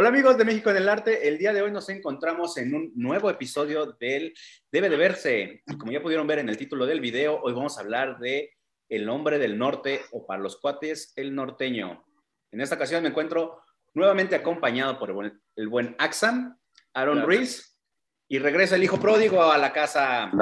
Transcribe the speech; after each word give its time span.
Hola 0.00 0.08
amigos 0.08 0.38
de 0.38 0.46
México 0.46 0.70
en 0.70 0.78
el 0.78 0.88
Arte, 0.88 1.28
el 1.28 1.36
día 1.36 1.52
de 1.52 1.60
hoy 1.60 1.70
nos 1.70 1.90
encontramos 1.90 2.56
en 2.56 2.74
un 2.74 2.90
nuevo 2.94 3.28
episodio 3.28 3.84
del 4.00 4.32
Debe 4.72 4.88
de 4.88 4.96
Verse. 4.96 5.62
Y 5.66 5.76
como 5.76 5.92
ya 5.92 6.00
pudieron 6.00 6.26
ver 6.26 6.38
en 6.38 6.48
el 6.48 6.56
título 6.56 6.86
del 6.86 7.02
video, 7.02 7.38
hoy 7.42 7.52
vamos 7.52 7.76
a 7.76 7.82
hablar 7.82 8.18
de 8.18 8.56
El 8.88 9.06
Hombre 9.10 9.38
del 9.38 9.58
Norte 9.58 10.00
o 10.12 10.26
para 10.26 10.40
los 10.40 10.58
cuates, 10.58 11.12
el 11.16 11.34
norteño. 11.34 12.02
En 12.50 12.62
esta 12.62 12.76
ocasión 12.76 13.02
me 13.02 13.10
encuentro 13.10 13.60
nuevamente 13.92 14.34
acompañado 14.34 14.98
por 14.98 15.10
el 15.10 15.14
buen, 15.14 15.42
el 15.56 15.68
buen 15.68 15.94
Axan, 15.98 16.58
Aaron 16.94 17.20
Ruiz, 17.20 17.78
y 18.26 18.38
regresa 18.38 18.76
el 18.76 18.84
hijo 18.84 18.98
pródigo 18.98 19.52
a 19.52 19.58
la 19.58 19.70
casa, 19.70 20.32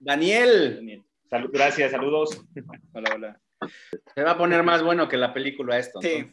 Daniel. 0.00 1.06
Salud, 1.30 1.50
gracias, 1.52 1.92
saludos. 1.92 2.44
Hola, 2.92 3.10
hola. 3.14 3.40
Se 4.16 4.24
va 4.24 4.32
a 4.32 4.38
poner 4.38 4.64
más 4.64 4.82
bueno 4.82 5.08
que 5.08 5.16
la 5.16 5.32
película 5.32 5.78
esto. 5.78 6.00
Sí. 6.02 6.28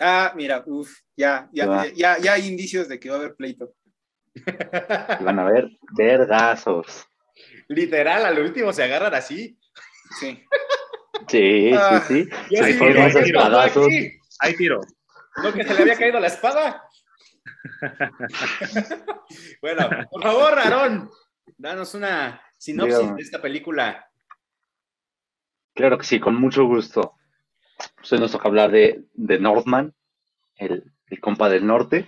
Ah, 0.00 0.32
mira, 0.34 0.62
uff, 0.66 0.90
ya, 1.16 1.48
ya, 1.52 1.86
ya, 1.94 2.18
ya, 2.18 2.32
hay 2.32 2.48
indicios 2.48 2.88
de 2.88 2.98
que 2.98 3.08
va 3.10 3.16
a 3.16 3.18
haber 3.18 3.34
pleito. 3.36 3.72
Van 5.20 5.38
a 5.38 5.44
ver 5.44 5.68
vergazos. 5.96 7.06
Literal, 7.68 8.24
al 8.26 8.38
último 8.40 8.72
se 8.72 8.82
agarran 8.82 9.14
así. 9.14 9.58
Sí. 10.20 10.42
Sí, 11.28 11.70
Ah, 11.74 12.02
sí, 12.06 12.24
sí. 12.24 12.30
Yo 12.50 12.64
Hay 12.64 12.72
sí, 12.72 12.78
formas 12.78 13.12
sí, 13.12 13.18
espadazos. 13.20 13.86
aquí. 13.86 14.10
Ahí 14.40 14.56
tiro. 14.56 14.80
No, 15.42 15.52
que 15.52 15.64
se 15.64 15.74
le 15.74 15.80
había 15.82 15.96
caído 15.96 16.20
la 16.20 16.26
espada. 16.26 16.82
bueno, 19.62 19.88
por 20.10 20.22
favor, 20.22 20.58
Aarón, 20.58 21.10
danos 21.56 21.94
una 21.94 22.40
sinopsis 22.58 22.98
Dígame. 22.98 23.16
de 23.16 23.22
esta 23.22 23.40
película. 23.40 24.08
Claro 25.74 25.98
que 25.98 26.04
sí, 26.04 26.20
con 26.20 26.34
mucho 26.36 26.64
gusto. 26.66 27.14
Pues 28.04 28.12
hoy 28.12 28.18
nos 28.18 28.32
toca 28.32 28.48
hablar 28.48 28.70
de, 28.70 29.02
de 29.14 29.38
Northman, 29.38 29.94
el, 30.56 30.92
el 31.06 31.20
compa 31.20 31.48
del 31.48 31.66
norte. 31.66 32.06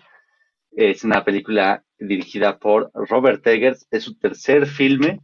Es 0.72 1.04
una 1.04 1.24
película 1.24 1.84
dirigida 1.98 2.58
por 2.58 2.90
Robert 2.92 3.46
Eggers. 3.46 3.86
Es 3.90 4.04
su 4.04 4.18
tercer 4.18 4.66
filme. 4.66 5.22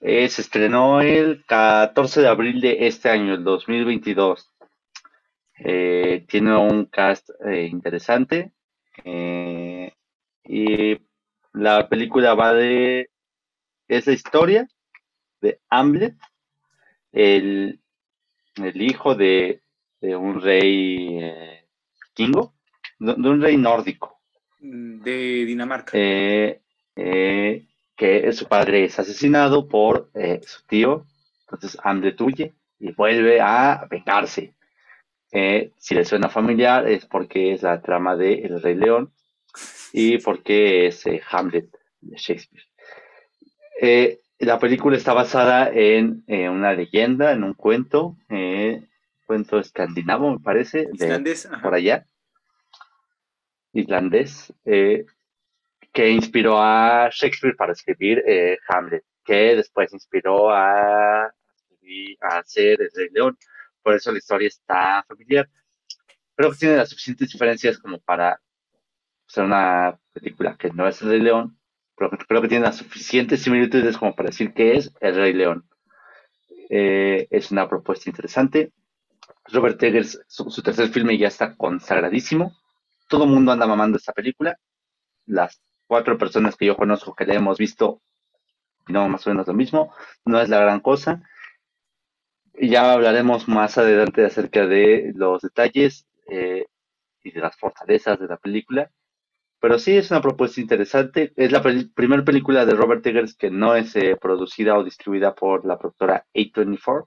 Eh, 0.00 0.28
se 0.28 0.42
estrenó 0.42 1.00
el 1.00 1.44
14 1.46 2.20
de 2.20 2.26
abril 2.26 2.60
de 2.60 2.88
este 2.88 3.10
año, 3.10 3.32
el 3.34 3.44
2022. 3.44 4.50
Eh, 5.60 6.24
tiene 6.26 6.56
un 6.56 6.86
cast 6.86 7.30
eh, 7.46 7.68
interesante. 7.70 8.50
y 9.04 10.98
la 11.52 11.88
película 11.88 12.34
va 12.34 12.54
de... 12.54 13.08
Es 13.86 14.08
la 14.08 14.14
historia 14.14 14.66
de 15.40 15.60
Hamlet, 15.70 16.16
el, 17.12 17.80
el 18.56 18.82
hijo 18.82 19.14
de, 19.14 19.62
de 20.02 20.16
un 20.16 20.40
rey 20.42 21.18
eh, 21.20 21.64
vikingo, 22.08 22.52
de, 22.98 23.14
de 23.16 23.28
un 23.30 23.40
rey 23.40 23.56
nórdico, 23.56 24.18
De 24.58 25.44
Dinamarca. 25.46 25.92
eh, 25.96 26.60
eh, 26.96 27.64
que 27.96 28.32
su 28.32 28.46
padre 28.46 28.84
es 28.84 28.98
asesinado 28.98 29.68
por 29.68 30.10
su 30.44 30.66
tío, 30.66 31.06
entonces 31.42 31.78
Hamlet 31.82 32.20
huye 32.20 32.52
y 32.80 32.92
vuelve 32.92 33.40
a 33.40 33.86
vengarse. 33.88 34.54
Si 35.78 35.94
le 35.94 36.04
suena 36.04 36.28
familiar 36.28 36.88
es 36.88 37.06
porque 37.06 37.52
es 37.52 37.62
la 37.62 37.80
trama 37.80 38.16
de 38.16 38.34
El 38.34 38.60
Rey 38.60 38.74
León 38.74 39.12
y 39.92 40.18
porque 40.18 40.88
es 40.88 41.04
Hamlet 41.30 41.68
de 42.00 42.16
Shakespeare. 42.16 42.64
La 44.38 44.58
película 44.58 44.96
está 44.96 45.12
basada 45.12 45.70
en 45.72 46.24
una 46.28 46.72
leyenda, 46.72 47.30
en 47.32 47.44
un 47.44 47.54
cuento, 47.54 48.16
eh, 48.28 48.82
cuento 49.32 49.58
escandinavo, 49.58 50.30
me 50.30 50.40
parece, 50.40 50.88
de 50.92 51.06
Islandés. 51.06 51.48
por 51.62 51.72
allá, 51.72 52.04
islandés, 53.72 54.52
eh, 54.66 55.06
que 55.90 56.10
inspiró 56.10 56.60
a 56.60 57.08
Shakespeare 57.10 57.56
para 57.56 57.72
escribir 57.72 58.22
eh, 58.26 58.58
Hamlet, 58.68 59.02
que 59.24 59.56
después 59.56 59.90
inspiró 59.94 60.50
a, 60.50 61.22
a 61.24 62.38
hacer 62.38 62.82
El 62.82 62.90
Rey 62.94 63.08
León. 63.10 63.38
Por 63.82 63.94
eso 63.94 64.12
la 64.12 64.18
historia 64.18 64.48
está 64.48 65.02
familiar. 65.08 65.48
Creo 66.36 66.50
que 66.50 66.58
tiene 66.58 66.76
las 66.76 66.90
suficientes 66.90 67.32
diferencias 67.32 67.78
como 67.78 68.00
para 68.00 68.38
ser 69.26 69.44
una 69.44 69.98
película 70.12 70.58
que 70.58 70.68
no 70.72 70.86
es 70.86 71.00
El 71.00 71.08
Rey 71.08 71.20
León, 71.20 71.58
pero 71.96 72.10
creo 72.10 72.42
que 72.42 72.48
tiene 72.48 72.66
las 72.66 72.76
suficientes 72.76 73.40
similitudes 73.40 73.96
como 73.96 74.14
para 74.14 74.28
decir 74.28 74.52
que 74.52 74.76
es 74.76 74.92
El 75.00 75.14
Rey 75.14 75.32
León. 75.32 75.64
Eh, 76.68 77.28
es 77.30 77.50
una 77.50 77.66
propuesta 77.66 78.10
interesante. 78.10 78.72
Robert 79.46 79.82
Eggers, 79.82 80.20
su, 80.26 80.62
tercer 80.62 80.88
filme 80.88 81.18
ya 81.18 81.28
está 81.28 81.56
consagradísimo. 81.56 82.56
Todo 83.08 83.24
el 83.24 83.30
mundo 83.30 83.52
anda 83.52 83.66
mamando 83.66 83.96
esta 83.98 84.12
película. 84.12 84.58
Las 85.26 85.60
cuatro 85.86 86.16
personas 86.18 86.56
que 86.56 86.66
yo 86.66 86.76
conozco 86.76 87.14
que 87.14 87.26
la 87.26 87.34
hemos 87.34 87.58
visto, 87.58 88.00
no 88.88 89.08
más 89.08 89.26
o 89.26 89.30
menos 89.30 89.46
lo 89.46 89.54
mismo. 89.54 89.92
No 90.24 90.40
es 90.40 90.48
la 90.48 90.60
gran 90.60 90.80
cosa. 90.80 91.22
Ya 92.54 92.92
hablaremos 92.92 93.48
más 93.48 93.78
adelante 93.78 94.24
acerca 94.24 94.66
de 94.66 95.12
los 95.14 95.42
detalles 95.42 96.06
eh, 96.28 96.66
y 97.24 97.30
de 97.32 97.40
las 97.40 97.56
fortalezas 97.56 98.18
de 98.20 98.26
la 98.26 98.36
película. 98.36 98.90
Pero 99.60 99.78
sí 99.78 99.96
es 99.96 100.10
una 100.10 100.20
propuesta 100.20 100.60
interesante. 100.60 101.32
Es 101.36 101.52
la 101.52 101.62
primera 101.62 102.24
película 102.24 102.66
de 102.66 102.74
Robert 102.74 103.06
Eggers 103.06 103.36
que 103.36 103.50
no 103.50 103.74
es 103.74 103.94
eh, 103.96 104.16
producida 104.20 104.76
o 104.76 104.84
distribuida 104.84 105.34
por 105.34 105.64
la 105.64 105.78
productora 105.78 106.26
A24. 106.34 107.06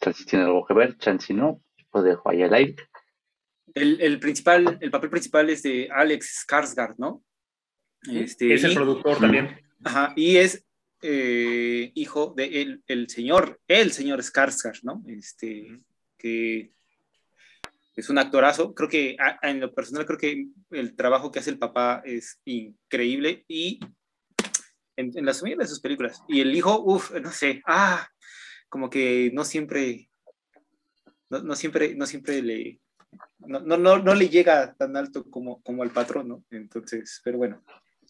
Chance 0.00 0.24
tiene 0.24 0.44
algo 0.44 0.64
que 0.66 0.74
ver, 0.74 0.96
chance 0.98 1.32
no. 1.34 1.62
Lo 1.92 2.02
dejo 2.02 2.30
ahí 2.30 2.42
al 2.42 2.54
aire. 2.54 2.76
El, 3.74 4.00
el 4.00 4.18
principal, 4.18 4.78
el 4.80 4.90
papel 4.90 5.10
principal 5.10 5.50
es 5.50 5.62
de 5.62 5.88
Alex 5.92 6.46
Skarsgård, 6.46 6.94
¿no? 6.98 7.22
Este, 8.10 8.54
Es 8.54 8.64
el 8.64 8.72
y- 8.72 8.74
productor 8.74 9.18
también. 9.18 9.60
Ajá, 9.84 10.12
y 10.16 10.36
es 10.36 10.66
eh, 11.02 11.90
hijo 11.94 12.34
de 12.36 12.62
el, 12.62 12.82
el 12.86 13.08
señor, 13.08 13.60
el 13.68 13.92
señor 13.92 14.20
Skarsgård, 14.22 14.80
¿no? 14.82 15.02
Este, 15.06 15.68
que 16.18 16.72
es 17.96 18.08
un 18.08 18.18
actorazo. 18.18 18.74
Creo 18.74 18.88
que 18.88 19.16
a- 19.18 19.38
en 19.48 19.60
lo 19.60 19.72
personal 19.74 20.06
creo 20.06 20.18
que 20.18 20.46
el 20.70 20.96
trabajo 20.96 21.30
que 21.30 21.38
hace 21.40 21.50
el 21.50 21.58
papá 21.58 22.02
es 22.04 22.40
increíble 22.44 23.44
y 23.48 23.80
en, 24.96 25.10
en 25.16 25.24
la 25.26 25.32
mayoría 25.32 25.56
de 25.56 25.66
sus 25.68 25.80
películas. 25.80 26.22
Y 26.28 26.40
el 26.40 26.54
hijo, 26.54 26.82
uff, 26.84 27.12
no 27.20 27.30
sé, 27.30 27.62
ah, 27.66 28.08
como 28.70 28.88
que 28.88 29.30
no 29.34 29.44
siempre, 29.44 30.08
no, 31.28 31.42
no 31.42 31.54
siempre, 31.54 31.94
no 31.94 32.06
siempre 32.06 32.40
le, 32.40 32.80
no, 33.40 33.60
no, 33.60 33.76
no, 33.76 33.98
no 33.98 34.14
le 34.14 34.30
llega 34.30 34.74
tan 34.74 34.96
alto 34.96 35.24
como, 35.30 35.62
como 35.62 35.82
al 35.82 35.90
patrón, 35.90 36.28
¿no? 36.28 36.44
Entonces, 36.50 37.20
pero 37.22 37.36
bueno. 37.36 37.62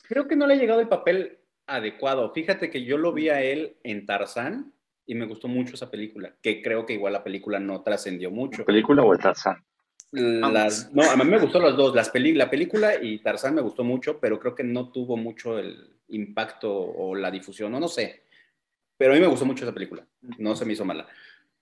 Creo 0.07 0.29
que 0.29 0.37
no 0.37 0.47
le 0.47 0.55
ha 0.55 0.59
llegado 0.59 0.81
el 0.81 0.89
papel 0.89 1.39
adecuado. 1.67 2.33
Fíjate 2.33 2.71
que 2.71 2.85
yo 2.85 2.99
lo 2.99 3.13
vi 3.13 3.29
a 3.29 3.43
él 3.43 3.77
en 3.83 4.07
Tarzán 4.07 4.73
y 5.07 5.15
me 5.15 5.27
gustó 5.27 5.49
mucho 5.49 5.75
esa 5.75 5.91
película, 5.91 6.35
que 6.43 6.63
creo 6.63 6.87
que 6.87 6.95
igual 6.95 7.13
la 7.13 7.25
película 7.25 7.59
no 7.59 7.83
trascendió 7.83 8.31
mucho. 8.31 8.65
¿Película 8.65 9.03
o 9.03 9.13
el 9.13 9.19
Tarzán? 9.19 9.65
Las, 10.13 10.93
no, 10.93 11.09
a 11.09 11.17
mí 11.17 11.25
me 11.25 11.39
gustó 11.39 11.61
las 11.61 11.77
dos, 11.77 11.95
las 11.95 12.11
peli, 12.11 12.33
la 12.33 12.51
película 12.51 13.01
y 13.01 13.21
Tarzán 13.21 13.55
me 13.55 13.61
gustó 13.61 13.85
mucho, 13.85 14.19
pero 14.19 14.41
creo 14.41 14.57
que 14.57 14.65
no 14.65 14.91
tuvo 14.91 15.17
mucho 15.17 15.59
el 15.59 16.01
impacto 16.09 16.73
o 16.73 17.15
la 17.15 17.31
difusión, 17.31 17.71
no, 17.71 17.79
no 17.79 17.89
sé. 17.89 18.25
Pero 19.01 19.13
a 19.13 19.15
mí 19.15 19.21
me 19.23 19.29
gustó 19.29 19.47
mucho 19.47 19.65
esa 19.65 19.73
película, 19.73 20.07
no 20.37 20.55
se 20.55 20.67
me 20.67 20.75
hizo 20.75 20.85
mala. 20.85 21.09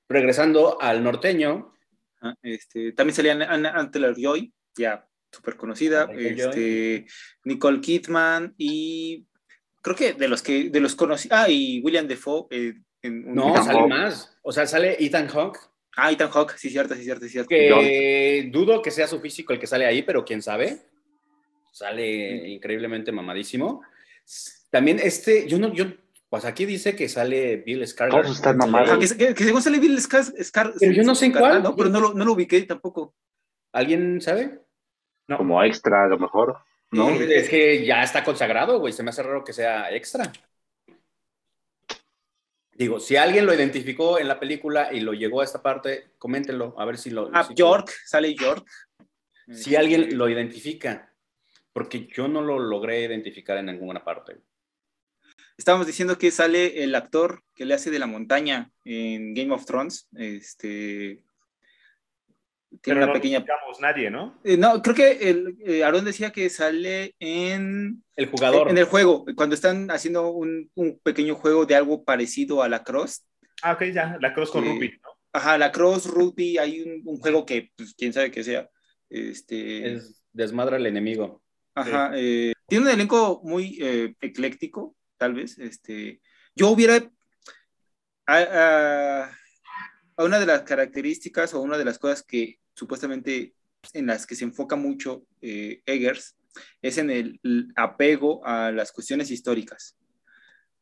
Regresando 0.08 0.80
al 0.82 1.04
norteño, 1.04 1.72
Ah, 2.20 2.34
Este, 2.42 2.90
también 2.94 3.14
salía 3.14 3.30
Anna, 3.34 3.46
Anna 3.70 3.88
Taylor-Joy, 3.92 4.52
ya 4.76 5.06
súper 5.30 5.56
conocida, 5.56 6.08
este, 6.18 7.06
Nicole 7.44 7.80
Kidman 7.80 8.54
y 8.58 9.24
creo 9.80 9.94
que 9.94 10.14
de 10.14 10.26
los 10.26 10.42
que 10.42 10.68
de 10.68 10.80
los 10.80 10.96
conocí, 10.96 11.28
ah, 11.30 11.48
y 11.48 11.80
William 11.80 12.08
Defoe 12.08 12.48
eh, 12.50 12.74
en 13.02 13.24
un- 13.28 13.34
no, 13.36 13.50
Ethan 13.50 13.64
sale 13.64 13.78
Hawke. 13.78 13.88
más. 13.88 14.36
O 14.42 14.50
sea, 14.50 14.66
sale 14.66 14.96
Ethan 14.98 15.28
Hawke, 15.28 15.60
Ah, 15.96 16.10
Ethan 16.10 16.30
Hawke, 16.30 16.54
sí, 16.58 16.70
cierto, 16.70 16.96
sí, 16.96 17.04
cierto, 17.04 17.24
sí, 17.26 17.30
cierto. 17.30 17.48
que 17.48 18.48
dudo 18.52 18.82
que 18.82 18.90
sea 18.90 19.06
su 19.06 19.20
físico 19.20 19.52
el 19.52 19.60
que 19.60 19.68
sale 19.68 19.86
ahí, 19.86 20.02
pero 20.02 20.24
quién 20.24 20.42
sabe. 20.42 20.76
Sale 21.72 22.48
increíblemente 22.48 23.12
mamadísimo. 23.12 23.82
También 24.70 24.98
este, 25.00 25.46
yo 25.48 25.58
no, 25.60 25.72
yo, 25.72 25.84
pues 26.28 26.44
aquí 26.44 26.66
dice 26.66 26.94
que 26.94 27.08
sale 27.08 27.56
Bill 27.58 27.82
Skarsgård. 27.82 28.22
Todos 28.22 28.36
están 28.36 28.56
mamados. 28.58 28.90
Ah, 28.90 28.98
que, 28.98 29.16
que, 29.28 29.34
que 29.34 29.44
según 29.44 29.62
sale 29.62 29.78
Bill 29.78 29.96
Skars- 29.98 30.34
Skar- 30.38 30.74
Pero 30.78 30.92
yo 30.92 31.02
no 31.02 31.14
sé 31.14 31.26
en 31.26 31.32
cuál. 31.32 31.62
¿no? 31.62 31.74
Pero 31.74 31.88
no 31.88 32.00
lo, 32.00 32.14
no 32.14 32.24
lo 32.24 32.32
ubiqué 32.32 32.60
tampoco. 32.62 33.14
¿Alguien 33.72 34.20
sabe? 34.20 34.60
No. 35.26 35.38
Como 35.38 35.62
extra, 35.62 36.04
a 36.04 36.08
lo 36.08 36.18
mejor. 36.18 36.58
¿No? 36.90 37.10
Es 37.10 37.48
que 37.50 37.84
ya 37.84 38.02
está 38.02 38.24
consagrado, 38.24 38.78
güey. 38.78 38.92
Se 38.92 39.02
me 39.02 39.10
hace 39.10 39.22
raro 39.22 39.44
que 39.44 39.52
sea 39.52 39.90
extra. 39.94 40.32
Digo, 42.72 43.00
si 43.00 43.16
alguien 43.16 43.44
lo 43.44 43.52
identificó 43.52 44.18
en 44.20 44.28
la 44.28 44.38
película 44.38 44.92
y 44.92 45.00
lo 45.00 45.12
llegó 45.12 45.40
a 45.40 45.44
esta 45.44 45.60
parte, 45.60 46.12
coméntenlo, 46.18 46.74
a 46.78 46.84
ver 46.84 46.96
si 46.96 47.10
lo. 47.10 47.28
Ah, 47.34 47.44
si- 47.44 47.54
York, 47.54 47.90
sale 48.06 48.34
York. 48.34 48.66
Si 49.52 49.74
alguien 49.74 50.16
lo 50.16 50.28
identifica, 50.28 51.12
porque 51.72 52.06
yo 52.06 52.28
no 52.28 52.42
lo 52.42 52.58
logré 52.58 53.00
identificar 53.02 53.56
en 53.58 53.66
ninguna 53.66 54.04
parte. 54.04 54.36
Estábamos 55.58 55.86
diciendo 55.86 56.16
que 56.16 56.30
sale 56.30 56.82
el 56.84 56.94
actor 56.94 57.42
que 57.54 57.64
le 57.66 57.74
hace 57.74 57.90
de 57.90 57.98
la 57.98 58.06
montaña 58.06 58.70
en 58.84 59.34
Game 59.34 59.52
of 59.52 59.66
Thrones, 59.66 60.08
este, 60.16 61.24
tiene 62.80 62.80
Pero 62.82 62.96
una 62.98 63.06
no 63.06 63.12
pequeña... 63.12 63.40
digamos 63.40 63.80
nadie, 63.80 64.10
¿no? 64.10 64.40
Eh, 64.44 64.56
no, 64.56 64.80
creo 64.82 64.94
que 64.94 65.30
el, 65.30 65.56
eh, 65.66 65.82
Aaron 65.82 66.04
decía 66.04 66.30
que 66.30 66.48
sale 66.48 67.14
en, 67.18 68.04
El 68.14 68.26
jugador. 68.26 68.70
en 68.70 68.78
el 68.78 68.84
juego, 68.84 69.24
cuando 69.34 69.54
están 69.54 69.90
haciendo 69.90 70.30
un, 70.30 70.70
un 70.74 70.98
pequeño 71.00 71.34
juego 71.34 71.66
de 71.66 71.74
algo 71.74 72.04
parecido 72.04 72.62
a 72.62 72.68
la 72.68 72.84
Cross. 72.84 73.26
Ah, 73.62 73.72
ok, 73.72 73.82
ya, 73.92 74.16
la 74.20 74.32
cross 74.32 74.50
con 74.52 74.62
Sí. 74.62 74.70
Ruby, 74.70 74.92
¿no? 75.02 75.08
Ajá, 75.32 75.58
la 75.58 75.72
Cross 75.72 76.06
Rugby, 76.06 76.56
hay 76.58 76.80
un, 76.82 77.02
un 77.04 77.18
juego 77.18 77.44
que, 77.44 77.72
pues, 77.76 77.94
quién 77.94 78.12
sabe 78.12 78.30
qué 78.30 78.44
sea. 78.44 78.70
Este, 79.10 79.94
Es 79.94 80.22
desmadra 80.32 80.76
al 80.76 80.86
enemigo. 80.86 81.42
Ajá, 81.74 82.12
eh, 82.14 82.52
tiene 82.68 82.84
un 82.86 82.90
elenco 82.90 83.40
muy 83.44 83.78
eh, 83.80 84.14
ecléctico, 84.20 84.96
tal 85.18 85.34
vez. 85.34 85.58
Este, 85.58 86.20
yo 86.54 86.70
hubiera. 86.70 87.10
A, 88.26 89.30
una 90.18 90.40
de 90.40 90.46
las 90.46 90.62
características 90.62 91.54
o 91.54 91.60
una 91.60 91.78
de 91.78 91.84
las 91.84 91.98
cosas 91.98 92.22
que 92.22 92.58
supuestamente 92.74 93.54
en 93.92 94.06
las 94.06 94.26
que 94.26 94.34
se 94.34 94.44
enfoca 94.44 94.74
mucho 94.74 95.24
eh, 95.40 95.80
Eggers 95.86 96.36
es 96.82 96.98
en 96.98 97.10
el, 97.10 97.40
el 97.44 97.68
apego 97.76 98.44
a 98.44 98.72
las 98.72 98.90
cuestiones 98.90 99.30
históricas. 99.30 99.96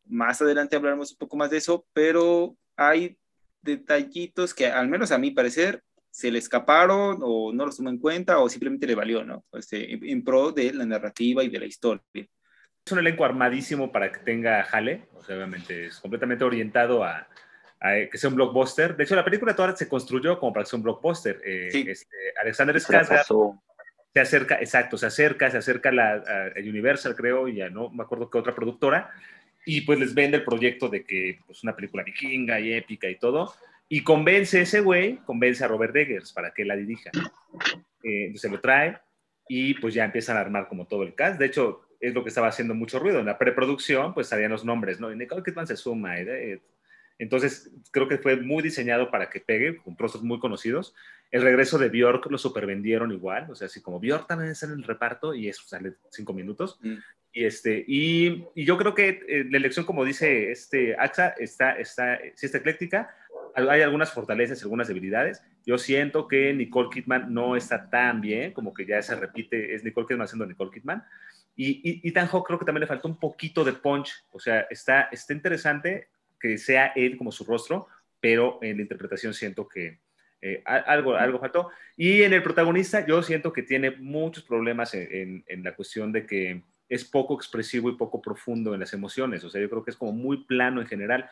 Más 0.07 0.41
adelante 0.41 0.77
hablaremos 0.77 1.13
un 1.13 1.19
poco 1.19 1.37
más 1.37 1.51
de 1.51 1.59
eso, 1.59 1.87
pero 1.93 2.57
hay 2.77 3.19
detallitos 3.61 4.55
que, 4.55 4.67
al 4.67 4.89
menos 4.89 5.11
a 5.13 5.19
mi 5.19 5.33
parecer, 5.33 5.83
se 6.11 6.31
le 6.31 6.39
escaparon 6.39 7.19
o 7.21 7.53
no 7.53 7.67
los 7.67 7.77
tomó 7.77 7.91
en 7.91 7.99
cuenta 7.99 8.39
o 8.39 8.49
simplemente 8.49 8.87
le 8.87 8.95
valió, 8.95 9.23
¿no? 9.23 9.45
Este, 9.53 9.93
en, 9.93 10.03
en 10.03 10.25
pro 10.25 10.51
de 10.51 10.73
la 10.73 10.87
narrativa 10.87 11.45
y 11.45 11.51
de 11.51 11.59
la 11.59 11.67
historia. 11.67 12.27
Es 12.87 12.93
un 12.93 13.01
elenco 13.01 13.25
armadísimo 13.25 13.91
para 13.91 14.13
que 14.13 14.21
tenga 14.21 14.63
jale, 14.63 15.03
o 15.17 15.25
sea, 15.25 15.35
obviamente 15.35 15.87
es 15.87 15.99
completamente 15.99 16.45
orientado 16.45 17.03
a, 17.03 17.27
a 17.81 17.93
que 18.09 18.17
sea 18.17 18.31
un 18.31 18.37
blockbuster. 18.37 18.97
De 18.97 19.03
hecho, 19.03 19.17
la 19.17 19.25
película 19.25 19.57
toda 19.57 19.75
se 19.75 19.89
construyó 19.89 20.39
como 20.39 20.53
para 20.53 20.63
que 20.63 20.71
sea 20.71 20.77
un 20.77 20.85
blockbuster. 20.85 21.41
Eh, 21.45 21.69
Sí. 21.73 21.85
este, 21.89 22.17
Alexander 22.41 22.77
Skarsgård 22.77 23.59
se 24.15 24.21
acerca, 24.21 24.61
exacto, 24.61 24.97
se 24.97 25.07
acerca, 25.07 25.51
se 25.51 25.59
acerca 25.59 25.89
a, 25.89 25.93
la, 25.93 26.13
a 26.15 26.61
Universal, 26.61 27.17
creo, 27.17 27.49
y 27.49 27.57
ya 27.57 27.71
no 27.71 27.91
me 27.91 28.05
acuerdo 28.05 28.31
qué 28.31 28.39
otra 28.39 28.55
productora, 28.55 29.11
y 29.65 29.81
pues 29.81 29.99
les 29.99 30.15
vende 30.15 30.37
el 30.37 30.45
proyecto 30.45 30.89
de 30.89 31.03
que 31.05 31.41
pues 31.45 31.65
una 31.65 31.75
película 31.75 32.05
vikinga 32.05 32.61
y 32.61 32.73
épica 32.73 33.09
y 33.09 33.17
todo, 33.17 33.53
y 33.89 34.05
convence 34.05 34.61
ese 34.61 34.81
güey, 34.81 35.17
convence 35.27 35.65
a 35.65 35.69
Robert 35.69 35.95
Eggers 35.97 36.33
para 36.33 36.53
que 36.53 36.65
la 36.65 36.77
dirija. 36.77 37.11
Eh, 38.05 38.33
se 38.37 38.49
lo 38.49 38.61
trae 38.61 38.97
y 39.49 39.75
pues 39.75 39.93
ya 39.93 40.05
empiezan 40.05 40.37
a 40.37 40.41
armar 40.41 40.69
como 40.69 40.87
todo 40.87 41.03
el 41.03 41.15
cast. 41.17 41.39
De 41.41 41.47
hecho, 41.47 41.86
es 42.01 42.15
lo 42.15 42.23
que 42.23 42.29
estaba 42.29 42.49
haciendo 42.49 42.75
mucho 42.75 42.99
ruido. 42.99 43.21
En 43.21 43.27
la 43.27 43.39
preproducción, 43.39 44.15
pues 44.15 44.29
salían 44.29 44.51
los 44.51 44.65
nombres, 44.65 45.01
¿no? 45.01 45.13
Y 45.13 45.17
Nicole 45.17 45.43
Kidman 45.43 45.67
se 45.67 45.77
suma. 45.77 46.19
eh, 46.19 46.61
entonces, 47.19 47.71
creo 47.93 48.09
que 48.09 48.19
fue 48.19 48.37
muy 48.37 48.63
diseñado 48.63 49.11
para 49.11 49.31
que 49.31 49.41
pegue, 49.41 49.77
con 49.77 49.97
rostros 49.97 50.23
muy 50.23 50.39
conocidos. 50.39 50.95
El 51.31 51.43
regreso 51.43 51.79
de 51.79 51.89
Bjork 51.89 52.31
lo 52.31 52.39
supervendieron 52.39 53.11
igual, 53.11 53.51
o 53.51 53.55
sea, 53.55 53.67
así 53.67 53.81
como 53.81 54.01
Bjork 54.01 54.27
también 54.27 54.51
está 54.51 54.67
en 54.67 54.73
el 54.73 54.83
reparto 54.83 55.35
y 55.35 55.49
eso 55.49 55.63
sale 55.67 55.95
cinco 56.11 56.35
minutos. 56.35 56.79
Mm. 56.83 56.95
Y, 57.33 57.45
este, 57.45 57.85
y, 57.87 58.45
y 58.55 58.65
yo 58.65 58.79
creo 58.79 58.95
que 58.95 59.21
eh, 59.29 59.47
la 59.51 59.59
elección, 59.59 59.85
como 59.85 60.05
dice 60.05 60.51
este 60.51 60.95
AXA, 60.99 61.29
está, 61.39 61.73
está, 61.73 62.19
sí 62.35 62.47
está 62.47 62.59
ecléctica. 62.59 63.15
Hay 63.55 63.81
algunas 63.81 64.13
fortalezas 64.13 64.59
y 64.59 64.63
algunas 64.65 64.89
debilidades. 64.89 65.43
Yo 65.65 65.79
siento 65.79 66.29
que 66.29 66.53
Nicole 66.53 66.91
Kidman 66.93 67.33
no 67.33 67.57
está 67.57 67.89
tan 67.89 68.21
bien, 68.21 68.53
como 68.53 68.75
que 68.75 68.85
ya 68.85 69.01
se 69.01 69.17
repite, 69.17 69.75
es 69.75 69.83
Nicole 69.83 70.07
Kidman 70.07 70.25
haciendo 70.25 70.47
Nicole 70.47 70.71
Kidman. 70.71 71.03
Y, 71.57 72.07
Ethan 72.09 72.27
Hawke 72.29 72.47
creo 72.47 72.59
que 72.59 72.65
también 72.67 72.83
le 72.83 72.87
faltó 72.87 73.09
un 73.09 73.19
poquito 73.19 73.65
de 73.65 73.73
punch. 73.73 74.13
O 74.33 74.39
sea, 74.39 74.67
está, 74.71 75.09
está 75.13 75.33
interesante 75.33 76.09
que 76.39 76.59
sea 76.59 76.93
él 76.95 77.17
como 77.17 77.33
su 77.33 77.45
rostro, 77.45 77.87
pero 78.21 78.59
en 78.63 78.77
la 78.77 78.83
interpretación 78.83 79.33
siento 79.35 79.67
que 79.67 79.99
eh, 80.43 80.63
algo, 80.67 81.15
algo 81.17 81.39
faltó. 81.41 81.71
Y 81.97 82.23
en 82.23 82.33
el 82.35 82.43
protagonista 82.43 83.07
yo 83.07 83.23
siento 83.23 83.53
que 83.53 83.63
tiene 83.63 83.91
muchos 83.93 84.45
problemas 84.45 84.93
en, 84.95 85.09
en- 85.11 85.45
en 85.49 85.63
la 85.65 85.75
cuestión 85.75 86.13
de 86.13 86.27
que 86.27 86.63
es 86.89 87.05
poco 87.05 87.35
expresivo 87.35 87.89
y 87.91 87.97
poco 87.97 88.21
profundo 88.21 88.75
en 88.75 88.81
las 88.81 88.93
emociones. 88.93 89.43
O 89.43 89.51
sea, 89.51 89.61
yo 89.61 89.69
creo 89.71 89.83
que 89.83 89.91
es 89.91 89.97
como 89.97 90.13
muy 90.13 90.45
plano 90.45 90.81
en 90.81 90.87
general. 90.87 91.29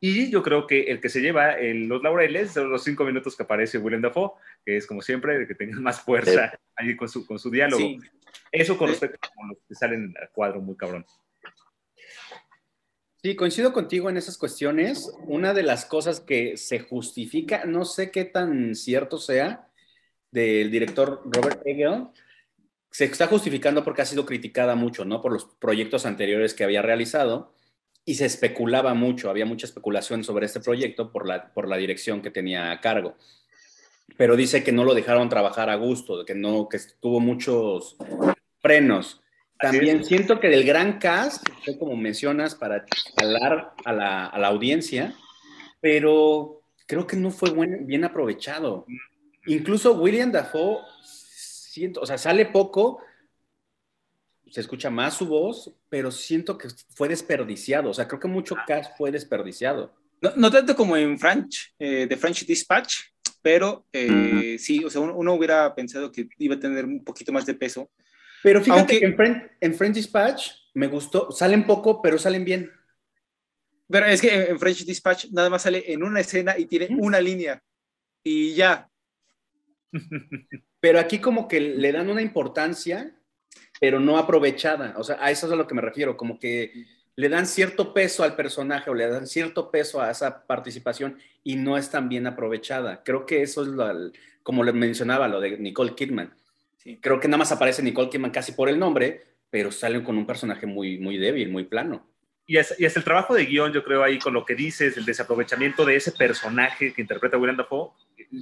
Y 0.00 0.30
yo 0.30 0.42
creo 0.42 0.66
que 0.66 0.84
el 0.90 1.00
que 1.00 1.08
se 1.08 1.20
lleva 1.20 1.58
en 1.58 1.88
los 1.88 2.02
laureles 2.02 2.50
son 2.52 2.70
los 2.70 2.82
cinco 2.82 3.04
minutos 3.04 3.36
que 3.36 3.42
aparece 3.44 3.78
Willem 3.78 4.02
Dafoe, 4.02 4.32
que 4.64 4.76
es 4.78 4.86
como 4.86 5.00
siempre 5.00 5.36
el 5.36 5.46
que 5.46 5.54
tenga 5.54 5.78
más 5.80 6.00
fuerza 6.00 6.58
ahí 6.74 6.96
con 6.96 7.08
su, 7.08 7.26
con 7.26 7.38
su 7.38 7.50
diálogo. 7.50 7.78
Sí. 7.82 8.00
Eso 8.52 8.78
con 8.78 8.88
respecto 8.88 9.28
a 9.28 9.46
los 9.48 9.58
que 9.68 9.74
salen 9.74 10.14
al 10.20 10.30
cuadro 10.30 10.60
muy 10.60 10.76
cabrón. 10.76 11.04
Sí, 13.22 13.34
coincido 13.34 13.72
contigo 13.72 14.08
en 14.08 14.16
esas 14.16 14.38
cuestiones. 14.38 15.12
Una 15.26 15.52
de 15.52 15.62
las 15.62 15.84
cosas 15.84 16.20
que 16.20 16.56
se 16.56 16.80
justifica, 16.80 17.64
no 17.64 17.84
sé 17.84 18.10
qué 18.10 18.24
tan 18.24 18.74
cierto 18.74 19.18
sea, 19.18 19.68
del 20.30 20.70
director 20.70 21.22
Robert 21.24 21.60
Eggers, 21.64 22.08
se 22.90 23.04
está 23.04 23.26
justificando 23.26 23.84
porque 23.84 24.02
ha 24.02 24.06
sido 24.06 24.24
criticada 24.24 24.74
mucho, 24.74 25.04
¿no? 25.04 25.20
Por 25.20 25.32
los 25.32 25.44
proyectos 25.44 26.06
anteriores 26.06 26.54
que 26.54 26.64
había 26.64 26.82
realizado 26.82 27.52
y 28.04 28.14
se 28.14 28.26
especulaba 28.26 28.94
mucho, 28.94 29.28
había 29.28 29.44
mucha 29.44 29.66
especulación 29.66 30.22
sobre 30.22 30.46
este 30.46 30.60
proyecto 30.60 31.10
por 31.10 31.26
la, 31.26 31.52
por 31.52 31.68
la 31.68 31.76
dirección 31.76 32.22
que 32.22 32.30
tenía 32.30 32.70
a 32.70 32.80
cargo. 32.80 33.16
Pero 34.16 34.36
dice 34.36 34.62
que 34.64 34.72
no 34.72 34.84
lo 34.84 34.94
dejaron 34.94 35.28
trabajar 35.28 35.68
a 35.68 35.76
gusto, 35.76 36.24
que 36.24 36.34
no, 36.34 36.68
que 36.68 36.78
tuvo 37.00 37.20
muchos 37.20 37.96
frenos. 38.60 39.20
También 39.58 40.04
siento 40.04 40.38
que 40.38 40.48
del 40.48 40.64
gran 40.64 40.98
cast, 40.98 41.46
fue 41.64 41.78
como 41.78 41.96
mencionas, 41.96 42.54
para 42.54 42.84
jalar 43.18 43.72
a 43.84 43.92
la, 43.92 44.26
a 44.26 44.38
la 44.38 44.48
audiencia, 44.48 45.14
pero 45.80 46.62
creo 46.86 47.06
que 47.06 47.16
no 47.16 47.30
fue 47.30 47.50
buen- 47.50 47.86
bien 47.86 48.04
aprovechado. 48.04 48.86
Incluso 49.46 49.94
William 49.94 50.30
Dafoe, 50.32 50.80
siento, 51.04 52.00
o 52.00 52.06
sea, 52.06 52.18
sale 52.18 52.46
poco, 52.46 53.00
se 54.50 54.60
escucha 54.60 54.90
más 54.90 55.14
su 55.14 55.26
voz, 55.26 55.72
pero 55.88 56.10
siento 56.10 56.56
que 56.56 56.68
fue 56.94 57.08
desperdiciado. 57.08 57.90
O 57.90 57.94
sea, 57.94 58.06
creo 58.06 58.20
que 58.20 58.28
mucho 58.28 58.56
cast 58.66 58.96
fue 58.96 59.10
desperdiciado. 59.10 59.94
No, 60.20 60.32
no 60.36 60.50
tanto 60.50 60.74
como 60.76 60.96
en 60.96 61.18
French, 61.18 61.74
eh, 61.78 62.06
The 62.08 62.16
French 62.16 62.46
Dispatch, 62.46 62.94
pero 63.46 63.86
eh, 63.92 64.56
sí, 64.58 64.84
o 64.84 64.90
sea, 64.90 65.00
uno, 65.00 65.14
uno 65.14 65.34
hubiera 65.34 65.72
pensado 65.72 66.10
que 66.10 66.28
iba 66.36 66.56
a 66.56 66.58
tener 66.58 66.84
un 66.84 67.04
poquito 67.04 67.30
más 67.30 67.46
de 67.46 67.54
peso. 67.54 67.88
Pero 68.42 68.60
fíjate 68.60 68.80
Aunque- 68.80 68.98
que 68.98 69.06
en 69.06 69.14
Friend, 69.14 69.50
en 69.60 69.74
Friend 69.76 69.94
Dispatch 69.94 70.50
me 70.74 70.88
gustó, 70.88 71.30
salen 71.30 71.64
poco, 71.64 72.02
pero 72.02 72.18
salen 72.18 72.44
bien. 72.44 72.72
Pero 73.88 74.06
es 74.06 74.20
que 74.20 74.34
en, 74.34 74.50
en 74.50 74.58
French 74.58 74.84
Dispatch 74.84 75.26
nada 75.30 75.48
más 75.48 75.62
sale 75.62 75.92
en 75.92 76.02
una 76.02 76.18
escena 76.18 76.58
y 76.58 76.66
tiene 76.66 76.88
una 76.98 77.20
línea. 77.20 77.62
Y 78.24 78.52
ya. 78.54 78.90
Pero 80.80 80.98
aquí 80.98 81.20
como 81.20 81.46
que 81.46 81.60
le 81.60 81.92
dan 81.92 82.10
una 82.10 82.22
importancia, 82.22 83.16
pero 83.80 84.00
no 84.00 84.18
aprovechada. 84.18 84.94
O 84.98 85.04
sea, 85.04 85.18
a 85.20 85.30
eso 85.30 85.46
es 85.46 85.52
a 85.52 85.56
lo 85.56 85.68
que 85.68 85.74
me 85.76 85.82
refiero, 85.82 86.16
como 86.16 86.40
que 86.40 86.72
le 87.16 87.28
dan 87.30 87.46
cierto 87.46 87.94
peso 87.94 88.22
al 88.22 88.36
personaje 88.36 88.90
o 88.90 88.94
le 88.94 89.08
dan 89.08 89.26
cierto 89.26 89.70
peso 89.70 90.00
a 90.00 90.10
esa 90.10 90.46
participación 90.46 91.18
y 91.42 91.56
no 91.56 91.78
es 91.78 91.90
tan 91.90 92.08
bien 92.08 92.26
aprovechada. 92.26 93.02
Creo 93.02 93.24
que 93.24 93.42
eso 93.42 93.62
es 93.62 93.68
lo, 93.68 94.12
como 94.42 94.62
le 94.62 94.72
mencionaba, 94.72 95.26
lo 95.26 95.40
de 95.40 95.58
Nicole 95.58 95.94
Kidman. 95.94 96.34
Sí. 96.76 96.98
Creo 97.00 97.18
que 97.18 97.26
nada 97.26 97.38
más 97.38 97.52
aparece 97.52 97.82
Nicole 97.82 98.10
Kidman 98.10 98.30
casi 98.30 98.52
por 98.52 98.68
el 98.68 98.78
nombre, 98.78 99.22
pero 99.50 99.72
salen 99.72 100.04
con 100.04 100.18
un 100.18 100.26
personaje 100.26 100.66
muy, 100.66 100.98
muy 100.98 101.16
débil, 101.16 101.48
muy 101.48 101.64
plano. 101.64 102.06
Y 102.46 102.58
hasta, 102.58 102.74
y 102.78 102.84
hasta 102.84 103.00
el 103.00 103.04
trabajo 103.04 103.34
de 103.34 103.44
guion, 103.44 103.72
yo 103.72 103.82
creo, 103.82 104.04
ahí 104.04 104.18
con 104.18 104.32
lo 104.32 104.44
que 104.44 104.54
dices, 104.54 104.96
el 104.96 105.04
desaprovechamiento 105.04 105.84
de 105.84 105.96
ese 105.96 106.12
personaje 106.12 106.92
que 106.92 107.00
interpreta 107.00 107.36
Willem 107.36 107.56
Dafoe, 107.56 107.90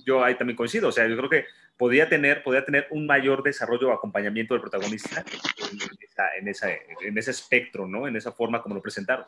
yo 0.04 0.22
ahí 0.22 0.34
también 0.36 0.56
coincido. 0.56 0.88
O 0.88 0.92
sea, 0.92 1.08
yo 1.08 1.16
creo 1.16 1.30
que 1.30 1.46
podía 1.76 2.08
tener, 2.08 2.42
podía 2.42 2.64
tener 2.64 2.86
un 2.90 3.06
mayor 3.06 3.42
desarrollo 3.42 3.88
o 3.88 3.92
acompañamiento 3.92 4.54
del 4.54 4.60
protagonista 4.60 5.24
en, 5.70 5.78
esa, 6.02 6.36
en, 6.36 6.48
esa, 6.48 6.68
en 7.00 7.18
ese 7.18 7.30
espectro, 7.30 7.86
¿no? 7.86 8.06
En 8.06 8.16
esa 8.16 8.32
forma 8.32 8.62
como 8.62 8.74
lo 8.74 8.82
presentaron. 8.82 9.24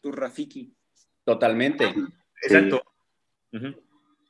Tu 0.00 0.10
Rafiki. 0.10 0.72
Totalmente. 1.24 1.92
Exacto. 2.42 2.82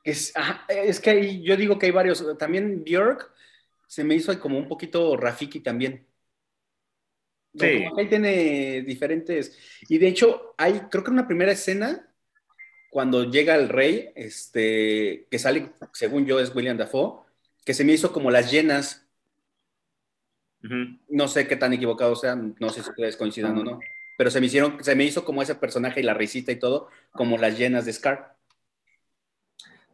Es, 0.03 0.33
es 0.69 1.01
que 1.01 1.11
ahí 1.11 1.43
yo 1.43 1.57
digo 1.57 1.79
que 1.79 1.87
hay 1.87 1.93
varios. 1.93 2.39
También 2.39 2.83
Björk 2.85 3.31
se 3.87 4.03
me 4.03 4.15
hizo 4.15 4.39
como 4.41 4.59
un 4.59 4.69
poquito 4.69 5.17
Rafiki 5.17 5.61
también. 5.61 6.07
Sí. 7.59 7.85
Como 7.85 7.97
que 7.97 8.03
Ahí 8.03 8.09
tiene 8.09 8.83
diferentes. 8.83 9.59
Y 9.89 9.99
de 9.99 10.09
hecho, 10.09 10.55
hay, 10.59 10.81
creo 10.91 11.05
que 11.05 11.11
una 11.11 11.27
primera 11.27 11.53
escena, 11.53 12.09
cuando 12.91 13.31
llega 13.31 13.55
el 13.55 13.69
rey, 13.69 14.11
este, 14.15 15.27
que 15.31 15.39
sale, 15.39 15.71
según 15.93 16.27
yo, 16.27 16.41
es 16.41 16.55
William 16.55 16.77
Dafoe, 16.77 17.25
que 17.65 17.75
se 17.75 17.85
me 17.85 17.93
hizo 17.93 18.13
como 18.13 18.31
las 18.31 18.51
llenas. 18.51 19.07
No 21.09 21.29
sé 21.29 21.47
qué 21.47 21.57
tan 21.57 21.73
equivocado 21.73 22.17
sean, 22.17 22.57
no 22.59 22.71
sé 22.71 22.83
si 22.83 22.91
ustedes 22.91 23.17
coincidan 23.17 23.57
o 23.59 23.63
no, 23.63 23.81
pero 24.19 24.31
se 24.31 24.41
me 24.41 24.47
hicieron, 24.47 24.83
se 24.83 24.97
me 24.97 25.05
hizo 25.05 25.25
como 25.25 25.41
ese 25.41 25.55
personaje 25.55 26.01
y 26.01 26.03
la 26.03 26.15
risita 26.15 26.51
y 26.51 26.57
todo, 26.57 26.89
como 27.13 27.39
las 27.39 27.57
llenas 27.57 27.85
de 27.85 27.93
Scar. 27.93 28.37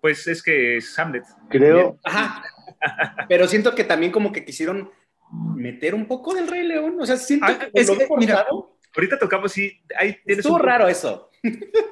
Pues 0.00 0.26
es 0.28 0.42
que 0.42 0.78
es 0.78 0.98
Hamlet. 0.98 1.24
Creo, 1.50 1.98
Ajá. 2.04 2.42
Pero 3.28 3.46
siento 3.48 3.74
que 3.74 3.84
también 3.84 4.12
como 4.12 4.32
que 4.32 4.44
quisieron 4.44 4.90
meter 5.56 5.94
un 5.94 6.06
poco 6.06 6.34
del 6.34 6.48
Rey 6.48 6.66
León. 6.66 6.96
O 7.00 7.06
sea, 7.06 7.16
siento 7.16 7.46
Ah, 7.48 7.58
que 7.58 7.70
es 7.80 7.88
lo 7.88 7.96
que, 7.98 8.06
mira. 8.18 8.46
Ahorita 8.94 9.18
tocamos, 9.18 9.52
sí, 9.52 9.80
ahí 9.96 10.12
tienes 10.24 10.44
Estuvo 10.44 10.56
un- 10.56 10.62
raro 10.62 10.86
eso. 10.88 11.30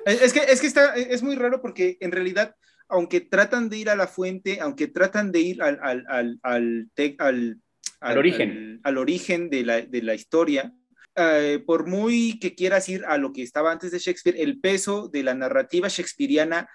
Es 0.05 0.33
que, 0.33 0.41
es 0.41 0.61
que 0.61 0.67
está, 0.67 0.95
es 0.95 1.23
muy 1.23 1.35
raro 1.35 1.61
porque 1.61 1.97
en 2.01 2.13
realidad 2.13 2.55
aunque 2.93 3.21
tratan 3.21 3.69
de 3.69 3.77
ir 3.79 3.89
a 3.89 3.95
la 3.97 4.09
fuente, 4.09 4.59
aunque 4.61 4.89
tratan 4.89 5.31
de 5.31 5.39
ir 5.41 5.63
al, 5.63 5.79
al, 5.81 6.05
al, 6.09 6.39
al, 6.43 6.89
al, 7.19 7.61
al 8.01 8.19
origen, 8.19 8.81
al, 8.83 8.99
origen 8.99 9.49
de, 9.49 9.63
la, 9.63 9.81
de 9.81 10.03
la 10.03 10.15
historia, 10.17 10.75
eh, 11.15 11.63
por 11.65 11.87
muy 11.87 12.41
que 12.41 12.57
quieras 12.57 12.89
ir 12.89 13.05
a 13.07 13.17
lo 13.17 13.33
que 13.33 13.43
estaba 13.45 13.71
antes 13.71 13.93
de 13.93 14.01
Shakespeare, 14.01 14.41
el 14.41 14.59
peso 14.61 15.09
de 15.09 15.23
la 15.23 15.35
narrativa 15.35 15.87
shakespeariana 15.89 16.69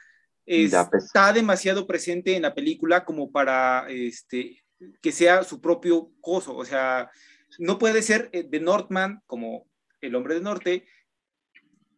pues. 0.46 0.74
está 0.94 1.34
demasiado 1.34 1.86
presente 1.86 2.36
en 2.38 2.44
la 2.44 2.54
película 2.56 3.04
como 3.04 3.30
para 3.32 3.86
este, 3.90 4.64
que 5.02 5.12
sea 5.12 5.44
su 5.44 5.62
propio 5.62 6.12
coso. 6.22 6.56
O 6.56 6.66
sea, 6.66 7.10
no 7.60 7.78
puede 7.78 8.02
ser 8.02 8.30
eh, 8.32 8.44
de 8.44 8.60
Northman 8.60 9.22
como 9.28 9.68
el 10.02 10.16
hombre 10.16 10.36
del 10.36 10.44
norte 10.44 10.86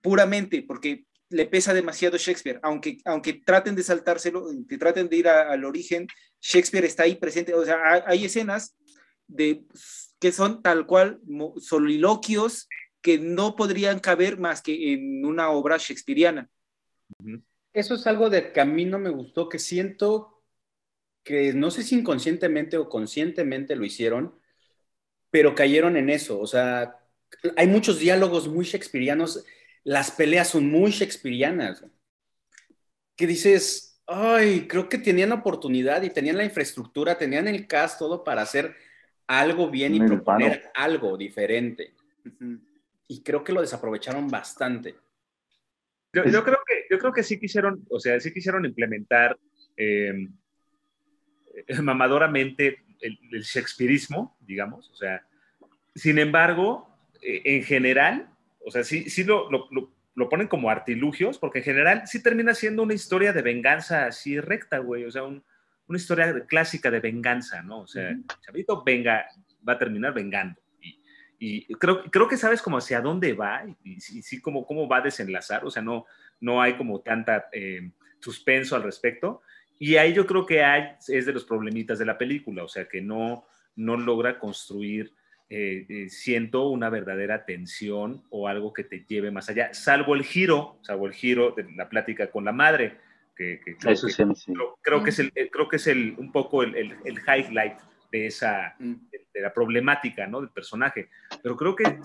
puramente, 0.01 0.63
porque 0.65 1.05
le 1.29 1.46
pesa 1.46 1.74
demasiado 1.74 2.17
Shakespeare, 2.17 2.60
aunque, 2.63 3.00
aunque 3.05 3.34
traten 3.34 3.75
de 3.75 3.84
saltárselo, 3.84 4.48
que 4.67 4.77
traten 4.77 5.10
de 5.10 5.17
ir 5.17 5.27
al 5.27 5.65
origen, 5.65 6.07
Shakespeare 6.39 6.86
está 6.86 7.03
ahí 7.03 7.15
presente, 7.15 7.53
o 7.53 7.65
sea, 7.65 8.03
hay, 8.05 8.24
escenas 8.24 8.77
de, 9.27 9.65
que 10.19 10.31
son 10.31 10.62
tal 10.62 10.86
cual 10.86 11.19
soliloquios 11.57 12.69
que 13.01 13.17
no 13.17 13.55
podrían 13.55 14.00
caber 14.00 14.39
más 14.39 14.62
que 14.62 14.93
en 14.93 15.25
una 15.25 15.50
obra 15.50 15.77
shakespeariana. 15.77 16.50
Eso 17.74 17.96
es 17.96 18.07
algo 18.07 18.29
de 18.29 18.51
que 18.53 18.62
a 18.62 18.65
mí 18.65 18.86
no 18.86 19.00
me 19.00 19.10
gustó, 19.10 19.50
que 19.50 19.60
siento 19.60 20.37
que 21.27 21.53
no 21.53 21.72
sé 21.72 21.84
si 21.84 21.96
inconscientemente 21.96 22.77
o 22.77 22.89
conscientemente 22.89 23.75
lo 23.75 23.86
hicieron, 23.86 24.34
pero 25.29 25.55
cayeron 25.55 25.98
en 25.98 26.10
eso, 26.10 26.39
o 26.39 26.48
sea, 26.48 27.00
hay 27.57 27.67
muchos 27.67 28.00
diálogos 28.00 28.48
muy 28.48 28.65
shakespearianos 28.65 29.43
las 29.88 30.12
peleas 30.12 30.50
son 30.50 30.69
muy 30.69 30.91
shakespearianas. 30.91 31.86
Que 33.15 33.25
dices, 33.25 34.03
ay, 34.05 34.67
creo 34.67 34.89
que 34.89 34.98
tenían 34.98 35.31
oportunidad 35.31 36.01
y 36.03 36.10
tenían 36.10 36.36
la 36.36 36.43
infraestructura, 36.43 37.17
tenían 37.17 37.48
el 37.48 37.67
cast 37.67 37.98
todo 37.98 38.22
para 38.22 38.41
hacer 38.41 38.75
algo 39.27 39.69
bien 39.69 39.96
y 39.96 40.01
proponer 40.01 40.69
algo 40.75 41.15
diferente. 41.15 41.93
Y 43.07 43.24
creo 43.24 43.46
que 43.46 43.53
lo 43.53 43.62
desaprovecharon 43.62 44.27
bastante. 44.27 44.98
Yo, 46.12 46.43
creo 46.43 46.60
que, 46.67 46.86
yo 46.91 47.00
creo 47.00 47.13
que 47.13 47.24
sí 47.24 47.39
quisieron, 47.39 47.86
o 47.89 47.98
sea, 48.01 48.19
sí 48.19 48.34
quisieron 48.34 48.65
implementar 48.65 49.39
em, 49.77 50.34
mamadoramente 51.81 52.83
el, 53.01 53.19
el 53.31 53.43
shakespearismo, 53.43 54.37
digamos, 54.41 54.89
o 54.89 54.95
sea, 54.95 55.23
sin 55.97 56.19
embargo, 56.19 56.87
e, 57.21 57.41
en 57.57 57.63
general, 57.63 58.29
o 58.65 58.71
sea, 58.71 58.83
sí, 58.83 59.09
sí 59.09 59.23
lo, 59.23 59.49
lo, 59.51 59.67
lo, 60.15 60.29
ponen 60.29 60.47
como 60.47 60.69
artilugios, 60.69 61.37
porque 61.39 61.59
en 61.59 61.65
general 61.65 62.03
sí 62.05 62.21
termina 62.21 62.53
siendo 62.53 62.83
una 62.83 62.93
historia 62.93 63.33
de 63.33 63.41
venganza 63.41 64.05
así 64.05 64.39
recta, 64.39 64.77
güey. 64.79 65.05
O 65.05 65.11
sea, 65.11 65.23
una 65.23 65.41
historia 65.97 66.45
clásica 66.45 66.91
de 66.91 66.99
venganza, 66.99 67.61
¿no? 67.61 67.81
O 67.81 67.87
sea, 67.87 68.15
Chavito 68.41 68.83
venga, 68.83 69.25
va 69.67 69.73
a 69.73 69.79
terminar 69.79 70.13
vengando. 70.13 70.61
Y, 71.39 71.71
creo, 71.75 72.03
creo 72.05 72.27
que 72.27 72.37
sabes 72.37 72.63
como 72.63 72.77
hacia 72.77 72.99
dónde 72.99 73.33
va 73.33 73.63
y, 73.83 73.99
sí 73.99 74.41
como 74.41 74.65
cómo 74.65 74.87
va 74.87 74.97
a 74.97 75.01
desenlazar. 75.01 75.65
O 75.65 75.71
sea, 75.71 75.81
no, 75.81 76.05
no 76.39 76.61
hay 76.61 76.75
como 76.77 77.01
tanta 77.01 77.47
eh, 77.51 77.91
suspenso 78.19 78.75
al 78.75 78.83
respecto. 78.83 79.41
Y 79.79 79.96
ahí 79.96 80.13
yo 80.13 80.25
creo 80.25 80.46
que 80.46 80.63
hay, 80.63 80.96
es 81.07 81.25
de 81.25 81.34
los 81.34 81.46
problemitas 81.46 82.00
de 82.00 82.05
la 82.05 82.17
película, 82.17 82.63
o 82.63 82.67
sea, 82.67 82.88
que 82.88 83.01
no, 83.01 83.46
no 83.75 83.98
logra 83.98 84.39
construir 84.39 85.13
eh, 85.50 85.86
eh, 85.88 86.10
siento 86.10 86.67
una 86.67 86.89
verdadera 86.89 87.46
tensión 87.46 88.22
o 88.31 88.50
algo 88.50 88.74
que 88.74 88.84
te 88.84 89.05
lleve 89.07 89.31
más 89.31 89.48
allá, 89.50 89.74
salvo 89.74 90.13
el 90.13 90.25
giro, 90.25 90.77
salvo 90.81 91.07
el 91.07 91.13
giro 91.13 91.51
de 91.51 91.72
la 91.72 91.88
plática 91.88 92.29
con 92.29 92.43
la 92.43 92.51
madre, 92.51 92.98
que, 93.34 93.62
creo, 93.79 93.96
que, 93.96 94.36
creo, 94.81 95.03
que 95.03 95.10
es 95.12 95.19
el, 95.19 95.31
eh, 95.36 95.50
creo 95.50 95.69
que 95.69 95.77
es 95.77 95.88
el, 95.88 96.15
un 96.17 96.34
poco 96.34 96.63
el, 96.63 96.75
el, 96.75 97.19
highlight 97.19 97.77
de 98.12 98.25
esa, 98.25 98.75
mm. 98.77 98.93
de, 99.34 99.41
la 99.41 99.53
problemática, 99.53 100.27
¿no? 100.27 100.41
Del 100.41 100.50
personaje. 100.50 101.07
Pero 101.41 101.55
creo 101.55 101.75
que 101.77 101.98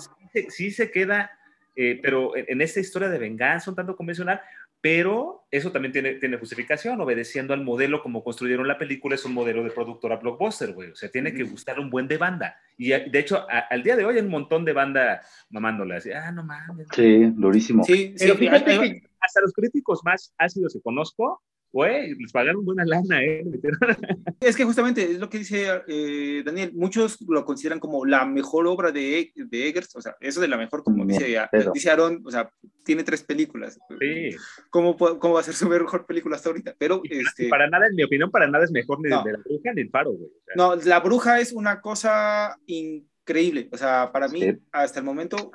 sí, 0.49 0.71
se 0.71 0.93
queda, 0.93 1.37
pero 1.75 2.37
en, 2.37 2.45
en, 2.47 2.61
esta 2.61 2.79
historia 2.79 3.09
de 3.09 3.19
venganza 3.19 3.71
un 3.71 3.77
tanto 3.77 3.97
convencional, 3.97 4.41
pero 4.83 5.47
eso 5.53 5.71
también 5.71 5.93
tiene, 5.93 6.15
tiene 6.15 6.39
justificación, 6.39 7.01
obedeciendo 7.01 7.55
al 7.55 7.63
modelo 7.63 8.03
como 8.03 8.25
construyeron 8.25 8.67
la 8.67 8.79
película, 8.79 9.15
es 9.15 9.25
un 9.25 9.33
modelo 9.33 9.63
de 9.63 9.71
productora 9.71 10.17
blockbuster, 10.17 10.73
güey, 10.73 10.91
o 10.91 10.97
sea, 10.97 11.09
tiene 11.09 11.33
que 11.33 11.45
gustar 11.45 11.79
un 11.79 11.89
buen 11.89 12.09
de 12.09 12.19
banda. 12.19 12.57
Y 12.77 12.89
de 12.89 13.19
hecho, 13.19 13.47
al 13.49 13.83
día 13.83 13.97
de 13.97 14.05
hoy 14.05 14.17
hay 14.17 14.23
un 14.23 14.31
montón 14.31 14.65
de 14.65 14.73
banda 14.73 15.23
mamándola, 15.51 15.99
así, 15.99 16.11
ah, 16.11 16.33
no 16.33 16.43
mames. 16.43 16.89
Sí, 16.95 17.27
durísimo. 17.33 17.85
Sí, 17.85 18.15
sí, 18.17 18.29
fíjate 18.33 18.79
que 18.79 19.09
hasta 19.21 19.41
los 19.41 19.53
críticos 19.53 20.01
más 20.05 20.35
ácidos 20.37 20.73
que 20.73 20.83
conozco 20.83 21.41
güey, 21.73 22.15
les 22.15 22.33
pagaron 22.33 22.65
buena 22.65 22.85
lana, 22.85 23.23
¿eh? 23.25 23.45
Es 24.41 24.57
que 24.57 24.65
justamente 24.65 25.03
es 25.03 25.19
lo 25.19 25.29
que 25.29 25.39
dice 25.39 25.83
eh, 25.87 26.43
Daniel, 26.45 26.73
muchos 26.75 27.21
lo 27.29 27.45
consideran 27.45 27.79
como 27.79 28.05
la 28.05 28.27
mejor 28.27 28.67
obra 28.67 28.91
de, 28.91 29.33
de 29.35 29.69
Eggers, 29.69 29.95
o 29.97 30.03
sea, 30.03 30.17
eso 30.21 30.41
de 30.41 30.49
la 30.49 30.57
mejor, 30.57 30.83
como 30.83 31.07
dice, 31.07 31.39
dice 31.73 31.91
Aaron, 31.91 32.23
o 32.25 32.31
sea, 32.31 32.51
tiene 32.85 33.05
tres 33.05 33.23
películas. 33.23 33.79
Sí. 34.01 34.37
¿Cómo, 34.71 34.97
¿Cómo, 34.97 35.35
va 35.35 35.41
a 35.41 35.45
ser 35.45 35.55
su 35.55 35.69
mejor 35.69 36.05
película 36.07 36.37
hasta 36.37 36.51
ahorita? 36.51 36.75
Pero, 36.77 37.01
este... 37.05 37.49
Para 37.49 37.69
nada, 37.71 37.87
en 37.87 37.95
mi 37.95 38.03
opinión, 38.03 38.31
para 38.31 38.49
nada 38.49 38.65
es 38.65 38.73
mejor 38.73 38.99
ni 39.01 39.05
de 39.05 39.11
La 39.11 39.23
Bruja 39.23 39.73
ni 39.73 39.83
El 39.83 39.91
Faro, 39.91 40.11
güey. 40.11 40.31
No, 40.57 40.75
La 40.77 41.01
Bruja 41.01 41.41
es 41.41 41.53
una 41.53 41.81
cosa 41.81 42.59
increíble, 42.67 43.69
o 43.73 43.77
sea, 43.77 44.11
para 44.13 44.29
mí, 44.29 44.59
hasta 44.73 44.99
el 44.99 45.05
momento, 45.05 45.53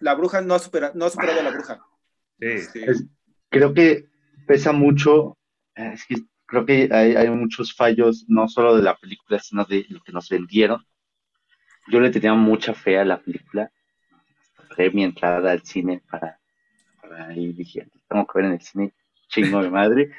La 0.00 0.14
Bruja 0.14 0.40
no 0.40 0.54
ha 0.54 0.58
superado, 0.60 0.94
no 0.94 1.06
ha 1.06 1.10
superado 1.10 1.40
a 1.40 1.42
La 1.42 1.50
Bruja. 1.50 1.80
Sí. 2.40 2.46
Este... 2.46 2.86
creo 3.50 3.74
que 3.74 4.06
pesa 4.46 4.72
mucho 4.72 5.37
es 5.78 6.04
que 6.06 6.16
creo 6.46 6.64
que 6.64 6.88
hay, 6.90 7.28
muchos 7.30 7.74
fallos, 7.74 8.24
no 8.28 8.48
solo 8.48 8.74
de 8.76 8.82
la 8.82 8.96
película, 8.96 9.38
sino 9.38 9.64
de 9.64 9.86
lo 9.90 10.00
que 10.00 10.12
nos 10.12 10.28
vendieron. 10.28 10.84
Yo 11.88 12.00
le 12.00 12.10
tenía 12.10 12.34
mucha 12.34 12.74
fe 12.74 12.98
a 12.98 13.04
la 13.04 13.20
película. 13.20 13.70
Pagué 14.68 14.90
mi 14.90 15.04
entrada 15.04 15.52
al 15.52 15.62
cine 15.62 16.02
para, 16.10 16.40
para 17.00 17.34
ir 17.36 17.54
dije, 17.54 17.86
tengo 18.08 18.26
que 18.26 18.38
ver 18.38 18.46
en 18.46 18.52
el 18.52 18.60
cine, 18.60 18.92
chingo 19.28 19.62
de 19.62 19.70
madre. 19.70 20.10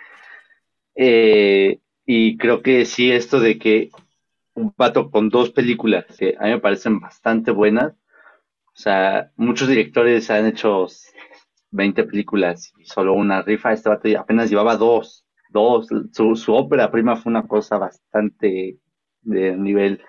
Eh, 0.95 1.79
y 2.05 2.37
creo 2.37 2.61
que 2.61 2.85
sí, 2.85 3.11
esto 3.11 3.39
de 3.39 3.57
que 3.57 3.89
un 4.53 4.71
pato 4.71 5.09
con 5.09 5.29
dos 5.29 5.51
películas, 5.51 6.05
que 6.17 6.35
a 6.39 6.43
mí 6.43 6.51
me 6.51 6.59
parecen 6.59 6.99
bastante 6.99 7.51
buenas. 7.51 7.93
O 8.67 8.81
sea, 8.81 9.31
muchos 9.35 9.67
directores 9.67 10.29
han 10.29 10.45
hecho 10.45 10.87
20 11.71 12.03
películas 12.03 12.71
y 12.77 12.85
solo 12.85 13.13
una 13.13 13.41
rifa. 13.41 13.73
Este 13.73 13.89
vato 13.89 14.07
apenas 14.17 14.49
llevaba 14.49 14.77
dos 14.77 15.25
Su, 15.51 16.35
su 16.35 16.53
ópera 16.53 16.91
prima 16.91 17.15
fue 17.15 17.31
una 17.31 17.47
cosa 17.47 17.77
bastante 17.77 18.77
de 19.21 19.55
nivel, 19.57 20.01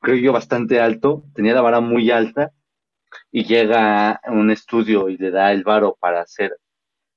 creo 0.00 0.16
yo, 0.16 0.32
bastante 0.32 0.80
alto. 0.80 1.24
Tenía 1.34 1.54
la 1.54 1.62
vara 1.62 1.80
muy 1.80 2.10
alta 2.10 2.52
y 3.30 3.44
llega 3.44 4.12
a 4.12 4.32
un 4.32 4.50
estudio 4.50 5.08
y 5.08 5.16
le 5.16 5.30
da 5.30 5.52
el 5.52 5.64
varo 5.64 5.96
para 6.00 6.22
hacer 6.22 6.56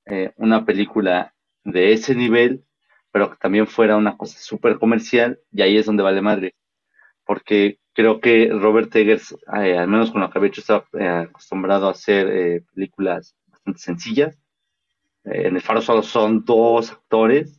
eh, 0.06 0.32
una 0.36 0.64
película 0.64 1.34
de 1.64 1.92
ese 1.92 2.14
nivel, 2.14 2.64
pero 3.12 3.30
que 3.30 3.36
también 3.36 3.66
fuera 3.66 3.96
una 3.96 4.16
cosa 4.16 4.38
súper 4.38 4.78
comercial, 4.78 5.40
y 5.52 5.62
ahí 5.62 5.76
es 5.76 5.86
donde 5.86 6.02
vale 6.02 6.22
madre. 6.22 6.54
Porque 7.24 7.80
creo 7.94 8.20
que 8.20 8.50
Robert 8.52 8.94
Eggers, 8.96 9.36
eh, 9.62 9.78
al 9.78 9.88
menos 9.88 10.10
con 10.10 10.20
lo 10.22 10.30
que 10.30 10.38
había 10.38 10.48
hecho, 10.48 10.62
estaba 10.62 10.86
eh, 10.98 11.08
acostumbrado 11.08 11.88
a 11.88 11.92
hacer 11.92 12.64
películas 12.74 13.36
bastante 13.46 13.80
sencillas. 13.80 14.38
en 15.24 15.56
el 15.56 15.62
Faro 15.62 15.80
solo 15.82 16.02
son 16.02 16.44
dos 16.44 16.92
actores 16.92 17.57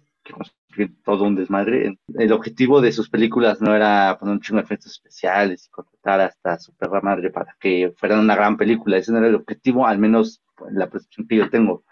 todo 1.04 1.24
un 1.26 1.36
desmadre. 1.36 1.98
El 2.18 2.32
objetivo 2.32 2.82
de 2.82 2.92
sus 2.92 3.10
películas 3.10 3.62
no 3.62 3.76
era 3.76 4.18
poner 4.20 4.34
un 4.34 4.42
chingo 4.42 4.58
de 4.58 4.66
efectos 4.66 4.92
especiales 4.94 5.66
y 5.66 5.70
contratar 5.70 6.22
hasta 6.22 6.60
su 6.60 6.74
perra 6.76 7.02
madre 7.02 7.32
para 7.32 7.56
que 7.60 7.94
fueran 7.98 8.20
una 8.20 8.36
gran 8.36 8.58
película. 8.58 8.98
Ese 8.98 9.12
no 9.12 9.20
era 9.20 9.28
el 9.28 9.36
objetivo, 9.36 9.86
al 9.86 10.00
menos 10.00 10.42
la 10.72 10.90
percepción 10.90 11.28
que 11.28 11.38
yo 11.38 11.50
tengo. 11.50 11.84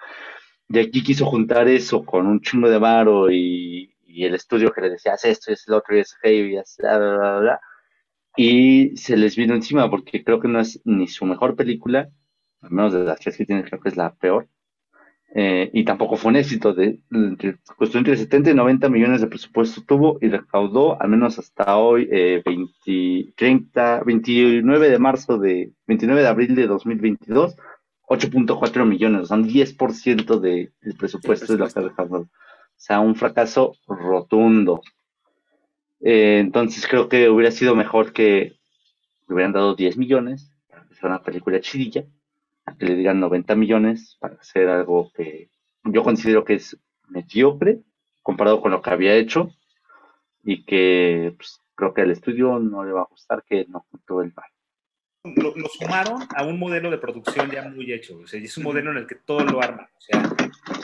Y 0.70 0.80
aquí 0.80 1.04
quiso 1.04 1.26
juntar 1.26 1.68
eso 1.68 2.04
con 2.04 2.28
un 2.28 2.42
chingo 2.42 2.70
de 2.70 2.78
varo 2.78 3.32
y, 3.32 3.94
el 4.08 4.34
estudio 4.34 4.72
que 4.72 4.82
le 4.82 4.90
decía, 4.90 5.14
haz 5.14 5.26
esto, 5.26 5.52
es 5.52 5.68
el 5.68 5.76
otro, 5.76 5.96
y 5.96 6.00
es 6.00 6.16
heavy, 6.24 6.58
y 6.58 6.82
bla, 6.82 6.98
bla, 6.98 7.18
bla, 7.18 7.40
bla. 7.40 7.60
Y 8.36 8.98
se 8.98 9.16
les 9.16 9.36
vino 9.36 9.54
encima 9.54 9.90
porque 9.92 10.24
creo 10.24 10.40
que 10.40 10.48
no 10.48 10.60
es 10.60 10.82
ni 10.86 11.08
su 11.08 11.26
mejor 11.26 11.56
película, 11.56 12.10
al 12.62 12.72
menos 12.72 12.94
de 12.94 13.04
las 13.04 13.20
tres 13.20 13.38
que 13.38 13.46
tiene, 13.46 13.64
creo 13.64 13.80
que 13.80 13.90
es 13.90 13.98
la 13.98 14.16
peor 14.16 14.50
eh, 15.34 15.70
y 15.74 15.84
tampoco 15.84 16.16
fue 16.16 16.30
un 16.30 16.38
éxito. 16.38 16.74
De, 16.74 17.00
costó 17.78 17.98
entre 17.98 18.18
70 18.18 18.52
y 18.52 18.54
90 18.54 18.90
millones 18.90 19.22
de 19.22 19.28
presupuesto 19.28 19.82
tuvo 19.82 20.18
y 20.22 20.30
recaudó, 20.30 21.02
al 21.02 21.10
menos 21.10 21.38
hasta 21.38 21.78
hoy, 21.78 22.08
eh, 22.12 22.42
20, 22.46 23.34
30, 23.36 24.04
29 24.04 24.90
de 24.90 25.00
marzo 25.00 25.38
de, 25.38 25.72
29 25.88 26.22
de 26.22 26.28
abril 26.28 26.56
de 26.56 26.68
2022, 26.68 27.56
8.4 28.08 28.86
millones, 28.86 29.28
son 29.28 29.48
10% 29.48 30.40
de, 30.40 30.72
del 30.82 30.96
presupuesto 30.96 31.54
de 31.54 31.60
la 31.60 31.70
que 31.70 31.82
recaudó. 31.82 32.20
O 32.20 32.30
sea, 32.80 33.00
un 33.00 33.16
fracaso 33.16 33.74
rotundo. 33.88 34.82
Eh, 36.00 36.40
entonces 36.40 36.88
creo 36.88 37.10
que 37.10 37.28
hubiera 37.30 37.52
sido 37.52 37.76
mejor 37.76 38.14
que 38.14 38.56
le 39.28 39.34
hubieran 39.34 39.52
dado 39.52 39.76
10 39.76 39.98
millones 39.98 40.52
para 40.70 40.86
que 40.86 40.96
sea 40.96 41.10
una 41.10 41.24
película 41.24 41.60
chidilla 41.60 42.06
que 42.78 42.86
le 42.86 42.96
digan 42.96 43.20
90 43.20 43.56
millones 43.56 44.18
para 44.20 44.36
hacer 44.36 44.70
algo 44.70 45.12
que 45.14 45.50
yo 45.84 46.04
considero 46.04 46.44
que 46.44 46.56
es 46.56 46.78
mediocre, 47.08 47.82
comparado 48.22 48.62
con 48.62 48.72
lo 48.72 48.82
que 48.82 48.90
había 48.90 49.16
hecho 49.16 49.52
y 50.44 50.66
que 50.66 51.34
pues, 51.38 51.62
creo 51.76 51.94
que 51.94 52.02
al 52.02 52.12
estudio 52.12 52.60
no 52.60 52.84
le 52.84 52.92
va 52.92 53.02
a 53.02 53.08
gustar 53.10 53.44
que 53.44 53.66
no 53.70 53.86
juntó 53.90 54.22
el 54.22 54.32
bar. 54.32 54.48
Lo, 55.36 55.54
sumaron 55.68 56.22
a 56.36 56.46
un 56.46 56.58
modelo 56.58 56.90
de 56.90 56.98
producción 56.98 57.52
ya 57.52 57.68
muy 57.68 57.92
hecho, 57.92 58.18
o 58.20 58.28
sea, 58.28 58.40
es 58.40 58.58
un 58.58 58.64
modelo 58.64 58.92
en 58.92 58.98
el 58.98 59.08
que 59.08 59.16
todo 59.16 59.44
lo 59.44 59.62
arma, 59.62 59.90
o 59.94 60.00
sea, 60.00 60.24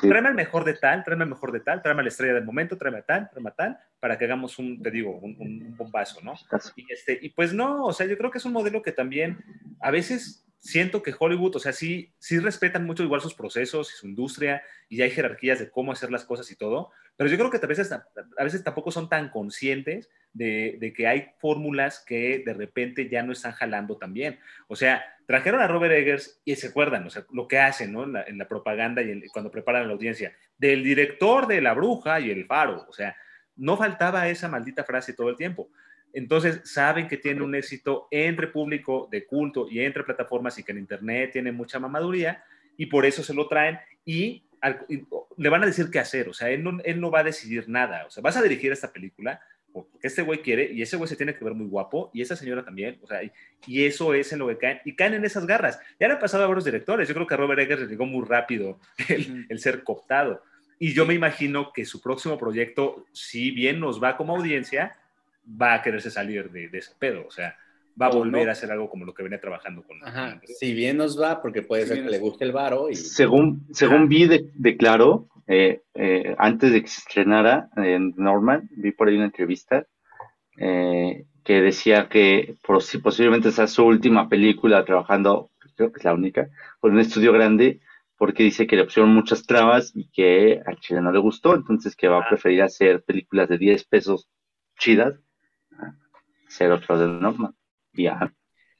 tráeme 0.01 0.29
el 0.29 0.35
mejor 0.35 0.65
de 0.65 0.73
tal, 0.73 1.01
tráeme 1.01 1.23
el 1.23 1.29
mejor 1.29 1.53
de 1.53 1.61
tal, 1.61 1.81
tráeme 1.81 2.03
la 2.03 2.09
estrella 2.09 2.33
del 2.33 2.43
momento, 2.43 2.77
tráeme 2.77 2.99
a 2.99 3.01
tal, 3.03 3.29
tráeme 3.29 3.49
a 3.49 3.53
tal, 3.53 3.77
para 4.01 4.17
que 4.17 4.25
hagamos 4.25 4.59
un, 4.59 4.81
te 4.81 4.91
digo, 4.91 5.17
un, 5.17 5.37
un 5.39 5.77
bombazo, 5.77 6.19
¿no? 6.21 6.33
Y, 6.75 6.91
este, 6.91 7.17
y 7.21 7.29
pues 7.29 7.53
no, 7.53 7.85
o 7.85 7.93
sea, 7.93 8.05
yo 8.05 8.17
creo 8.17 8.31
que 8.31 8.39
es 8.39 8.45
un 8.45 8.51
modelo 8.51 8.81
que 8.81 8.91
también 8.91 9.37
a 9.79 9.91
veces 9.91 10.45
siento 10.63 11.03
que 11.03 11.13
Hollywood, 11.17 11.57
o 11.57 11.59
sea, 11.59 11.73
sí, 11.73 12.13
sí 12.19 12.39
respetan 12.39 12.85
mucho 12.85 13.03
igual 13.03 13.19
sus 13.19 13.33
procesos 13.33 13.91
y 13.91 13.97
su 13.97 14.07
industria 14.07 14.63
y 14.87 15.01
hay 15.01 15.11
jerarquías 15.11 15.59
de 15.59 15.69
cómo 15.69 15.91
hacer 15.91 16.09
las 16.09 16.23
cosas 16.23 16.49
y 16.51 16.55
todo, 16.55 16.91
pero 17.17 17.29
yo 17.29 17.37
creo 17.37 17.51
que 17.51 17.57
a 17.57 17.67
veces, 17.67 17.91
a 17.91 18.43
veces 18.43 18.63
tampoco 18.63 18.89
son 18.89 19.09
tan 19.09 19.29
conscientes 19.29 20.09
de, 20.31 20.93
que 20.95 21.05
hay 21.05 21.31
fórmulas 21.39 22.03
que 22.07 22.43
de 22.45 22.53
repente 22.53 23.09
ya 23.09 23.23
no 23.23 23.33
están 23.33 23.51
jalando 23.51 23.97
tan 23.97 24.13
bien. 24.13 24.39
O 24.67 24.77
sea, 24.77 25.03
trajeron 25.27 25.59
a 25.59 25.67
Robert 25.67 25.93
Eggers 25.93 26.41
y 26.45 26.55
se 26.55 26.67
acuerdan, 26.67 27.05
o 27.05 27.09
sea, 27.09 27.25
lo 27.33 27.45
que 27.47 27.59
hacen 27.59 27.91
¿no? 27.91 28.05
en, 28.05 28.37
la, 28.37 28.47
propaganda 28.47 29.01
y 29.01 29.27
cuando 29.27 29.51
preparan 29.51 29.87
la 29.87 29.93
audiencia, 29.93 30.33
del 30.57 30.81
director 30.81 31.45
de 31.45 31.61
La 31.61 31.73
Bruja 31.73 32.21
y 32.21 32.31
El 32.31 32.45
Faro, 32.45 32.85
o 32.87 32.93
sea, 32.93 33.17
no 33.57 33.75
faltaba 33.75 34.29
esa 34.29 34.47
maldita 34.47 34.85
frase 34.85 35.13
todo 35.13 35.29
el 35.29 35.35
tiempo. 35.35 35.69
Entonces, 36.13 36.61
saben 36.63 37.07
que 37.07 37.17
tiene 37.17 37.41
un 37.41 37.55
éxito 37.55 38.07
entre 38.11 38.47
público 38.47 39.09
de 39.11 39.25
culto 39.25 39.67
y 39.69 39.79
entre 39.79 40.03
plataformas 40.03 40.57
y 40.59 40.63
que 40.63 40.71
en 40.71 40.77
Internet 40.77 41.31
tiene 41.33 41.51
mucha 41.51 41.79
mamaduría 41.79 42.43
y 42.77 42.85
por 42.85 43.05
eso 43.05 43.23
se 43.23 43.33
lo 43.33 43.47
traen 43.47 43.79
y, 44.05 44.43
le 45.35 45.49
van 45.49 45.63
a 45.63 45.65
decir 45.65 45.89
qué 45.91 45.99
hacer. 45.99 46.29
O 46.29 46.33
sea, 46.33 46.49
él 46.49 46.63
no, 46.63 46.79
él 46.85 47.01
no 47.01 47.11
va 47.11 47.19
a 47.19 47.23
decidir 47.23 47.67
nada. 47.67 48.05
O 48.05 48.09
sea, 48.11 48.21
vas 48.21 48.37
a 48.37 48.41
dirigir 48.41 48.71
esta 48.71 48.93
película 48.93 49.41
porque 49.73 50.07
este 50.07 50.21
güey 50.21 50.41
quiere 50.41 50.71
y 50.71 50.83
ese 50.83 50.95
güey 50.95 51.09
se 51.09 51.15
tiene 51.15 51.35
que 51.35 51.43
ver 51.43 51.55
muy 51.55 51.65
guapo 51.65 52.11
y 52.13 52.21
esa 52.21 52.35
señora 52.35 52.63
también. 52.63 52.99
O 53.01 53.07
sea, 53.07 53.21
y, 53.23 53.83
eso 53.83 54.13
es 54.13 54.31
en 54.31 54.39
lo 54.39 54.47
que 54.47 54.57
caen 54.57 54.79
y 54.85 54.95
caen 54.95 55.15
en 55.15 55.25
esas 55.25 55.47
garras. 55.47 55.79
Ya 55.99 56.07
le 56.07 56.13
han 56.13 56.19
pasado 56.19 56.43
a 56.43 56.47
varios 56.47 56.63
directores. 56.63 57.07
Yo 57.07 57.15
creo 57.15 57.27
que 57.27 57.33
a 57.33 57.37
Robert 57.37 57.59
Eggers 57.59 57.81
le 57.81 57.87
llegó 57.87 58.05
muy 58.05 58.25
rápido 58.25 58.79
el, 59.09 59.47
el 59.49 59.59
ser 59.59 59.83
cooptado. 59.83 60.43
Y 60.79 60.93
yo 60.93 61.05
me 61.05 61.13
imagino 61.13 61.73
que 61.73 61.85
su 61.85 62.01
próximo 62.01 62.37
proyecto, 62.37 63.05
si 63.11 63.51
bien 63.51 63.79
nos 63.79 64.01
va 64.01 64.15
como 64.15 64.35
audiencia, 64.35 64.95
va 65.45 65.75
a 65.75 65.81
quererse 65.81 66.09
salir 66.09 66.51
de, 66.51 66.69
ese 66.73 66.93
pedo, 66.97 67.25
o 67.27 67.31
sea, 67.31 67.57
va 67.99 68.07
a 68.07 68.11
volver 68.11 68.49
a 68.49 68.53
hacer 68.53 68.71
algo 68.71 68.89
como 68.89 69.05
lo 69.05 69.13
que 69.13 69.23
venía 69.23 69.39
trabajando 69.39 69.83
con. 69.83 69.97
Ajá, 70.03 70.41
si 70.45 70.73
bien 70.73 70.97
nos 70.97 71.19
va, 71.19 71.41
porque 71.41 71.61
puede 71.61 71.85
ser 71.85 72.03
que 72.03 72.09
le 72.09 72.19
guste 72.19 72.45
el 72.45 72.51
varo. 72.51 72.89
Y... 72.89 72.95
Según, 72.95 73.67
según 73.71 74.07
vi 74.07 74.27
declaró, 74.55 75.27
eh, 75.47 75.81
eh, 75.93 76.35
antes 76.37 76.71
de 76.71 76.81
que 76.81 76.87
se 76.87 76.99
estrenara 76.99 77.69
en 77.75 78.13
Norman, 78.17 78.69
vi 78.77 78.91
por 78.91 79.07
ahí 79.07 79.15
una 79.15 79.25
entrevista 79.25 79.85
eh, 80.57 81.25
que 81.43 81.61
decía 81.61 82.07
que 82.09 82.55
posiblemente 82.63 83.51
sea 83.51 83.67
su 83.67 83.83
última 83.85 84.29
película 84.29 84.85
trabajando, 84.85 85.51
creo 85.75 85.91
que 85.91 85.99
es 85.99 86.05
la 86.05 86.13
única, 86.13 86.49
con 86.79 86.93
un 86.93 86.99
estudio 86.99 87.33
grande, 87.33 87.81
porque 88.17 88.43
dice 88.43 88.67
que 88.67 88.77
le 88.77 88.85
pusieron 88.85 89.13
muchas 89.13 89.45
trabas 89.45 89.91
y 89.95 90.09
que 90.09 90.61
al 90.65 90.77
chile 90.79 91.01
no 91.01 91.11
le 91.11 91.19
gustó, 91.19 91.55
entonces 91.55 91.95
que 91.95 92.07
va 92.07 92.19
a 92.19 92.21
ah. 92.21 92.29
preferir 92.29 92.61
hacer 92.61 93.03
películas 93.03 93.49
de 93.49 93.57
10 93.57 93.83
pesos 93.85 94.29
chidas 94.77 95.19
ser 96.53 96.71
otro 96.71 96.97
de 96.97 97.07
norma. 97.07 97.53
Ya. 97.93 98.33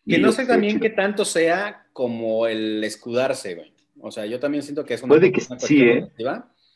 Que 0.06 0.18
no 0.18 0.32
sé 0.32 0.46
también 0.46 0.80
qué 0.80 0.89
tanto 0.89 1.25
sea 1.25 1.88
como 1.94 2.48
el 2.48 2.84
escudarse, 2.84 3.56
güey. 3.56 3.74
O 4.01 4.12
sea, 4.12 4.25
yo 4.25 4.39
también 4.39 4.63
siento 4.63 4.86
que 4.86 4.96
es 4.96 5.03
una, 5.03 5.15
Puede 5.15 5.32
que 5.32 5.42
sí, 5.42 5.82
¿eh? 5.82 6.10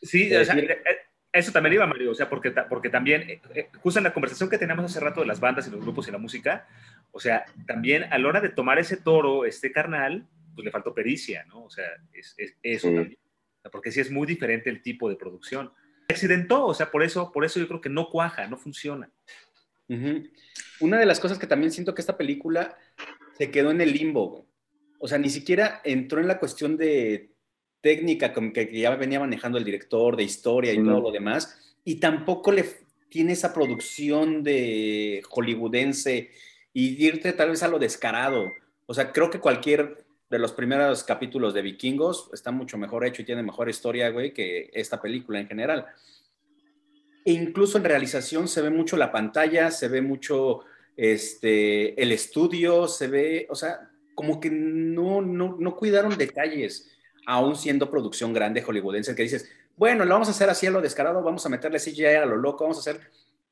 Sí, 0.00 0.34
o 0.34 0.44
sea, 0.44 0.56
eh, 0.56 0.70
eh, 0.70 0.96
eso 1.32 1.52
también 1.52 1.74
iba, 1.74 1.86
Mario, 1.86 2.12
o 2.12 2.14
sea, 2.14 2.28
porque, 2.28 2.52
porque 2.68 2.88
también, 2.88 3.28
eh, 3.28 3.68
justo 3.82 4.00
en 4.00 4.04
la 4.04 4.14
conversación 4.14 4.48
que 4.48 4.56
teníamos 4.56 4.86
hace 4.86 5.00
rato 5.00 5.20
de 5.20 5.26
las 5.26 5.40
bandas 5.40 5.68
y 5.68 5.70
los 5.70 5.80
grupos 5.80 6.08
y 6.08 6.12
la 6.12 6.18
música, 6.18 6.66
o 7.10 7.20
sea, 7.20 7.44
también 7.66 8.04
a 8.04 8.18
la 8.18 8.28
hora 8.28 8.40
de 8.40 8.48
tomar 8.48 8.78
ese 8.78 8.96
toro, 8.96 9.44
este 9.44 9.72
carnal, 9.72 10.26
pues 10.54 10.64
le 10.64 10.70
faltó 10.70 10.94
pericia, 10.94 11.44
¿no? 11.44 11.64
O 11.64 11.70
sea, 11.70 11.84
es, 12.12 12.34
eso 12.62 12.88
también. 12.88 13.18
Porque 13.70 13.92
sí 13.92 14.00
es 14.00 14.10
muy 14.10 14.26
diferente 14.26 14.70
el 14.70 14.80
tipo 14.80 15.10
de 15.10 15.16
producción. 15.16 15.70
Accidentó, 16.08 16.64
o 16.64 16.72
sea, 16.72 16.90
por 16.90 17.02
eso, 17.02 17.30
por 17.30 17.44
eso 17.44 17.60
yo 17.60 17.68
creo 17.68 17.82
que 17.82 17.90
no 17.90 18.08
cuaja, 18.08 18.46
no 18.46 18.56
funciona. 18.56 19.10
Una 20.80 20.98
de 20.98 21.06
las 21.06 21.20
cosas 21.20 21.38
que 21.38 21.46
también 21.46 21.72
siento 21.72 21.94
que 21.94 22.02
esta 22.02 22.16
película 22.16 22.76
se 23.36 23.50
quedó 23.50 23.70
en 23.70 23.80
el 23.80 23.92
limbo. 23.92 24.46
O 24.98 25.08
sea, 25.08 25.18
ni 25.18 25.30
siquiera 25.30 25.80
entró 25.84 26.20
en 26.20 26.28
la 26.28 26.38
cuestión 26.38 26.76
de 26.76 27.30
técnica 27.80 28.32
como 28.32 28.52
que 28.52 28.70
ya 28.76 28.94
venía 28.96 29.20
manejando 29.20 29.58
el 29.58 29.64
director, 29.64 30.16
de 30.16 30.24
historia 30.24 30.72
y 30.72 30.82
todo 30.82 31.00
lo 31.00 31.10
demás. 31.10 31.76
Y 31.84 31.96
tampoco 31.96 32.52
le 32.52 32.64
tiene 33.08 33.32
esa 33.32 33.54
producción 33.54 34.42
de 34.42 35.22
hollywoodense 35.28 36.30
y 36.72 37.06
irte 37.06 37.32
tal 37.32 37.50
vez 37.50 37.62
a 37.62 37.68
lo 37.68 37.78
descarado. 37.78 38.50
O 38.86 38.94
sea, 38.94 39.12
creo 39.12 39.30
que 39.30 39.40
cualquier 39.40 40.04
de 40.30 40.38
los 40.38 40.52
primeros 40.52 41.04
capítulos 41.04 41.54
de 41.54 41.62
Vikingos 41.62 42.30
está 42.34 42.50
mucho 42.50 42.76
mejor 42.76 43.06
hecho 43.06 43.22
y 43.22 43.24
tiene 43.24 43.42
mejor 43.42 43.68
historia, 43.68 44.10
güey, 44.10 44.34
que 44.34 44.70
esta 44.74 45.00
película 45.00 45.40
en 45.40 45.48
general. 45.48 45.86
E 47.24 47.32
incluso 47.32 47.78
en 47.78 47.84
realización 47.84 48.48
se 48.48 48.62
ve 48.62 48.70
mucho 48.70 48.96
la 48.96 49.12
pantalla, 49.12 49.70
se 49.70 49.88
ve 49.88 50.00
mucho 50.00 50.60
este, 50.96 52.00
el 52.00 52.12
estudio, 52.12 52.88
se 52.88 53.06
ve, 53.08 53.46
o 53.50 53.54
sea, 53.54 53.90
como 54.14 54.40
que 54.40 54.50
no, 54.50 55.20
no, 55.20 55.56
no 55.58 55.76
cuidaron 55.76 56.16
detalles, 56.16 56.90
aún 57.26 57.54
siendo 57.56 57.90
producción 57.90 58.32
grande 58.32 58.62
hollywoodense, 58.62 59.14
que 59.14 59.22
dices, 59.22 59.48
bueno, 59.76 60.04
lo 60.04 60.14
vamos 60.14 60.28
a 60.28 60.32
hacer 60.32 60.50
así 60.50 60.66
a 60.66 60.72
lo 60.72 60.80
descarado, 60.80 61.22
vamos 61.22 61.46
a 61.46 61.48
meterle 61.48 61.78
CGI 61.78 62.06
a 62.06 62.26
lo 62.26 62.36
loco, 62.36 62.64
vamos 62.64 62.78
a 62.78 62.80
hacer, 62.80 63.00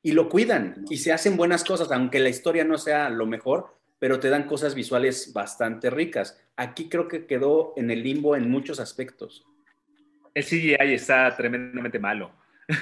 y 0.02 0.12
lo 0.12 0.28
cuidan, 0.28 0.84
y 0.90 0.96
se 0.96 1.12
hacen 1.12 1.36
buenas 1.36 1.62
cosas, 1.62 1.92
aunque 1.92 2.18
la 2.18 2.28
historia 2.28 2.64
no 2.64 2.78
sea 2.78 3.10
lo 3.10 3.26
mejor, 3.26 3.76
pero 3.98 4.18
te 4.18 4.28
dan 4.28 4.46
cosas 4.46 4.74
visuales 4.74 5.32
bastante 5.32 5.88
ricas. 5.90 6.38
Aquí 6.56 6.88
creo 6.88 7.08
que 7.08 7.26
quedó 7.26 7.74
en 7.76 7.90
el 7.90 8.02
limbo 8.02 8.36
en 8.36 8.50
muchos 8.50 8.80
aspectos. 8.80 9.44
El 10.34 10.44
CGI 10.44 10.92
está 10.94 11.34
tremendamente 11.36 11.98
malo. 11.98 12.32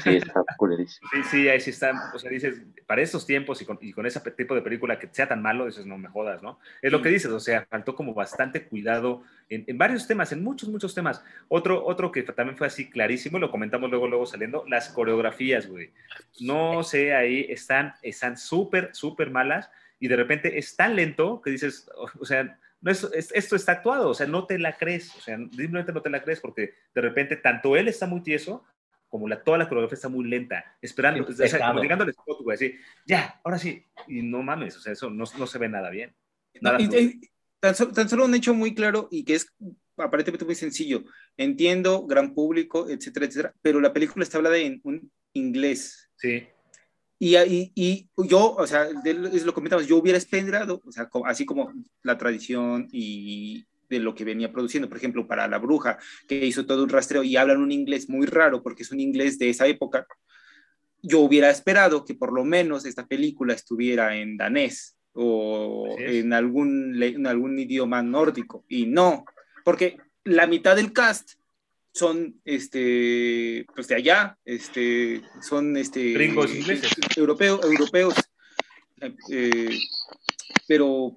Sí, 0.02 0.16
está 0.16 0.42
Sí, 0.86 1.22
sí, 1.30 1.48
ahí 1.48 1.60
sí 1.60 1.70
está. 1.70 2.10
O 2.14 2.18
sea, 2.18 2.30
dices, 2.30 2.62
para 2.86 3.02
estos 3.02 3.26
tiempos 3.26 3.60
y 3.60 3.66
con, 3.66 3.78
y 3.80 3.92
con, 3.92 4.06
ese 4.06 4.18
tipo 4.32 4.54
de 4.54 4.62
película 4.62 4.98
que 4.98 5.08
sea 5.12 5.28
tan 5.28 5.42
malo, 5.42 5.66
dices, 5.66 5.84
no 5.84 5.98
me 5.98 6.08
jodas, 6.08 6.42
¿no? 6.42 6.58
Es 6.80 6.90
lo 6.90 7.02
que 7.02 7.10
dices, 7.10 7.30
o 7.30 7.40
sea, 7.40 7.66
faltó 7.68 7.94
como 7.94 8.14
bastante 8.14 8.64
cuidado 8.64 9.22
en, 9.48 9.64
en, 9.66 9.76
varios 9.76 10.06
temas, 10.06 10.32
en 10.32 10.42
muchos, 10.42 10.70
muchos 10.70 10.94
temas. 10.94 11.22
Otro, 11.48 11.84
otro 11.84 12.10
que 12.12 12.22
también 12.22 12.56
fue 12.56 12.66
así 12.66 12.88
clarísimo, 12.88 13.38
lo 13.38 13.50
comentamos 13.50 13.90
luego, 13.90 14.08
luego 14.08 14.24
saliendo, 14.24 14.64
las 14.68 14.88
coreografías, 14.88 15.66
güey. 15.66 15.92
No 16.40 16.82
sé, 16.82 17.14
ahí 17.14 17.46
están 17.50 17.94
están 18.02 18.38
súper, 18.38 18.90
súper 18.94 19.30
malas 19.30 19.70
y 20.00 20.08
de 20.08 20.16
repente 20.16 20.58
es 20.58 20.76
tan 20.76 20.96
lento 20.96 21.42
que 21.42 21.50
dices, 21.50 21.90
o 22.18 22.24
sea, 22.24 22.58
no 22.80 22.90
es, 22.90 23.02
esto 23.12 23.56
está 23.56 23.72
actuado, 23.72 24.10
o 24.10 24.14
sea, 24.14 24.26
no 24.26 24.46
te 24.46 24.58
la 24.58 24.76
crees, 24.76 25.14
o 25.16 25.20
sea, 25.20 25.36
simplemente 25.36 25.92
no 25.92 26.02
te 26.02 26.10
la 26.10 26.22
crees 26.22 26.40
porque 26.40 26.74
de 26.94 27.00
repente 27.00 27.36
tanto 27.36 27.76
él 27.76 27.88
está 27.88 28.06
muy 28.06 28.22
tieso 28.22 28.64
como 29.14 29.28
la, 29.28 29.44
toda 29.44 29.58
la 29.58 29.68
coreografía 29.68 29.94
está 29.94 30.08
muy 30.08 30.28
lenta, 30.28 30.76
esperando, 30.82 31.24
o 31.24 31.32
sea, 31.32 31.68
como 31.68 31.80
llegando 31.80 32.02
al 32.02 32.10
spot, 32.10 32.42
güey, 32.42 32.56
así, 32.56 32.74
ya, 33.06 33.40
ahora 33.44 33.60
sí, 33.60 33.86
y 34.08 34.22
no 34.22 34.42
mames, 34.42 34.76
o 34.76 34.80
sea, 34.80 34.92
eso 34.92 35.08
no, 35.08 35.22
no 35.38 35.46
se 35.46 35.58
ve 35.60 35.68
nada 35.68 35.88
bien. 35.88 36.12
Nada 36.60 36.78
tan, 37.60 37.92
tan, 37.92 38.08
solo 38.08 38.24
un 38.24 38.34
hecho 38.34 38.54
muy 38.54 38.74
claro 38.74 39.06
y 39.12 39.24
que 39.24 39.36
es 39.36 39.46
aparentemente 39.96 40.44
muy 40.44 40.56
sencillo. 40.56 41.04
Entiendo, 41.36 42.04
gran 42.08 42.34
público, 42.34 42.90
etcétera, 42.90 43.26
etcétera, 43.26 43.54
pero 43.62 43.80
la 43.80 43.92
película 43.92 44.24
está 44.24 44.38
hablada 44.38 44.56
en 44.56 44.80
un 44.82 45.08
inglés. 45.32 46.10
Sí. 46.16 46.48
Y, 47.20 47.36
y, 47.36 47.72
y 47.76 48.08
yo, 48.16 48.56
o 48.56 48.66
sea, 48.66 48.88
es 49.04 49.44
lo 49.44 49.54
comentamos, 49.54 49.86
yo 49.86 49.96
hubiera 49.98 50.18
esperado, 50.18 50.82
o 50.84 50.90
sea, 50.90 51.08
así 51.26 51.46
como 51.46 51.72
la 52.02 52.18
tradición 52.18 52.88
y, 52.90 53.64
de 53.94 54.04
lo 54.04 54.14
que 54.14 54.24
venía 54.24 54.52
produciendo. 54.52 54.88
Por 54.88 54.98
ejemplo, 54.98 55.26
para 55.26 55.48
La 55.48 55.58
Bruja, 55.58 55.98
que 56.28 56.44
hizo 56.44 56.66
todo 56.66 56.82
un 56.82 56.90
rastreo 56.90 57.22
y 57.22 57.36
hablan 57.36 57.60
un 57.60 57.72
inglés 57.72 58.08
muy 58.08 58.26
raro 58.26 58.62
porque 58.62 58.82
es 58.82 58.92
un 58.92 59.00
inglés 59.00 59.38
de 59.38 59.50
esa 59.50 59.66
época. 59.66 60.06
Yo 61.02 61.20
hubiera 61.20 61.50
esperado 61.50 62.04
que 62.04 62.14
por 62.14 62.32
lo 62.32 62.44
menos 62.44 62.86
esta 62.86 63.06
película 63.06 63.54
estuviera 63.54 64.16
en 64.16 64.36
danés 64.36 64.96
o 65.12 65.94
en 65.98 66.32
algún, 66.32 67.00
en 67.02 67.26
algún 67.26 67.58
idioma 67.58 68.02
nórdico. 68.02 68.64
Y 68.68 68.86
no, 68.86 69.24
porque 69.64 69.96
la 70.24 70.46
mitad 70.46 70.76
del 70.76 70.92
cast 70.92 71.32
son 71.92 72.40
este 72.44 73.64
pues 73.72 73.86
de 73.86 73.94
allá 73.94 74.36
este 74.44 75.22
son 75.40 75.76
este 75.76 76.12
gringos 76.12 76.52
ingleses 76.52 76.90
europeos 77.16 77.60
europeos 77.62 78.14
eh, 79.30 79.78
pero 80.66 81.16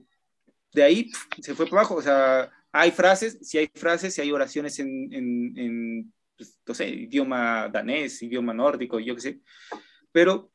de 0.73 0.83
ahí 0.83 1.11
se 1.41 1.55
fue 1.55 1.65
para 1.65 1.81
abajo 1.81 1.95
o 1.95 2.01
sea 2.03 2.51
hay 2.71 2.91
frases, 2.91 3.39
si 3.41 3.57
hay 3.57 3.69
frases, 3.73 4.13
si 4.13 4.21
hay 4.21 4.31
oraciones 4.31 4.79
en, 4.79 5.13
en, 5.13 6.13
pues, 6.35 6.59
no 6.65 6.73
sé, 6.73 6.89
idioma 6.89 7.69
danés, 7.69 8.21
idioma 8.21 8.53
nórdico, 8.53 8.99
yo 8.99 9.15
qué 9.15 9.21
sé, 9.21 9.39
pero 10.11 10.51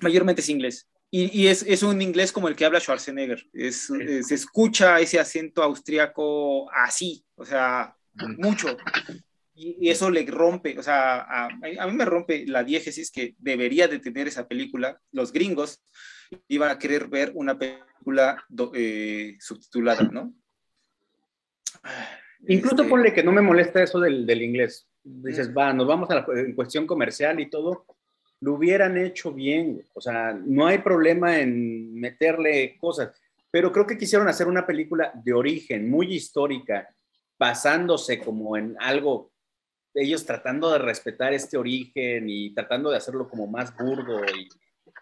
mayormente 0.00 0.40
es 0.40 0.48
inglés. 0.48 0.88
Y, 1.10 1.42
y 1.42 1.46
es, 1.46 1.62
es, 1.62 1.84
un 1.84 2.02
inglés 2.02 2.32
como 2.32 2.48
el 2.48 2.56
que 2.56 2.64
habla 2.64 2.80
Schwarzenegger. 2.80 3.46
Es, 3.52 3.88
se 4.22 4.34
escucha 4.34 4.98
ese 4.98 5.20
acento 5.20 5.62
austriaco 5.62 6.68
así, 6.72 7.24
o 7.36 7.44
sea, 7.44 7.96
mucho. 8.38 8.76
y, 9.54 9.88
eso 9.88 10.10
le 10.10 10.26
rompe, 10.26 10.76
o 10.76 10.82
sea, 10.82 11.20
a, 11.20 11.46
a, 11.46 11.86
mí 11.86 11.92
me 11.92 12.04
rompe 12.04 12.44
la 12.46 12.64
diégesis 12.64 13.12
que 13.12 13.36
debería 13.38 13.86
de 13.86 14.00
tener 14.00 14.26
esa 14.26 14.48
película. 14.48 15.00
Los 15.12 15.32
gringos 15.32 15.80
iban 16.48 16.70
a 16.70 16.78
querer 16.78 17.08
ver 17.08 17.32
una 17.34 17.58
película 17.58 18.44
eh, 18.74 19.36
subtitulada, 19.40 20.02
¿no? 20.04 20.34
Incluso 22.48 22.76
este... 22.76 22.88
ponle 22.88 23.12
que 23.12 23.22
no 23.22 23.32
me 23.32 23.42
molesta 23.42 23.82
eso 23.82 24.00
del, 24.00 24.26
del 24.26 24.42
inglés. 24.42 24.88
Dices, 25.02 25.54
va, 25.56 25.72
nos 25.72 25.86
vamos 25.86 26.10
a 26.10 26.14
la 26.14 26.26
en 26.34 26.54
cuestión 26.54 26.86
comercial 26.86 27.40
y 27.40 27.50
todo. 27.50 27.86
Lo 28.40 28.54
hubieran 28.54 28.96
hecho 28.96 29.32
bien. 29.32 29.82
O 29.94 30.00
sea, 30.00 30.32
no 30.32 30.66
hay 30.66 30.78
problema 30.78 31.38
en 31.38 31.94
meterle 31.94 32.76
cosas. 32.78 33.12
Pero 33.50 33.70
creo 33.72 33.86
que 33.86 33.98
quisieron 33.98 34.28
hacer 34.28 34.48
una 34.48 34.66
película 34.66 35.12
de 35.14 35.32
origen, 35.32 35.88
muy 35.88 36.12
histórica, 36.14 36.88
basándose 37.38 38.18
como 38.18 38.56
en 38.56 38.76
algo 38.80 39.32
ellos 39.94 40.26
tratando 40.26 40.72
de 40.72 40.80
respetar 40.80 41.32
este 41.32 41.56
origen 41.56 42.28
y 42.28 42.52
tratando 42.52 42.90
de 42.90 42.96
hacerlo 42.96 43.28
como 43.28 43.46
más 43.46 43.76
burdo 43.76 44.24
y, 44.24 44.48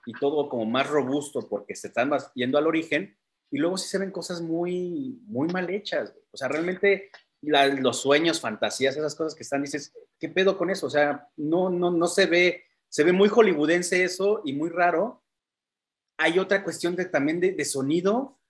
y 0.04 0.12
todo 0.12 0.48
como 0.50 0.66
más 0.66 0.87
robusto 0.87 1.48
porque 1.48 1.74
se 1.74 1.88
están 1.88 2.11
yendo 2.35 2.58
al 2.58 2.66
origen 2.66 3.16
y 3.53 3.59
luego 3.59 3.77
sí 3.77 3.87
se 3.87 3.99
ven 3.99 4.11
cosas 4.11 4.41
muy, 4.41 5.21
muy 5.27 5.47
mal 5.49 5.69
hechas. 5.69 6.15
O 6.31 6.37
sea, 6.38 6.49
realmente 6.49 7.11
la, 7.43 7.67
los 7.67 8.01
sueños, 8.01 8.41
fantasías, 8.41 8.97
esas 8.97 9.15
cosas 9.15 9.35
que 9.35 9.43
están, 9.43 9.62
dices, 9.62 9.93
¿qué 10.19 10.31
pedo 10.31 10.57
con 10.57 10.71
eso? 10.71 10.87
O 10.87 10.91
sea, 10.91 11.29
no, 11.37 11.69
no, 11.69 11.91
no 11.91 12.07
se 12.07 12.25
ve, 12.25 12.65
se 12.88 13.05
ve 13.05 13.12
muy 13.12 13.29
hollywoodense 13.29 14.05
eso 14.05 14.41
y 14.47 14.55
muy 14.55 14.71
raro. 14.71 15.23
Hay 16.17 16.38
otra 16.38 16.65
cuestión 16.65 16.97
de, 16.97 17.05
también 17.05 17.41
de, 17.41 17.53
de 17.53 17.65
sonido 17.67 18.41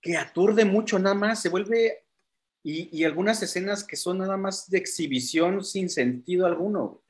que 0.00 0.16
aturde 0.16 0.64
mucho 0.64 1.00
nada 1.00 1.16
más, 1.16 1.42
se 1.42 1.48
vuelve 1.48 2.04
y, 2.62 2.96
y, 2.96 3.04
algunas 3.04 3.42
escenas 3.42 3.82
que 3.82 3.96
son 3.96 4.18
nada 4.18 4.36
más 4.36 4.70
de 4.70 4.78
exhibición 4.78 5.64
sin 5.64 5.90
sentido 5.90 6.46
alguno. 6.46 7.02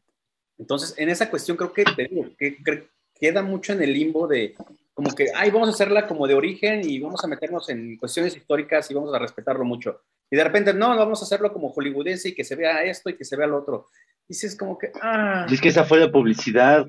Entonces, 0.56 0.94
en 0.96 1.10
esa 1.10 1.28
cuestión 1.28 1.58
creo 1.58 1.72
que, 1.72 1.84
te 1.84 2.08
digo, 2.08 2.30
que, 2.38 2.56
que 2.62 2.88
queda 3.14 3.42
mucho 3.42 3.72
en 3.74 3.82
el 3.82 3.92
limbo 3.92 4.26
de 4.26 4.56
como 4.94 5.12
que, 5.12 5.26
ay, 5.34 5.50
vamos 5.50 5.68
a 5.68 5.72
hacerla 5.72 6.06
como 6.06 6.26
de 6.28 6.34
origen 6.34 6.80
y 6.84 7.00
vamos 7.00 7.22
a 7.24 7.26
meternos 7.26 7.68
en 7.68 7.96
cuestiones 7.96 8.36
históricas 8.36 8.88
y 8.90 8.94
vamos 8.94 9.12
a 9.12 9.18
respetarlo 9.18 9.64
mucho. 9.64 10.02
Y 10.30 10.36
de 10.36 10.44
repente, 10.44 10.72
no, 10.72 10.96
vamos 10.96 11.20
a 11.20 11.24
hacerlo 11.24 11.52
como 11.52 11.70
hollywoodense 11.70 12.28
y 12.28 12.34
que 12.34 12.44
se 12.44 12.54
vea 12.54 12.84
esto 12.84 13.10
y 13.10 13.16
que 13.16 13.24
se 13.24 13.36
vea 13.36 13.48
lo 13.48 13.58
otro. 13.58 13.88
Y 14.28 14.34
si 14.34 14.46
es 14.46 14.56
como 14.56 14.78
que, 14.78 14.92
ah. 15.02 15.46
Es 15.50 15.60
que 15.60 15.68
esa 15.68 15.84
fue 15.84 15.98
la 15.98 16.12
publicidad. 16.12 16.86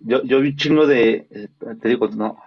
Yo, 0.00 0.22
yo 0.22 0.40
vi 0.40 0.50
un 0.50 0.56
chingo 0.56 0.86
de, 0.86 1.26
eh, 1.30 1.48
te 1.82 1.88
digo, 1.88 2.08
no, 2.08 2.38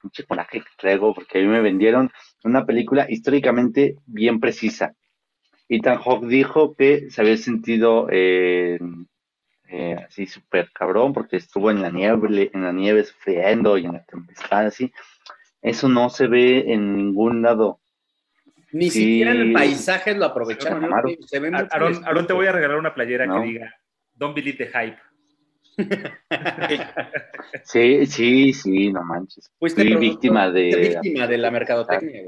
pinche 0.00 0.24
coraje 0.24 0.60
que 0.60 0.66
traigo, 0.78 1.12
porque 1.14 1.38
a 1.38 1.42
mí 1.42 1.48
me 1.48 1.60
vendieron 1.60 2.10
una 2.44 2.64
película 2.64 3.06
históricamente 3.08 3.96
bien 4.06 4.38
precisa. 4.38 4.94
Ethan 5.68 5.98
Hawke 5.98 6.26
dijo 6.26 6.74
que 6.74 7.10
se 7.10 7.20
había 7.22 7.36
sentido 7.36 8.06
eh, 8.10 8.78
eh, 9.72 9.96
así 10.06 10.26
súper 10.26 10.70
cabrón, 10.72 11.12
porque 11.12 11.36
estuvo 11.36 11.70
en 11.70 11.80
la 11.80 11.90
nieve, 11.90 12.50
en 12.52 12.62
la 12.62 12.72
nieve 12.72 13.04
sufriendo 13.04 13.78
y 13.78 13.86
en 13.86 13.94
la 13.94 14.04
tempestad, 14.04 14.66
así. 14.66 14.92
Eso 15.62 15.88
no 15.88 16.10
se 16.10 16.26
ve 16.26 16.72
en 16.72 16.96
ningún 16.96 17.40
lado. 17.40 17.80
Ni 18.72 18.90
sí. 18.90 19.00
siquiera 19.00 19.32
en 19.32 19.40
el 19.40 19.52
paisaje 19.52 20.14
lo 20.14 20.26
aprovecharon. 20.26 20.90
Se 21.26 21.38
ve 21.38 21.50
Aaron, 21.70 22.04
Aaron, 22.04 22.26
te 22.26 22.32
voy 22.32 22.46
a 22.46 22.52
regalar 22.52 22.78
una 22.78 22.94
playera 22.94 23.26
no. 23.26 23.40
que 23.40 23.48
diga 23.48 23.74
Don't 24.14 24.34
believe 24.34 24.58
the 24.58 24.66
hype. 24.66 24.98
sí, 27.64 28.06
sí, 28.06 28.52
sí, 28.52 28.92
no 28.92 29.02
manches. 29.04 29.50
Fuiste 29.58 29.82
Fui 29.82 29.96
víctima 29.96 30.50
de... 30.50 30.98
víctima 31.02 31.26
de 31.26 31.38
la 31.38 31.50
mercadotecnia. 31.50 32.24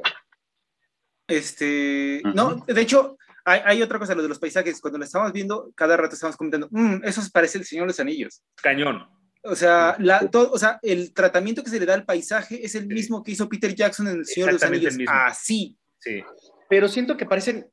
Este, 1.26 2.20
uh 2.24 2.28
-huh. 2.28 2.34
no, 2.34 2.54
de 2.66 2.80
hecho, 2.80 3.16
hay, 3.44 3.60
hay, 3.64 3.82
otra 3.82 3.98
cosa, 3.98 4.14
lo 4.14 4.22
de 4.22 4.28
los 4.28 4.38
paisajes. 4.38 4.80
Cuando 4.80 4.98
lo 4.98 5.04
estábamos 5.04 5.32
viendo, 5.32 5.72
cada 5.74 5.96
rato 5.96 6.14
estábamos 6.14 6.36
comentando, 6.36 6.68
mmm, 6.70 7.04
eso 7.04 7.20
parece 7.32 7.58
el 7.58 7.64
Señor 7.64 7.84
de 7.84 7.88
los 7.88 8.00
Anillos. 8.00 8.42
Cañón. 8.56 9.06
O 9.42 9.54
sea, 9.54 9.96
la, 9.98 10.30
todo, 10.30 10.52
o 10.52 10.58
sea, 10.58 10.78
el 10.82 11.12
tratamiento 11.12 11.62
que 11.62 11.70
se 11.70 11.78
le 11.78 11.84
da 11.84 11.94
al 11.94 12.06
paisaje 12.06 12.64
es 12.64 12.74
el 12.74 12.86
mismo 12.86 13.22
que 13.22 13.32
hizo 13.32 13.48
Peter 13.48 13.74
Jackson 13.74 14.08
en 14.08 14.16
El 14.18 14.26
Señor 14.26 14.48
de 14.48 14.52
los 14.54 14.62
Anillos. 14.62 14.96
Así. 15.06 15.76
Sí. 15.98 16.22
Pero 16.70 16.88
siento 16.88 17.16
que 17.16 17.26
parecen 17.26 17.70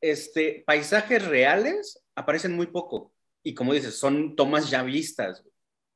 este, 0.00 0.64
paisajes 0.66 1.26
reales, 1.26 2.02
aparecen 2.14 2.52
muy 2.52 2.66
poco 2.66 3.12
y 3.42 3.54
como 3.54 3.72
dices, 3.72 3.94
son 3.96 4.36
tomas 4.36 4.70
ya 4.70 4.82
vistas. 4.82 5.44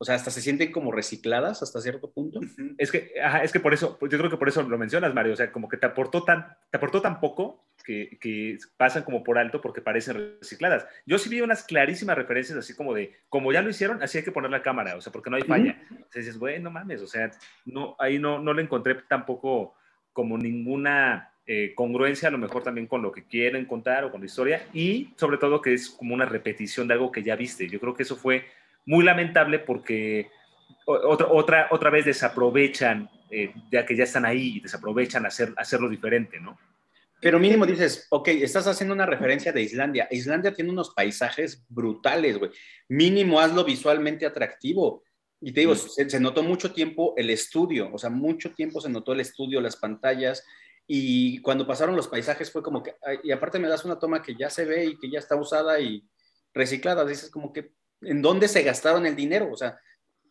O 0.05 0.07
sea, 0.07 0.17
hasta 0.17 0.31
se 0.31 0.43
sienten 0.43 0.71
como 0.71 0.93
recicladas 0.93 1.63
hasta 1.63 1.81
cierto 1.81 2.11
punto. 2.11 2.39
Es 2.77 2.93
que, 2.93 3.15
ajá, 3.25 3.43
es 3.43 3.53
que 3.53 3.59
por 3.59 3.73
eso, 3.73 3.99
yo 4.03 4.19
creo 4.19 4.29
que 4.29 4.37
por 4.37 4.51
eso 4.51 4.63
lo 4.63 4.77
mencionas, 4.77 5.15
Mario. 5.15 5.33
O 5.33 5.37
sea, 5.37 5.51
como 5.51 5.67
que 5.67 5.79
te 5.79 5.87
aportó 5.87 6.25
tan, 6.25 6.55
te 6.71 6.77
aportó 6.77 7.01
tan 7.01 7.21
poco 7.21 7.65
que, 7.87 8.19
que 8.21 8.59
pasan 8.77 9.05
como 9.05 9.25
por 9.25 9.39
alto 9.39 9.63
porque 9.63 9.81
parecen 9.81 10.37
recicladas. 10.39 10.87
Yo 11.07 11.17
sí 11.17 11.31
vi 11.31 11.41
unas 11.41 11.65
clarísimas 11.65 12.19
referencias 12.19 12.59
así 12.59 12.77
como 12.77 12.93
de, 12.93 13.17
como 13.31 13.51
ya 13.51 13.63
lo 13.63 13.71
hicieron, 13.71 14.03
así 14.03 14.19
hay 14.19 14.25
que 14.25 14.31
poner 14.31 14.51
la 14.51 14.61
cámara, 14.61 14.95
o 14.95 15.01
sea, 15.01 15.11
porque 15.11 15.31
no 15.31 15.37
hay 15.37 15.43
falla. 15.45 15.83
Uh 15.91 15.95
-huh. 15.95 16.07
Sea, 16.11 16.21
dices, 16.21 16.39
bueno, 16.39 16.71
mames, 16.71 17.01
o 17.01 17.07
sea, 17.07 17.31
no, 17.65 17.97
ahí 17.99 18.19
no, 18.19 18.39
no 18.41 18.53
le 18.53 18.61
encontré 18.61 18.97
tampoco 19.09 19.75
como 20.13 20.37
ninguna 20.37 21.33
eh, 21.47 21.73
congruencia 21.75 22.29
a 22.29 22.31
lo 22.31 22.37
mejor 22.37 22.63
también 22.63 22.87
con 22.87 23.01
lo 23.01 23.11
que 23.11 23.25
quieren 23.25 23.65
contar 23.65 24.05
o 24.05 24.11
con 24.11 24.21
la 24.21 24.27
historia 24.27 24.67
y 24.75 25.15
sobre 25.17 25.39
todo 25.39 25.63
que 25.63 25.73
es 25.73 25.89
como 25.89 26.15
una 26.15 26.27
repetición 26.27 26.89
de 26.89 26.93
algo 26.93 27.11
que 27.11 27.23
ya 27.23 27.37
viste. 27.37 27.69
Yo 27.69 27.81
creo 27.81 27.95
que 27.95 28.03
eso 28.03 28.17
fue 28.17 28.45
muy 28.87 29.05
lamentable 29.05 29.59
porque 29.59 30.31
otra, 30.87 31.29
otra, 31.29 31.69
otra 31.71 31.91
vez 31.91 32.05
desaprovechan, 32.05 33.09
eh, 33.31 33.53
ya 33.71 33.85
que 33.87 33.97
ya 33.97 34.05
están 34.05 34.25
ahí, 34.25 34.61
desaprovechan 34.61 35.27
hacer, 35.27 35.53
hacerlo 35.57 35.89
diferente, 35.89 36.41
¿no? 36.41 36.59
Pero 37.21 37.39
mínimo 37.39 37.65
dices, 37.65 38.07
ok, 38.11 38.29
estás 38.29 38.67
haciendo 38.67 38.95
una 38.95 39.07
referencia 39.07 39.51
de 39.51 39.63
Islandia. 39.63 40.07
Islandia 40.11 40.53
tiene 40.53 40.71
unos 40.71 40.91
paisajes 40.91 41.65
brutales, 41.69 42.39
güey. 42.39 42.51
Mínimo 42.89 43.41
hazlo 43.41 43.65
visualmente 43.65 44.27
atractivo. 44.27 45.03
Y 45.41 45.53
te 45.53 45.61
digo, 45.61 45.75
se, 45.75 46.09
se, 46.11 46.21
notó 46.21 46.43
mucho 46.43 46.73
tiempo 46.73 47.15
el 47.17 47.31
estudio, 47.31 47.91
o 47.93 47.99
sea, 47.99 48.11
mucho 48.11 48.53
tiempo 48.53 48.81
se 48.81 48.91
notó 48.91 49.13
el 49.13 49.21
estudio, 49.21 49.61
las 49.61 49.77
pantallas, 49.77 50.45
y 50.87 51.41
cuando 51.41 51.67
pasaron 51.67 51.97
los 51.97 52.09
paisajes 52.09 52.51
fue 52.51 52.63
como 52.63 52.83
que, 52.83 52.95
y 53.23 53.31
aparte 53.31 53.59
me 53.59 53.69
das 53.69 53.85
una 53.85 53.99
toma 53.99 54.23
que 54.23 54.35
ya 54.35 54.51
se 54.51 54.65
ve 54.65 54.85
y 54.85 54.99
que 54.99 55.11
ya 55.11 55.19
está 55.19 55.35
usada 55.37 55.81
y 55.81 56.07
reciclada, 56.53 57.07
dices 57.07 57.31
como 57.31 57.53
que, 57.53 57.73
¿en 58.01 58.23
dónde 58.23 58.49
se 58.49 58.63
gastaron 58.63 59.07
el 59.07 59.17
dinero? 59.17 59.51
O 59.51 59.57
sea, 59.57 59.79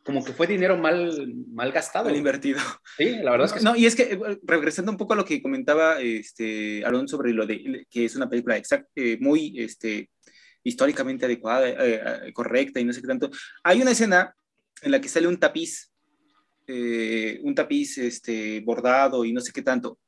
como 0.03 0.23
que 0.23 0.33
fue 0.33 0.47
dinero 0.47 0.77
mal, 0.77 1.33
mal 1.47 1.71
gastado. 1.71 2.05
Mal 2.05 2.15
invertido. 2.15 2.59
Sí, 2.97 3.17
la 3.17 3.31
verdad 3.31 3.47
es 3.47 3.53
que 3.53 3.61
No, 3.61 3.73
sí. 3.73 3.81
y 3.81 3.85
es 3.85 3.95
que, 3.95 4.03
eh, 4.03 4.39
regresando 4.43 4.91
un 4.91 4.97
poco 4.97 5.13
a 5.13 5.15
lo 5.15 5.25
que 5.25 5.41
comentaba 5.41 5.99
este, 6.01 6.83
Aaron 6.85 7.07
sobre 7.07 7.33
lo 7.33 7.45
de 7.45 7.85
que 7.89 8.05
es 8.05 8.15
una 8.15 8.29
película 8.29 8.57
exact, 8.57 8.89
eh, 8.95 9.17
muy 9.19 9.59
este, 9.59 10.09
históricamente 10.63 11.25
adecuada, 11.25 11.67
eh, 11.69 12.33
correcta 12.33 12.79
y 12.79 12.85
no 12.85 12.93
sé 12.93 13.01
qué 13.01 13.07
tanto, 13.07 13.29
hay 13.63 13.81
una 13.81 13.91
escena 13.91 14.35
en 14.81 14.91
la 14.91 15.01
que 15.01 15.09
sale 15.09 15.27
un 15.27 15.39
tapiz, 15.39 15.91
eh, 16.67 17.39
un 17.43 17.53
tapiz 17.53 17.97
este, 17.97 18.61
bordado 18.61 19.25
y 19.25 19.33
no 19.33 19.41
sé 19.41 19.51
qué 19.51 19.61
tanto, 19.61 19.99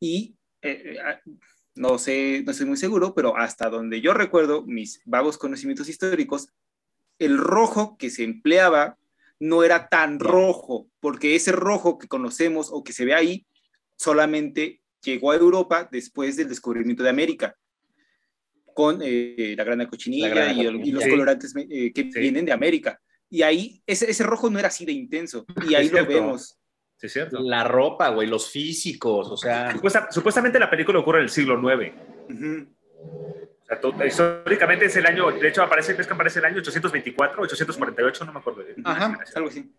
y 0.00 0.34
eh, 0.62 0.98
no 1.74 1.98
sé, 1.98 2.42
no 2.44 2.52
estoy 2.52 2.66
muy 2.66 2.76
seguro, 2.76 3.14
pero 3.14 3.36
hasta 3.36 3.68
donde 3.68 4.00
yo 4.00 4.14
recuerdo 4.14 4.64
mis 4.66 5.00
vagos 5.04 5.38
conocimientos 5.38 5.88
históricos, 5.88 6.48
el 7.18 7.38
rojo 7.38 7.96
que 7.98 8.10
se 8.10 8.24
empleaba 8.24 8.98
no 9.40 9.64
era 9.64 9.88
tan 9.88 10.20
rojo, 10.20 10.88
porque 11.00 11.34
ese 11.34 11.52
rojo 11.52 11.98
que 11.98 12.06
conocemos 12.06 12.68
o 12.70 12.84
que 12.84 12.92
se 12.92 13.04
ve 13.04 13.14
ahí 13.14 13.46
solamente 13.96 14.80
llegó 15.02 15.32
a 15.32 15.36
Europa 15.36 15.88
después 15.90 16.36
del 16.36 16.48
descubrimiento 16.48 17.02
de 17.02 17.10
América, 17.10 17.56
con 18.72 19.00
eh, 19.02 19.54
la 19.56 19.64
grana 19.64 19.88
cochinilla 19.88 20.28
la 20.28 20.34
grana 20.34 20.52
y, 20.52 20.66
el, 20.66 20.86
y, 20.86 20.92
los 20.92 21.04
colorantes 21.04 21.54
eh, 21.56 21.92
que 21.92 22.10
sí. 22.10 22.20
vienen 22.20 22.44
de 22.44 22.52
América. 22.52 23.00
Y 23.28 23.42
ahí 23.42 23.82
ese, 23.86 24.10
ese, 24.10 24.22
rojo 24.22 24.48
no 24.48 24.58
era 24.58 24.68
así 24.68 24.84
de 24.84 24.92
intenso, 24.92 25.44
y 25.68 25.74
ahí 25.74 25.86
es 25.86 25.92
lo 25.92 25.98
cierto. 25.98 26.14
vemos. 26.14 26.58
Sí, 26.96 27.06
es 27.06 27.12
cierto. 27.12 27.40
La 27.40 27.64
ropa, 27.64 28.10
güey, 28.10 28.28
los 28.28 28.48
físicos, 28.48 29.28
o 29.28 29.36
sea. 29.36 29.72
Supuesta, 29.72 30.08
supuestamente 30.10 30.60
la 30.60 30.70
película 30.70 31.00
ocurre 31.00 31.18
en 31.18 31.24
el 31.24 31.30
siglo 31.30 31.54
IX. 31.54 31.94
Uh 32.28 32.32
-huh. 32.32 32.68
Sea, 33.72 33.80
todo, 33.80 34.04
históricamente 34.04 34.86
es 34.86 34.96
el 34.96 35.06
año, 35.06 35.30
de 35.30 35.48
hecho 35.48 35.62
aparece, 35.62 35.92
es 35.98 36.06
que 36.06 36.12
aparece 36.12 36.38
el 36.38 36.46
año 36.46 36.58
824, 36.58 37.42
848, 37.42 38.24
no 38.24 38.32
me 38.32 38.38
acuerdo. 38.38 38.62
Ajá, 38.84 39.18
algo 39.34 39.48
así. 39.48 39.70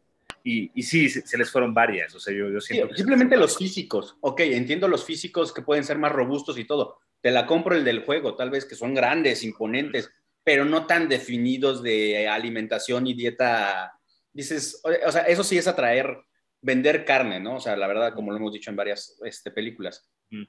Y, 0.44 0.72
y, 0.76 0.84
sí, 0.84 1.10
se, 1.10 1.26
se, 1.26 1.38
les 1.38 1.50
fueron 1.50 1.74
varias, 1.74 2.14
o 2.16 2.20
sea, 2.20 2.34
yo, 2.34 2.50
yo 2.50 2.60
siento 2.60 2.90
sí, 2.90 2.98
Simplemente 2.98 3.38
los 3.38 3.58
físicos, 3.58 4.18
ok, 4.20 4.42
entiendo 4.42 4.90
los 4.90 5.06
físicos 5.06 5.54
que 5.54 5.62
pueden 5.62 5.86
ser 5.86 5.98
más 5.98 6.12
robustos 6.12 6.58
y 6.58 6.66
todo, 6.66 7.00
te 7.22 7.32
la 7.32 7.46
compro 7.46 7.76
el 7.76 7.86
del 7.86 8.04
juego, 8.04 8.36
tal 8.36 8.50
vez 8.50 8.66
que 8.66 8.76
son 8.76 8.94
grandes, 8.94 9.44
imponentes, 9.46 10.12
pero 10.44 10.66
no 10.66 10.86
tan 10.86 11.08
definidos 11.08 11.82
de 11.82 12.28
alimentación 12.28 13.08
y 13.08 13.14
dieta, 13.14 13.98
dices, 14.34 14.82
o 14.84 15.12
sea, 15.12 15.22
eso 15.24 15.46
sí 15.46 15.58
es 15.58 15.68
atraer 15.68 16.18
vender 16.64 17.06
carne, 17.06 17.40
¿no? 17.40 17.58
O 17.58 17.60
sea, 17.60 17.76
la 17.76 17.88
verdad, 17.88 18.14
como 18.14 18.32
lo 18.32 18.38
hemos 18.38 18.54
dicho 18.54 18.72
en 18.72 18.78
varias 18.78 19.20
este, 19.24 19.52
películas. 19.52 20.10
Mm. 20.32 20.44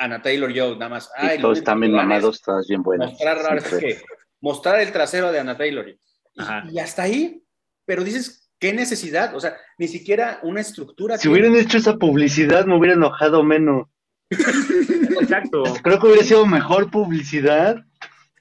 Ana 0.00 0.22
Taylor 0.22 0.50
Joe, 0.56 0.76
nada 0.76 0.88
más. 0.88 1.10
Ay, 1.14 1.38
todos 1.38 1.58
están 1.58 1.78
bien 1.78 1.92
mamados, 1.92 2.40
todas 2.40 2.66
bien 2.66 2.82
buenas. 2.82 3.10
Mostrar, 3.10 3.62
que, 3.62 4.00
mostrar 4.40 4.80
el 4.80 4.92
trasero 4.92 5.30
de 5.30 5.38
Ana 5.38 5.56
Taylor. 5.56 5.88
Y, 5.88 6.00
y, 6.72 6.78
hasta 6.78 7.02
ahí, 7.02 7.44
pero 7.84 8.02
dices, 8.02 8.50
¿qué 8.58 8.72
necesidad? 8.72 9.36
O 9.36 9.40
sea, 9.40 9.56
ni 9.78 9.88
siquiera 9.88 10.40
una 10.42 10.62
estructura. 10.62 11.18
Si 11.18 11.28
hubieran 11.28 11.54
hecho 11.54 11.76
esa 11.76 11.96
publicidad, 11.96 12.64
me 12.64 12.76
hubiera 12.76 12.94
enojado 12.94 13.42
menos. 13.42 13.88
Exacto. 14.30 15.64
Creo 15.82 16.00
que 16.00 16.06
hubiera 16.06 16.24
sido 16.24 16.46
mejor 16.46 16.90
publicidad 16.90 17.84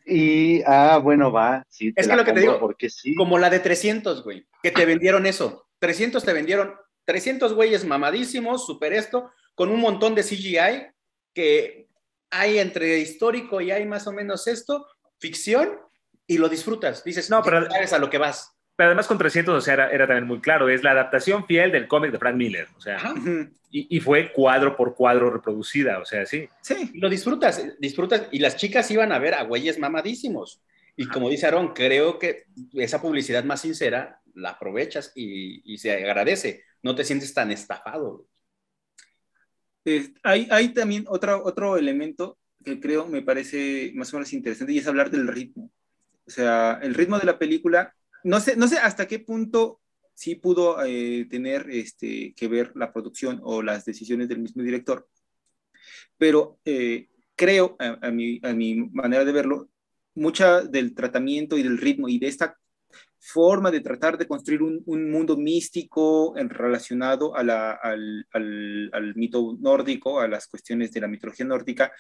Y, 0.06 0.62
ah, 0.66 1.00
bueno, 1.04 1.32
va. 1.32 1.66
Sí, 1.68 1.92
Es 1.96 2.08
que 2.08 2.16
lo 2.16 2.24
que 2.24 2.32
te 2.32 2.40
digo, 2.40 2.58
Porque 2.60 2.90
sí. 2.90 3.16
Como 3.16 3.38
la 3.38 3.50
de 3.50 3.60
300, 3.60 4.24
güey, 4.24 4.48
que 4.64 4.72
te 4.72 4.86
vendieron 4.86 5.26
eso. 5.26 5.68
300 5.80 6.24
te 6.24 6.34
vendieron 6.34 6.74
300 7.04 7.54
güeyes 7.54 7.86
mamadísimos, 7.86 8.66
super 8.66 8.94
esto, 8.94 9.32
con 9.56 9.72
un 9.72 9.82
montón 9.82 10.16
de 10.16 10.24
CGI 10.24 10.88
que 11.34 11.88
hay 12.32 12.60
entre 12.60 13.00
histórico 13.00 13.62
y 13.62 13.72
hay 13.72 13.86
más 13.86 14.08
o 14.08 14.12
menos 14.12 14.48
esto, 14.48 14.86
ficción, 15.20 15.80
y 16.28 16.38
lo 16.38 16.48
disfrutas. 16.50 17.04
Dices, 17.04 17.30
No, 17.30 17.42
pero- 17.42 17.60
pero 17.62 17.72
sabes 17.72 17.94
a 17.94 18.00
lo 18.00 18.10
que 18.10 18.18
vas. 18.20 18.52
Pero 18.76 18.88
además 18.90 19.08
con 19.08 19.18
300, 19.18 19.58
o 19.58 19.62
sea, 19.62 19.74
era, 19.74 19.92
era 19.92 20.08
también 20.08 20.26
muy 20.28 20.40
claro, 20.40 20.70
es 20.70 20.84
la 20.84 20.92
adaptación 20.92 21.46
fiel 21.46 21.72
del 21.72 21.88
cómic 21.88 22.12
de 22.12 22.18
Frank 22.20 22.36
Miller, 22.36 22.68
o 22.78 22.80
sea, 22.82 22.98
y, 23.72 23.98
y 23.98 24.00
fue 24.00 24.32
cuadro 24.32 24.78
por 24.78 24.96
cuadro 24.96 25.30
reproducida, 25.30 26.00
o 26.00 26.06
sea, 26.06 26.26
sí. 26.26 26.48
Sí. 26.62 26.92
Lo 26.94 27.10
disfrutas, 27.10 27.62
disfrutas. 27.80 28.28
Y 28.32 28.40
las 28.40 28.56
chicas 28.56 28.90
iban 28.90 29.12
a 29.12 29.20
ver 29.20 29.34
a 29.34 29.44
güeyes 29.44 29.80
mamadísimos. 29.80 30.62
Y 30.96 31.08
como 31.08 31.30
dice 31.30 31.46
Aaron, 31.48 31.74
creo 31.74 32.20
que 32.20 32.46
esa 32.74 33.02
publicidad 33.02 33.44
más 33.44 33.62
sincera 33.62 34.22
la 34.34 34.52
aprovechas 34.52 35.12
y, 35.14 35.62
y 35.74 35.78
se 35.78 35.92
agradece. 35.92 36.64
No 36.82 36.96
te 36.96 37.04
sientes 37.04 37.34
tan 37.34 37.52
estafado. 37.52 38.26
Eh, 39.90 40.14
hay, 40.22 40.48
hay 40.52 40.70
también 40.70 41.06
otro, 41.08 41.44
otro 41.44 41.76
elemento 41.76 42.38
que 42.64 42.80
creo 42.80 43.08
me 43.08 43.24
parece 43.24 43.92
más 43.96 44.14
o 44.14 44.18
menos 44.18 44.32
interesante 44.34 44.72
y 44.72 44.78
es 44.78 44.86
hablar 44.86 45.10
del 45.10 45.28
ritmo. 45.28 45.72
O 46.28 46.30
sea, 46.30 46.80
el 46.84 46.94
ritmo 46.94 47.18
de 47.18 47.26
la 47.26 47.40
película, 47.40 47.96
no 48.24 48.40
sé, 48.40 48.56
no 48.56 48.68
sé 48.68 48.78
hasta 48.78 49.08
qué 49.08 49.18
punto 49.18 49.82
sí 50.14 50.36
pudo 50.36 50.86
eh, 50.86 51.26
tener 51.28 51.72
este, 51.72 52.36
que 52.36 52.48
ver 52.48 52.72
la 52.76 52.94
producción 52.94 53.40
o 53.42 53.64
las 53.64 53.84
decisiones 53.84 54.30
del 54.30 54.38
mismo 54.38 54.62
director, 54.62 55.10
pero 56.20 56.60
eh, 56.66 57.10
creo, 57.36 57.76
a, 57.80 57.98
a 58.08 58.12
mi, 58.12 58.40
a 58.44 58.54
mi 58.54 58.76
manera 58.76 59.26
de 59.26 59.32
verlo, 59.32 59.70
mucha 60.14 60.62
del 60.62 60.94
tratamiento 60.94 61.58
y 61.58 61.64
del 61.64 61.80
ritmo 61.80 62.08
y 62.10 62.20
de 62.20 62.28
esta 62.28 62.59
forma 63.20 63.70
de 63.70 63.82
tratar 63.82 64.18
de 64.18 64.28
construir 64.28 64.62
un, 64.62 64.82
un 64.86 65.12
mundo 65.12 65.36
místico 65.38 66.38
en, 66.38 66.50
relacionado 66.50 67.36
a 67.36 67.44
la, 67.44 67.72
al, 67.72 68.26
al, 68.32 68.90
al, 68.94 69.16
mito 69.16 69.58
nórdico, 69.60 70.20
a 70.20 70.28
las 70.28 70.48
cuestiones 70.48 70.92
de 70.92 71.02
la 71.02 71.08
mitología 71.08 71.46
nórdica, 71.46 71.92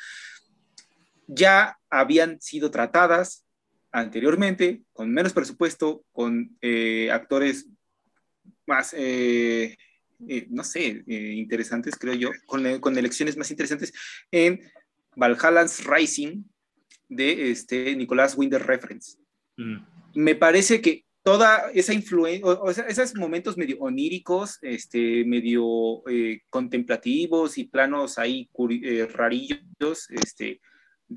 ya 1.27 1.77
habían 1.89 2.41
sido 2.41 2.71
tratadas 2.71 3.45
anteriormente, 3.91 4.81
con 4.93 5.11
menos 5.11 5.33
presupuesto, 5.33 6.03
con 6.11 6.57
eh, 6.61 7.11
actores 7.11 7.67
más, 8.65 8.93
eh, 8.95 9.77
eh, 10.27 10.47
no 10.49 10.63
sé, 10.63 11.03
interesantes, 11.07 11.95
creo 11.95 12.13
yo, 12.13 12.29
con, 12.45 12.79
con, 12.79 12.97
elecciones 12.97 13.35
más 13.35 13.49
interesantes 13.51 13.93
en 14.31 14.61
Valhalla's 15.15 15.83
Rising 15.85 16.43
de 17.07 17.51
este, 17.51 17.95
Nicolás 17.95 18.37
Winder 18.37 18.61
Reference. 18.61 19.17
Mm. 19.57 19.77
Me 20.15 20.35
parece 20.35 20.81
que 20.81 21.05
toda 21.29 21.69
esa 21.75 21.93
influencia, 21.93 22.43
o, 22.43 22.73
sea, 22.73 22.85
esos 22.85 23.13
momentos 23.13 23.55
medio 23.55 23.77
oníricos, 23.81 24.57
este, 24.63 25.23
medio 25.25 26.01
eh, 26.09 26.41
contemplativos 26.49 27.59
y 27.59 27.65
planos 27.65 28.17
ahí 28.17 28.49
eh, 28.81 29.07
rarillos, 29.13 30.09
este, 30.09 30.59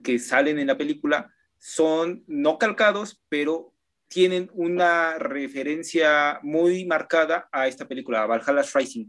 que 0.05 0.18
salen 0.18 0.59
en 0.59 0.66
la 0.66 0.77
película, 0.77 1.33
son 1.57 2.25
no 2.27 2.59
calcados, 2.59 3.22
pero 3.31 3.72
tienen 4.07 4.51
una 4.53 5.18
referencia 5.18 6.40
muy 6.42 6.85
marcada 6.85 7.48
a 7.51 7.66
esta 7.66 7.88
película, 7.88 8.22
a 8.22 8.27
Valhalla's 8.27 8.75
Rising, 8.75 9.07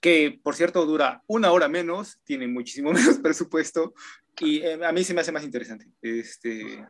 que 0.00 0.38
por 0.40 0.54
cierto 0.54 0.86
dura 0.86 1.20
una 1.26 1.50
hora 1.50 1.68
menos, 1.68 2.20
tiene 2.22 2.46
muchísimo 2.46 2.92
menos 2.92 3.18
presupuesto 3.18 3.92
y 4.38 4.60
eh, 4.60 4.78
a 4.84 4.92
mí 4.92 5.02
se 5.02 5.14
me 5.14 5.20
hace 5.20 5.32
más 5.32 5.42
interesante. 5.42 5.88
Este, 6.00 6.86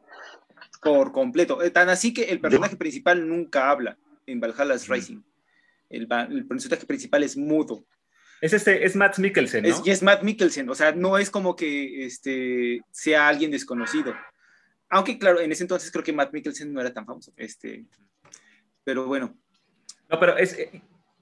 por 0.84 1.10
completo. 1.12 1.62
Eh, 1.62 1.70
Tan 1.70 1.88
así 1.88 2.12
que 2.12 2.24
el 2.24 2.40
personaje 2.40 2.76
principal 2.76 3.26
nunca 3.26 3.70
habla 3.70 3.98
en 4.26 4.38
Valhalla's 4.38 4.86
Rising. 4.88 5.22
El, 5.88 6.06
el, 6.30 6.46
personaje 6.46 6.86
principal 6.86 7.22
es 7.22 7.36
mudo. 7.36 7.84
Es, 8.40 8.52
este, 8.52 8.84
es 8.84 8.94
Matt 8.94 9.18
Mikkelsen, 9.18 9.62
¿no? 9.62 9.68
Es, 9.68 9.82
y 9.84 9.90
es 9.90 10.02
Matt 10.02 10.22
Mikkelsen, 10.22 10.68
o 10.68 10.74
sea, 10.74 10.92
no 10.92 11.16
es 11.16 11.30
como 11.30 11.56
que 11.56 12.04
este, 12.04 12.82
sea 12.90 13.28
alguien 13.28 13.50
desconocido. 13.50 14.14
Aunque, 14.90 15.18
claro, 15.18 15.40
en 15.40 15.50
ese 15.50 15.64
entonces 15.64 15.90
creo 15.90 16.04
que 16.04 16.12
Matt 16.12 16.32
Mikkelsen 16.32 16.72
no 16.72 16.80
era 16.80 16.92
tan 16.92 17.06
famoso. 17.06 17.32
Este, 17.36 17.86
pero 18.84 19.06
bueno. 19.06 19.36
No, 20.10 20.20
pero 20.20 20.36
es... 20.36 20.56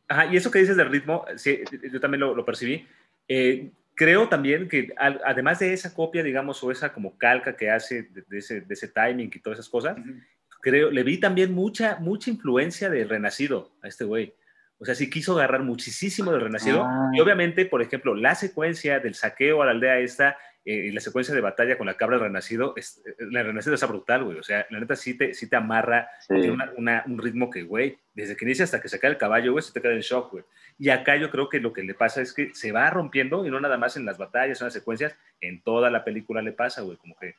Ajá, 0.09 0.27
y 0.27 0.37
eso 0.37 0.51
que 0.51 0.59
dices 0.59 0.77
del 0.77 0.91
ritmo, 0.91 1.25
sí, 1.37 1.61
yo 1.91 2.01
también 2.01 2.21
lo, 2.21 2.35
lo 2.35 2.45
percibí. 2.45 2.87
Eh, 3.29 3.71
creo 3.95 4.29
también 4.29 4.69
que 4.69 4.93
al, 4.97 5.21
además 5.25 5.59
de 5.59 5.73
esa 5.73 5.95
copia, 5.95 6.23
digamos, 6.23 6.63
o 6.63 6.71
esa 6.71 6.93
como 6.93 7.17
calca 7.19 7.57
que 7.57 7.71
hace 7.71 8.03
de, 8.05 8.25
de, 8.29 8.39
ese, 8.39 8.61
de 8.61 8.75
ese, 8.75 8.89
timing 8.89 9.31
y 9.33 9.39
todas 9.41 9.59
esas 9.59 9.71
cosas, 9.71 9.97
uh 9.99 10.01
-huh. 10.01 10.23
creo, 10.61 10.91
le 10.91 11.03
vi 11.03 11.19
también 11.19 11.53
mucha, 11.53 11.99
mucha 12.01 12.31
influencia 12.31 12.91
del 12.91 13.09
Renacido 13.09 13.73
a 13.83 13.89
este 13.89 14.05
güey. 14.05 14.35
O 14.83 14.85
sea, 14.85 14.97
sí 14.97 15.09
quiso 15.09 15.35
agarrar 15.35 15.63
muchísimo 15.63 16.33
del 16.33 16.41
Renacido. 16.41 16.83
Ah. 16.83 17.09
Y 17.13 17.21
obviamente, 17.21 17.67
por 17.67 17.83
ejemplo, 17.83 18.17
la 18.17 18.35
secuencia 18.35 18.99
del 18.99 19.15
saqueo 19.15 19.63
a 19.63 19.67
la 19.67 19.71
aldea 19.71 20.01
esta 20.01 20.37
eh, 20.65 20.87
y 20.89 20.91
la 20.91 21.01
secuencia 21.01 21.33
de 21.33 21.41
batalla 21.41 21.79
con 21.79 21.87
la 21.87 21.97
cabra 21.97 22.17
del 22.17 22.27
Renacido, 22.27 22.75
es, 22.75 23.01
el 23.17 23.33
Renacido 23.33 23.77
está 23.77 23.87
brutal, 23.87 24.25
güey. 24.25 24.39
O 24.39 24.43
sea, 24.43 24.67
la 24.71 24.81
neta 24.81 24.97
sí 24.97 25.17
te, 25.17 25.35
sí 25.35 25.49
te 25.49 25.55
amarra, 25.55 26.09
sí. 26.19 26.35
tiene 26.35 26.51
una, 26.51 26.73
una, 26.77 27.05
un 27.07 27.19
ritmo 27.19 27.49
que, 27.49 27.63
güey, 27.63 27.97
desde 28.13 28.37
que 28.37 28.45
inicia 28.45 28.65
hasta 28.65 28.81
que 28.81 28.89
se 28.89 28.99
cae 28.99 29.13
el 29.13 29.19
caballo, 29.19 29.53
güey, 29.53 29.63
se 29.63 29.73
te 29.73 29.81
queda 29.81 29.93
en 29.93 30.01
shock, 30.01 30.33
güey. 30.33 30.45
Y 30.81 30.89
acá 30.89 31.15
yo 31.15 31.31
creo 31.31 31.49
que 31.49 31.61
lo 31.61 31.73
que 31.73 31.85
le 31.85 31.95
pasa 31.95 32.21
es 32.21 32.33
que 32.33 32.53
se 32.53 32.73
va 32.73 32.91
rompiendo, 32.91 33.47
y 33.47 33.51
no 33.51 33.61
nada 33.61 33.79
más 33.79 33.97
en 33.97 34.05
las 34.05 34.19
batallas, 34.19 34.61
en 34.61 34.67
las 34.67 34.75
secuencias, 34.75 35.17
en 35.41 35.63
toda 35.63 35.91
la 35.91 36.03
película 36.03 36.43
le 36.43 36.51
pasa, 36.51 36.83
güey, 36.83 36.97
como 36.97 37.15
que 37.15 37.37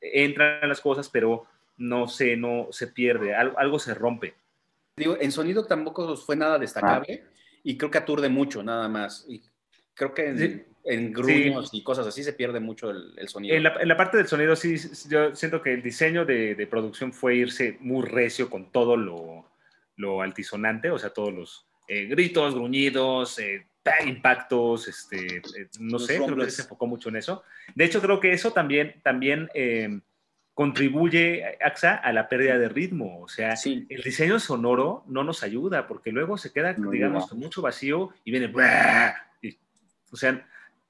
entran 0.00 0.66
las 0.66 0.80
cosas, 0.80 1.10
pero 1.10 1.46
no 1.76 2.08
se, 2.08 2.38
no 2.38 2.68
se 2.70 2.86
pierde, 2.86 3.34
algo, 3.34 3.58
algo 3.58 3.78
se 3.78 3.92
rompe. 3.92 4.32
Digo, 5.00 5.16
en 5.20 5.32
sonido 5.32 5.64
tampoco 5.64 6.16
fue 6.16 6.36
nada 6.36 6.58
destacable, 6.58 7.24
ah. 7.24 7.30
y 7.64 7.76
creo 7.76 7.90
que 7.90 7.98
aturde 7.98 8.28
mucho, 8.28 8.62
nada 8.62 8.88
más. 8.88 9.26
Y 9.28 9.42
creo 9.94 10.14
que 10.14 10.28
en, 10.28 10.38
sí. 10.38 10.62
en 10.84 11.12
gruños 11.12 11.70
sí. 11.70 11.78
y 11.78 11.82
cosas 11.82 12.06
así 12.06 12.22
se 12.22 12.32
pierde 12.32 12.60
mucho 12.60 12.90
el, 12.90 13.14
el 13.16 13.28
sonido. 13.28 13.56
En 13.56 13.64
la, 13.64 13.74
en 13.80 13.88
la, 13.88 13.96
parte 13.96 14.16
del 14.16 14.28
sonido, 14.28 14.54
sí, 14.54 14.76
yo 15.08 15.34
siento 15.34 15.60
que 15.60 15.74
el 15.74 15.82
diseño 15.82 16.24
de, 16.24 16.54
de 16.54 16.66
producción 16.66 17.12
fue 17.12 17.34
irse 17.34 17.76
muy 17.80 18.06
recio 18.06 18.48
con 18.48 18.70
todo 18.70 18.96
lo, 18.96 19.50
lo 19.96 20.22
altisonante, 20.22 20.90
o 20.90 20.98
sea, 20.98 21.10
todos 21.10 21.32
los 21.32 21.66
eh, 21.88 22.06
gritos, 22.06 22.54
gruñidos, 22.54 23.38
eh, 23.40 23.66
impactos, 24.06 24.88
este, 24.88 25.38
eh, 25.38 25.68
no 25.78 25.92
los 25.92 26.06
sé, 26.06 26.20
creo 26.24 26.36
que 26.36 26.50
se 26.50 26.62
enfocó 26.62 26.86
mucho 26.86 27.08
en 27.08 27.16
eso. 27.16 27.42
De 27.74 27.84
hecho, 27.84 28.00
creo 28.00 28.20
que 28.20 28.32
eso 28.32 28.52
también, 28.52 29.00
también 29.02 29.48
eh, 29.54 30.00
contribuye, 30.60 31.56
AXA, 31.64 31.94
a 31.94 32.12
la 32.12 32.28
pérdida 32.28 32.58
de 32.58 32.68
ritmo. 32.68 33.22
O 33.22 33.28
sea, 33.28 33.56
sí. 33.56 33.86
el 33.88 34.02
diseño 34.02 34.38
sonoro 34.38 35.04
no 35.06 35.24
nos 35.24 35.42
ayuda 35.42 35.86
porque 35.86 36.12
luego 36.12 36.36
se 36.36 36.52
queda, 36.52 36.74
no, 36.74 36.90
digamos, 36.90 37.30
con 37.30 37.38
mucho 37.38 37.62
vacío 37.62 38.10
y 38.26 38.30
viene, 38.30 38.52
y, 39.40 39.56
o 40.10 40.16
sea, 40.16 40.46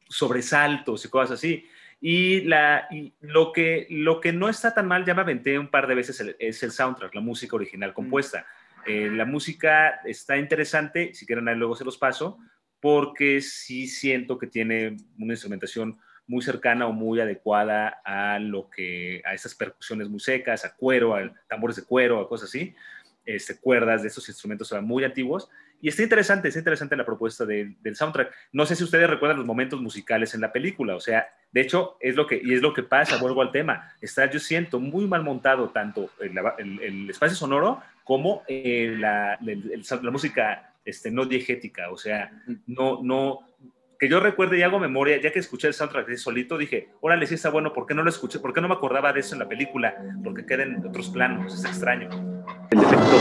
sobresaltos 0.08 1.04
y 1.04 1.08
cosas 1.08 1.38
así. 1.38 1.68
Y, 2.00 2.40
la, 2.40 2.88
y 2.90 3.12
lo, 3.20 3.52
que, 3.52 3.86
lo 3.90 4.20
que 4.20 4.32
no 4.32 4.48
está 4.48 4.74
tan 4.74 4.88
mal, 4.88 5.04
ya 5.04 5.14
me 5.14 5.20
aventé 5.20 5.56
un 5.56 5.68
par 5.68 5.86
de 5.86 5.94
veces, 5.94 6.18
el, 6.18 6.34
es 6.40 6.60
el 6.64 6.72
soundtrack, 6.72 7.14
la 7.14 7.20
música 7.20 7.54
original 7.54 7.94
compuesta. 7.94 8.40
Mm. 8.40 8.90
Eh, 8.90 9.10
la 9.12 9.24
música 9.24 10.00
está 10.04 10.36
interesante, 10.36 11.14
si 11.14 11.26
quieren 11.26 11.46
ahí 11.46 11.54
luego 11.54 11.76
se 11.76 11.84
los 11.84 11.96
paso, 11.96 12.40
porque 12.80 13.40
sí 13.40 13.86
siento 13.86 14.36
que 14.36 14.48
tiene 14.48 14.96
una 15.16 15.34
instrumentación 15.34 15.96
muy 16.30 16.42
cercana 16.42 16.86
o 16.86 16.92
muy 16.92 17.18
adecuada 17.18 18.00
a 18.04 18.38
lo 18.38 18.70
que 18.70 19.20
a 19.24 19.34
esas 19.34 19.52
percusiones 19.52 20.08
muy 20.08 20.20
secas, 20.20 20.64
a 20.64 20.76
cuero, 20.76 21.16
a 21.16 21.28
tambores 21.48 21.74
de 21.74 21.82
cuero, 21.82 22.20
a 22.20 22.28
cosas 22.28 22.48
así, 22.48 22.72
este, 23.26 23.58
cuerdas 23.58 24.02
de 24.02 24.08
esos 24.08 24.28
instrumentos 24.28 24.72
muy 24.80 25.02
antiguos. 25.02 25.50
Y 25.82 25.88
está 25.88 26.04
interesante, 26.04 26.46
está 26.46 26.60
interesante 26.60 26.94
la 26.94 27.04
propuesta 27.04 27.44
de, 27.44 27.74
del 27.80 27.96
soundtrack. 27.96 28.32
No 28.52 28.64
sé 28.64 28.76
si 28.76 28.84
ustedes 28.84 29.10
recuerdan 29.10 29.38
los 29.38 29.46
momentos 29.46 29.80
musicales 29.80 30.32
en 30.34 30.40
la 30.40 30.52
película, 30.52 30.94
o 30.94 31.00
sea, 31.00 31.26
de 31.50 31.62
hecho, 31.62 31.96
es 31.98 32.14
lo 32.14 32.28
que, 32.28 32.40
y 32.40 32.54
es 32.54 32.62
lo 32.62 32.72
que 32.72 32.84
pasa, 32.84 33.16
vuelvo 33.16 33.42
al 33.42 33.50
tema, 33.50 33.92
está, 34.00 34.30
yo 34.30 34.38
siento, 34.38 34.78
muy 34.78 35.08
mal 35.08 35.24
montado 35.24 35.70
tanto 35.70 36.10
el, 36.20 36.38
el, 36.58 36.80
el 36.80 37.10
espacio 37.10 37.34
sonoro 37.34 37.82
como 38.04 38.44
eh, 38.46 38.94
la, 38.96 39.36
la, 39.40 40.10
música 40.12 40.74
este, 40.84 41.10
no 41.10 41.24
diegética, 41.24 41.90
o 41.90 41.96
sea, 41.96 42.30
no, 42.68 43.00
no, 43.02 43.40
que 44.00 44.08
yo 44.08 44.18
recuerde 44.18 44.58
y 44.58 44.62
hago 44.62 44.80
memoria, 44.80 45.20
ya 45.20 45.30
que 45.30 45.40
escuché 45.40 45.68
el 45.68 45.74
soundtrack 45.74 46.08
de 46.08 46.16
solito, 46.16 46.56
dije, 46.56 46.88
órale, 47.02 47.26
sí 47.26 47.34
está 47.34 47.50
bueno, 47.50 47.74
¿por 47.74 47.86
qué 47.86 47.92
no 47.92 48.02
lo 48.02 48.08
escuché? 48.08 48.38
¿Por 48.38 48.54
qué 48.54 48.62
no 48.62 48.68
me 48.68 48.74
acordaba 48.74 49.12
de 49.12 49.20
eso 49.20 49.34
en 49.34 49.40
la 49.40 49.48
película? 49.48 49.94
Porque 50.24 50.46
queda 50.46 50.62
en 50.62 50.86
otros 50.86 51.10
planos, 51.10 51.52
es 51.52 51.66
extraño. 51.66 52.08
El 52.70 52.78
efecto 52.78 53.20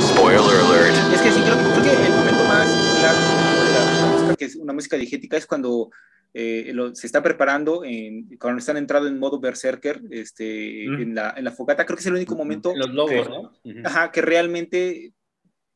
Spoiler 0.00 0.40
alert. 0.40 1.14
Es 1.14 1.22
que 1.22 1.30
sí, 1.30 1.40
creo, 1.40 1.54
creo 1.54 1.82
que 1.84 2.06
el 2.06 2.12
momento 2.12 2.44
más 2.48 2.66
claro 2.98 3.18
de 3.66 3.72
la, 3.72 4.12
música, 4.12 4.36
que 4.36 4.44
es 4.46 4.56
una 4.56 4.72
música 4.72 4.96
diegética, 4.96 5.36
es 5.36 5.46
cuando 5.46 5.90
eh, 6.34 6.72
lo, 6.74 6.92
se 6.92 7.06
está 7.06 7.22
preparando, 7.22 7.84
en, 7.84 8.36
cuando 8.36 8.58
están 8.58 8.78
entrando 8.78 9.08
en 9.08 9.20
modo 9.20 9.38
berserker, 9.38 10.02
este, 10.10 10.86
mm. 10.88 11.02
en, 11.02 11.14
la, 11.14 11.34
en 11.36 11.44
la 11.44 11.52
fogata, 11.52 11.86
creo 11.86 11.98
que 11.98 12.00
es 12.00 12.06
el 12.06 12.14
único 12.14 12.34
momento 12.34 12.74
Los 12.74 12.90
lobos, 12.90 13.28
que, 13.62 13.72
¿no? 13.72 13.88
Ajá, 13.88 14.10
que 14.10 14.22
realmente 14.22 15.12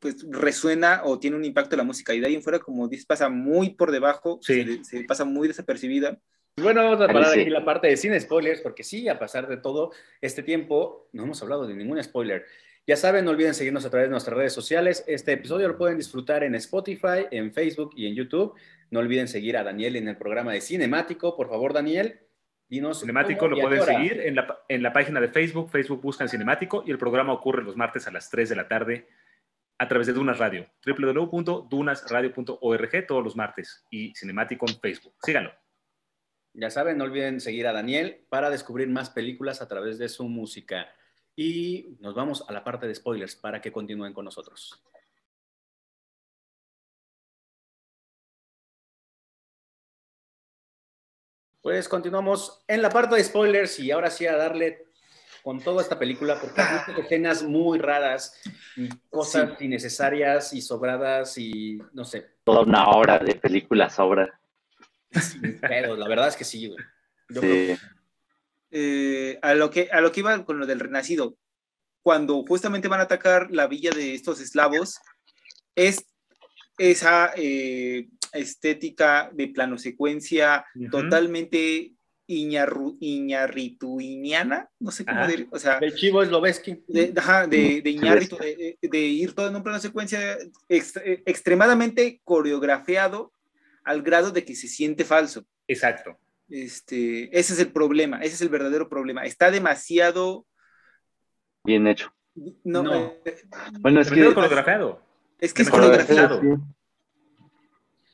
pues 0.01 0.27
resuena 0.29 1.03
o 1.05 1.21
tiene 1.21 1.37
un 1.37 1.45
impacto 1.45 1.77
la 1.77 1.85
música 1.85 2.15
y 2.15 2.21
de 2.21 2.27
ahí 2.27 2.35
en 2.35 2.43
fuera 2.43 2.59
como 2.59 2.89
dices 2.89 3.07
pasa 3.07 3.29
muy 3.29 3.71
por 3.71 3.93
debajo 3.93 4.41
sí. 4.43 4.81
se, 4.83 4.85
se, 4.85 5.05
pasa 5.05 5.25
muy 5.25 5.47
desapercibida 5.47 6.19
Bueno, 6.57 6.83
vamos 6.85 7.01
a 7.01 7.07
parar 7.07 7.33
sí. 7.33 7.41
aquí 7.41 7.51
la 7.51 7.65
parte 7.65 7.89
de 7.89 7.97
sin 7.97 8.19
spoilers, 8.21 8.61
porque 8.61 8.83
sí, 8.83 9.09
a 9.09 9.19
pasar 9.19 9.49
de 9.49 9.57
todo 9.57 9.93
este 10.21 10.43
tiempo, 10.43 11.09
no 11.13 11.25
hemos 11.25 11.41
hablado 11.43 11.67
de 11.67 11.75
ningún 11.75 12.03
spoiler. 12.03 12.45
Ya 12.87 12.97
saben, 12.97 13.25
no 13.25 13.31
olviden 13.31 13.55
seguirnos 13.55 13.85
a 13.85 13.91
través 13.91 14.09
de 14.09 14.11
nuestras 14.11 14.37
redes 14.37 14.53
sociales. 14.53 15.05
Este 15.07 15.33
episodio 15.33 15.69
lo 15.69 15.79
pueden 15.79 15.97
disfrutar 15.97 16.43
en 16.43 16.55
Spotify, 16.57 17.27
en 17.31 17.53
Facebook 17.53 17.93
y 17.95 18.07
en 18.07 18.15
YouTube. 18.15 18.55
No 18.91 19.01
olviden 19.01 19.29
seguir 19.29 19.57
a 19.57 19.63
Daniel 19.63 19.97
en 19.97 20.09
el 20.09 20.17
programa 20.17 20.53
de 20.53 20.61
Cinemático. 20.61 21.37
Por 21.37 21.49
favor, 21.49 21.73
Daniel, 21.73 22.21
dinos. 22.69 23.01
Cinemático 23.01 23.41
cómo 23.41 23.57
lo 23.57 23.63
pueden 23.63 23.85
seguir 23.85 24.21
en 24.21 24.35
la, 24.35 24.59
en 24.69 24.83
la 24.83 24.93
página 24.93 25.21
de 25.21 25.29
Facebook. 25.29 25.71
Facebook 25.71 26.03
buscan 26.03 26.29
Cinemático 26.29 26.83
y 26.87 26.91
el 26.91 26.99
programa 26.99 27.33
ocurre 27.33 27.63
los 27.63 27.77
martes 27.77 28.07
a 28.09 28.11
las 28.11 28.29
3 28.29 28.49
de 28.49 28.57
la 28.57 28.67
tarde 28.67 29.07
a 29.81 29.89
través 29.89 30.07
de 30.07 30.13
Dunas 30.13 30.39
Radio. 30.39 30.71
www.dunasradio.org 30.85 33.07
todos 33.07 33.25
los 33.25 33.35
martes 33.35 33.87
y 33.91 34.15
Cinemático 34.15 34.67
en 34.69 34.79
Facebook. 34.79 35.15
Síganlo. 35.23 35.55
Ya 36.53 36.69
saben, 36.69 36.99
no 36.99 37.05
olviden 37.05 37.41
seguir 37.41 37.67
a 37.67 37.73
Daniel 37.73 38.27
para 38.29 38.51
descubrir 38.51 38.91
más 38.91 39.09
películas 39.09 39.63
a 39.63 39.69
través 39.69 39.97
de 39.97 40.11
su 40.11 40.25
música. 40.25 40.95
Y 41.35 41.97
nos 41.99 42.15
vamos 42.15 42.45
a 42.47 42.53
la 42.53 42.63
parte 42.63 42.87
de 42.87 42.95
spoilers 42.95 43.37
para 43.37 43.63
que 43.63 43.73
continúen 43.73 44.13
con 44.13 44.27
nosotros. 44.27 44.85
Pues 51.63 51.89
continuamos 51.89 52.63
en 52.69 52.83
la 52.83 52.91
parte 52.91 53.17
de 53.17 53.25
spoilers 53.25 53.81
y 53.81 53.93
ahora 53.93 54.11
sí 54.11 54.27
a 54.27 54.37
darle 54.37 54.90
con 55.43 55.61
toda 55.61 55.83
esta 55.83 55.99
película 55.99 56.39
porque 56.41 56.61
hay 56.61 56.79
muchas 56.79 57.05
escenas 57.05 57.43
muy 57.43 57.79
raras 57.79 58.41
y 58.77 58.89
cosas 59.09 59.61
innecesarias 59.61 60.53
y 60.53 60.61
sobradas 60.61 61.37
y 61.39 61.79
no 61.93 62.05
sé, 62.05 62.27
Toda 62.45 62.63
una 62.63 62.89
hora 62.91 63.19
de 63.19 63.35
película 63.35 63.91
sobra. 63.91 64.41
pedos. 65.61 65.99
La 65.99 66.09
verdad 66.09 66.29
es 66.29 66.37
que 66.37 66.45
sí, 66.45 66.69
güey. 66.69 66.79
Yo 67.29 67.41
creo 67.41 67.53
que 67.53 67.77
Sí. 67.77 67.83
Eh, 68.73 69.39
a, 69.43 69.55
lo 69.55 69.69
que, 69.71 69.89
a 69.91 70.01
lo 70.01 70.13
que 70.13 70.21
iba 70.21 70.45
con 70.45 70.61
lo 70.61 70.67
del 70.67 70.79
renacido, 70.79 71.37
cuando 72.03 72.45
justamente 72.47 72.89
van 72.89 73.01
a 73.01 73.05
atacar 73.05 73.51
la 73.51 73.67
villa 73.67 73.91
de 73.91 74.15
estos 74.15 74.41
eslavos, 74.41 74.99
es 75.75 76.05
esa 76.79 77.33
eh, 77.37 78.09
estética 78.33 79.31
de 79.33 79.49
plano 79.49 79.77
secuencia 79.77 80.65
totalmente 80.91 81.95
iñarru- 82.31 82.97
iñarrituiniana, 83.01 84.69
no 84.79 84.91
sé 84.91 85.05
cómo 85.05 85.19
Ajá. 85.19 85.27
decir, 85.27 85.49
o 85.51 85.59
sea, 85.59 85.79
El 85.79 85.95
chivo 85.95 86.23
es 86.23 86.31
Lobeski. 86.31 86.83
de, 86.89 87.13
ajá, 87.17 87.47
de, 87.47 87.83
de 87.83 87.91
Iñárritu, 87.91 88.37
de, 88.37 88.79
de 88.81 88.99
ir 88.99 89.35
todo 89.35 89.49
en 89.49 89.57
un 89.57 89.63
plano 89.63 89.79
secuencia 89.81 90.39
ex- 90.69 90.97
eh, 90.99 91.23
extremadamente 91.27 92.21
coreografiado 92.25 93.33
al 93.85 94.03
grado 94.03 94.31
de 94.31 94.45
que 94.45 94.55
se 94.55 94.69
siente 94.69 95.05
falso. 95.05 95.45
Exacto. 95.67 96.19
Este, 96.49 97.37
ese 97.39 97.53
es 97.55 97.59
el 97.61 97.73
problema, 97.73 98.21
ese 98.23 98.35
es 98.35 98.41
el 98.41 98.49
verdadero 98.49 98.89
problema. 98.89 99.25
Está 99.25 99.51
demasiado. 99.51 100.47
Bien 101.65 101.87
hecho. 101.87 102.13
No, 102.65 102.83
No. 102.83 103.15
eh, 103.25 103.43
Bueno, 103.81 104.01
es 104.01 104.11
que. 104.11 104.33
coreografiado. 104.35 105.03
es 105.41 105.53
que 105.55 105.63
es 105.63 105.71
coreografiado. 105.71 106.41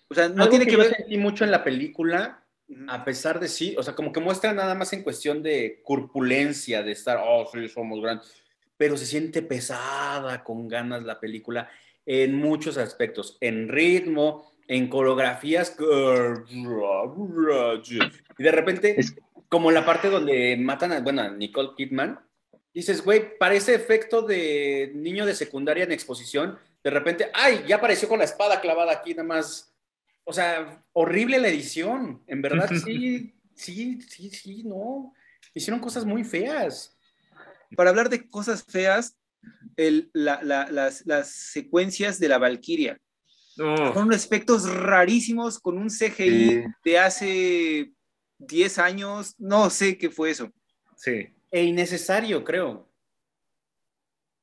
O 0.09 0.15
sea, 0.15 0.29
no 0.29 0.43
Algo 0.45 0.51
tiene 0.51 0.65
que, 0.67 0.71
que 0.71 0.77
yo 0.77 0.83
ver. 0.83 0.95
sentí 0.97 1.19
mucho 1.19 1.45
en 1.45 1.51
la 1.51 1.65
película, 1.65 2.45
A 2.89 3.05
pesar 3.05 3.39
de 3.39 3.49
sí, 3.49 3.77
o 3.79 3.83
sea, 3.83 3.95
como 3.95 4.13
que 4.13 4.21
muestra 4.21 4.53
nada 4.53 4.75
más 4.75 4.93
en 4.93 5.03
cuestión 5.03 5.43
de 5.43 5.81
corpulencia, 5.85 6.83
de 6.83 6.93
estar, 6.93 7.21
oh, 7.25 7.49
sí, 7.53 7.69
somos 7.69 8.01
grandes, 8.01 8.33
pero 8.77 8.97
se 8.97 9.07
siente 9.07 9.43
pesada, 9.43 10.43
con 10.43 10.67
ganas 10.69 11.05
la 11.05 11.21
película 11.21 11.71
en 12.05 12.35
muchos 12.35 12.77
aspectos, 12.77 13.39
en 13.41 13.69
ritmo, 13.69 14.53
en 14.69 14.89
coreografías, 14.89 15.77
y 18.39 18.43
de 18.43 18.53
repente, 18.53 18.97
como 19.49 19.71
la 19.71 19.85
parte 19.85 20.09
donde 20.09 20.57
matan 20.57 20.93
a, 20.93 21.01
bueno, 21.01 21.23
a 21.23 21.31
Nicole 21.31 21.71
Kidman, 21.77 22.19
dices, 22.75 23.05
güey, 23.05 23.39
parece 23.39 23.75
efecto 23.75 24.23
de 24.23 24.91
niño 24.95 25.25
de 25.25 25.35
secundaria 25.35 25.85
en 25.85 25.93
exposición, 25.93 26.59
de 26.83 26.91
repente, 26.91 27.31
ay, 27.33 27.65
ya 27.67 27.77
apareció 27.77 28.09
con 28.09 28.19
la 28.19 28.25
espada 28.25 28.61
clavada 28.61 28.93
aquí, 28.93 29.13
nada 29.13 29.27
más. 29.27 29.73
O 30.29 30.33
sea, 30.33 30.85
horrible 30.93 31.39
la 31.39 31.49
edición. 31.49 32.23
En 32.27 32.43
verdad, 32.43 32.69
sí, 32.85 33.33
sí, 33.55 34.01
sí, 34.03 34.31
sí, 34.31 34.63
no. 34.65 35.15
Hicieron 35.55 35.81
cosas 35.81 36.05
muy 36.05 36.25
feas. 36.25 36.99
Para 37.77 37.91
hablar 37.91 38.09
de 38.11 38.29
cosas 38.29 38.65
feas, 38.65 39.17
el- 39.77 40.11
la- 40.13 40.43
la- 40.43 40.71
las, 40.71 41.07
las 41.07 41.29
secuencias 41.31 42.19
de 42.19 42.29
la 42.29 42.39
Valquiria. 42.39 43.01
No. 43.57 43.95
Con 43.95 44.05
unos 44.09 44.25
efectos 44.25 44.69
rarísimos, 44.69 45.59
con 45.59 45.79
un 45.79 45.89
CGI 45.89 46.51
Sí. 46.51 46.65
de 46.85 46.99
hace 46.99 47.93
10 48.39 48.79
años. 48.79 49.35
No 49.39 49.71
sé 49.71 49.97
qué 49.97 50.11
fue 50.11 50.31
eso. 50.31 50.53
Sí. 50.97 51.29
E 51.51 51.63
innecesario, 51.65 52.45
creo. 52.45 52.91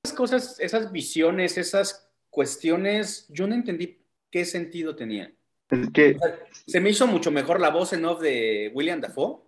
Esas 0.03 0.17
cosas, 0.17 0.59
esas 0.59 0.91
visiones, 0.91 1.57
esas 1.57 2.09
cuestiones, 2.29 3.27
yo 3.29 3.47
no 3.47 3.53
entendí 3.55 3.99
qué 4.31 4.45
sentido 4.45 4.95
tenía. 4.95 5.31
Es 5.81 5.89
que. 5.91 6.17
Se 6.67 6.79
me 6.79 6.89
hizo 6.91 7.07
mucho 7.07 7.31
mejor 7.31 7.59
la 7.59 7.69
voz 7.69 7.93
en 7.93 8.05
off 8.05 8.21
de 8.21 8.71
William 8.73 9.01
Dafoe. 9.01 9.41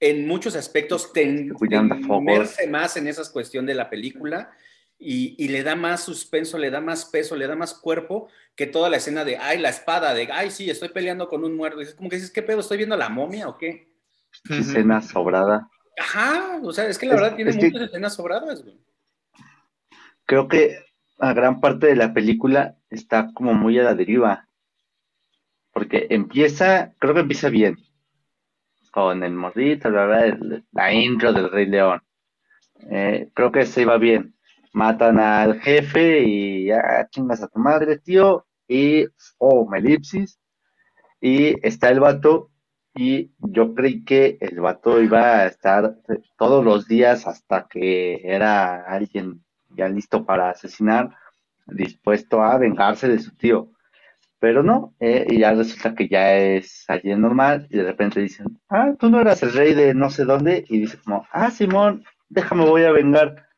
En 0.00 0.26
muchos 0.28 0.54
aspectos 0.56 1.12
te, 1.12 1.24
te 1.24 1.52
William 1.60 1.88
Dafoe, 1.88 2.18
inmerse 2.18 2.66
más 2.68 2.96
en 2.96 3.08
esa 3.08 3.22
cuestión 3.32 3.66
de 3.66 3.74
la 3.74 3.90
película 3.90 4.52
y, 4.98 5.34
y 5.42 5.48
le 5.48 5.62
da 5.64 5.74
más 5.74 6.02
suspenso, 6.04 6.56
le 6.58 6.70
da 6.70 6.80
más 6.80 7.06
peso, 7.06 7.34
le 7.34 7.46
da 7.48 7.56
más 7.56 7.74
cuerpo 7.74 8.28
que 8.54 8.66
toda 8.66 8.90
la 8.90 8.98
escena 8.98 9.24
de, 9.24 9.36
ay, 9.38 9.58
la 9.58 9.70
espada, 9.70 10.14
de, 10.14 10.28
ay, 10.32 10.50
sí, 10.50 10.68
estoy 10.70 10.90
peleando 10.90 11.28
con 11.28 11.44
un 11.44 11.56
muerto. 11.56 11.80
Y 11.80 11.84
es 11.84 11.94
como 11.94 12.08
que 12.08 12.16
dices, 12.16 12.30
¿qué 12.30 12.42
pedo? 12.42 12.60
¿Estoy 12.60 12.76
viendo 12.76 12.96
la 12.96 13.08
momia 13.08 13.48
o 13.48 13.56
qué? 13.58 13.92
Escena 14.50 15.00
sobrada. 15.02 15.68
Ajá, 15.98 16.60
o 16.62 16.72
sea, 16.72 16.86
es 16.86 16.96
que 16.98 17.06
la 17.06 17.14
Es- 17.14 17.20
verdad 17.20 17.36
tiene 17.36 17.56
que- 17.58 17.66
muchas 17.70 17.82
escenas 17.88 18.14
sobradas, 18.14 18.62
güey. 18.62 18.78
Creo 20.26 20.46
que 20.48 20.78
a 21.18 21.32
gran 21.32 21.60
parte 21.60 21.86
de 21.86 21.96
la 21.96 22.12
película 22.12 22.76
está 22.90 23.30
como 23.34 23.54
muy 23.54 23.78
a 23.78 23.82
la 23.82 23.94
deriva. 23.94 24.47
Porque 25.78 26.08
empieza, 26.10 26.92
creo 26.98 27.14
que 27.14 27.20
empieza 27.20 27.48
bien. 27.50 27.76
Con 28.90 29.22
el 29.22 29.32
bla, 30.06 30.26
el- 30.26 30.64
la 30.72 30.92
intro 30.92 31.32
del 31.32 31.50
Rey 31.50 31.66
León. 31.66 32.00
Eh, 32.90 33.30
creo 33.34 33.52
que 33.52 33.66
se 33.66 33.82
iba 33.82 33.98
bien. 33.98 34.34
Matan 34.74 35.18
al 35.20 35.60
jefe 35.60 36.22
y 36.24 36.66
ya 36.66 37.08
chingas 37.10 37.42
a 37.42 37.48
tu 37.48 37.58
madre, 37.60 37.98
tío. 37.98 38.46
Y, 38.68 39.06
oh, 39.38 39.68
elipsis. 39.78 40.40
Y 41.20 41.56
está 41.66 41.90
el 41.90 42.00
vato. 42.00 42.50
Y 42.94 43.32
yo 43.38 43.74
creí 43.74 44.04
que 44.04 44.38
el 44.40 44.60
vato 44.60 45.00
iba 45.02 45.40
a 45.40 45.46
estar 45.46 45.96
todos 46.38 46.64
los 46.64 46.88
días 46.88 47.26
hasta 47.26 47.68
que 47.68 48.20
era 48.24 48.84
alguien 48.86 49.44
ya 49.70 49.88
listo 49.88 50.26
para 50.26 50.50
asesinar, 50.50 51.16
dispuesto 51.66 52.42
a 52.42 52.58
vengarse 52.58 53.08
de 53.08 53.20
su 53.20 53.32
tío. 53.36 53.70
Pero 54.40 54.62
no, 54.62 54.94
eh, 55.00 55.26
y 55.28 55.40
ya 55.40 55.52
resulta 55.52 55.94
que 55.94 56.08
ya 56.08 56.36
es 56.36 56.84
alguien 56.88 57.20
normal 57.20 57.66
y 57.70 57.78
de 57.78 57.84
repente 57.84 58.20
dicen, 58.20 58.60
ah, 58.68 58.92
tú 58.98 59.10
no 59.10 59.20
eras 59.20 59.42
el 59.42 59.52
rey 59.52 59.74
de 59.74 59.94
no 59.94 60.10
sé 60.10 60.24
dónde, 60.24 60.64
y 60.68 60.78
dice 60.78 60.98
como, 61.04 61.26
ah, 61.32 61.50
Simón, 61.50 62.04
déjame, 62.28 62.64
voy 62.64 62.84
a 62.84 62.92
vengar. 62.92 63.48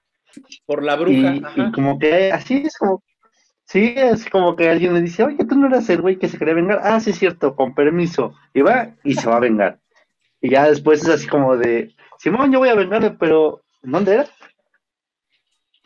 Por 0.64 0.82
la 0.82 0.96
bruja. 0.96 1.34
Y, 1.56 1.72
como 1.72 1.98
que 1.98 2.32
así 2.32 2.62
es 2.64 2.78
como, 2.78 3.02
sí, 3.64 3.92
es 3.96 4.30
como 4.30 4.56
que 4.56 4.70
alguien 4.70 4.94
le 4.94 5.02
dice, 5.02 5.22
oye, 5.22 5.44
tú 5.44 5.56
no 5.56 5.66
eras 5.66 5.90
el 5.90 6.00
güey 6.00 6.16
que 6.16 6.28
se 6.28 6.38
quería 6.38 6.54
vengar, 6.54 6.80
ah, 6.82 6.98
sí 7.00 7.10
es 7.10 7.18
cierto, 7.18 7.54
con 7.54 7.74
permiso, 7.74 8.34
y 8.54 8.62
va 8.62 8.94
y 9.04 9.14
se 9.14 9.28
va 9.28 9.36
a 9.36 9.40
vengar. 9.40 9.80
Y 10.40 10.50
ya 10.50 10.66
después 10.66 11.02
es 11.02 11.08
así 11.10 11.26
como 11.26 11.58
de, 11.58 11.94
Simón, 12.18 12.52
yo 12.52 12.58
voy 12.58 12.70
a 12.70 12.74
vengarme, 12.74 13.10
pero 13.10 13.60
¿dónde 13.82 14.14
era? 14.14 14.26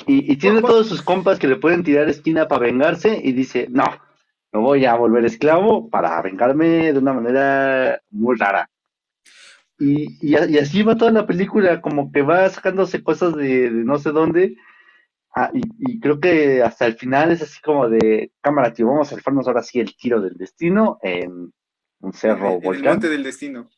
Y, 0.07 0.31
y 0.33 0.37
tiene 0.37 0.61
todos 0.61 0.89
sus 0.89 1.03
compas 1.03 1.39
que 1.41 1.49
le 1.49 1.57
pueden 1.57 1.83
tirar 1.83 2.09
esquina 2.09 2.47
para 2.47 2.67
vengarse 2.67 3.19
y 3.23 3.33
dice, 3.33 3.67
no, 3.71 3.85
me 4.55 4.61
voy 4.61 4.85
a 4.85 4.95
volver 4.95 5.25
esclavo 5.25 5.91
para 5.91 6.23
vengarme 6.23 6.93
de 6.93 6.99
una 6.99 7.13
manera 7.13 8.01
muy 8.11 8.37
rara. 8.37 8.71
Y, 9.81 10.17
y, 10.25 10.37
así 10.37 10.85
va 10.85 10.97
toda 10.97 11.11
la 11.11 11.27
película, 11.27 11.81
como 11.81 12.13
que 12.13 12.23
va 12.23 12.49
sacándose 12.49 13.03
cosas 13.03 13.35
de, 13.35 13.69
de 13.71 13.85
no 13.85 13.99
sé 13.99 14.13
dónde. 14.13 14.57
Ah, 15.35 15.51
y, 15.53 15.63
y 15.81 15.99
creo 15.99 16.21
que 16.21 16.63
hasta 16.63 16.87
el 16.87 16.95
final 16.95 17.33
es 17.33 17.43
así 17.43 17.61
como 17.61 17.89
de 17.89 18.31
cámara, 18.41 18.73
tío, 18.73 18.87
vamos 18.87 19.13
a 19.13 19.17
hacernos 19.17 19.49
ahora 19.49 19.65
sí 19.65 19.81
el 19.81 19.97
tiro 19.97 20.21
del 20.21 20.35
destino 20.37 20.99
en 21.03 21.53
un 22.01 22.13
cerro 22.13 22.51
En 22.51 22.53
el 22.55 22.61
volcán. 22.61 22.85
monte 22.85 23.09
del 23.09 23.25
destino. 23.25 23.69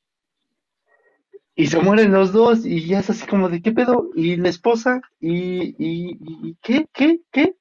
Y 1.54 1.68
se 1.68 1.80
mueren 1.80 2.12
los 2.12 2.32
dos 2.32 2.66
y 2.66 2.86
ya 2.86 2.98
es 2.98 3.08
así 3.08 3.26
como 3.26 3.48
de, 3.48 3.62
¿qué 3.62 3.72
pedo? 3.72 4.10
Y 4.14 4.36
la 4.36 4.50
esposa, 4.50 5.00
y- 5.18 5.74
y 5.78 6.54
¿qué? 6.60 6.86
¿Qué? 6.92 7.20
¿Qué? 7.32 7.56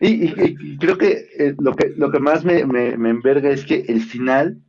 Y, 0.00 0.08
y- 0.26 0.56
y 0.60 0.78
creo 0.78 0.98
que 0.98 1.28
eh, 1.38 1.54
lo 1.58 1.74
que 1.74 1.90
lo 1.96 2.10
que 2.10 2.18
más 2.18 2.44
me, 2.44 2.64
me, 2.66 2.90
enverga 3.10 3.50
es 3.50 3.64
que 3.64 3.84
el 3.88 4.02
final 4.02 4.60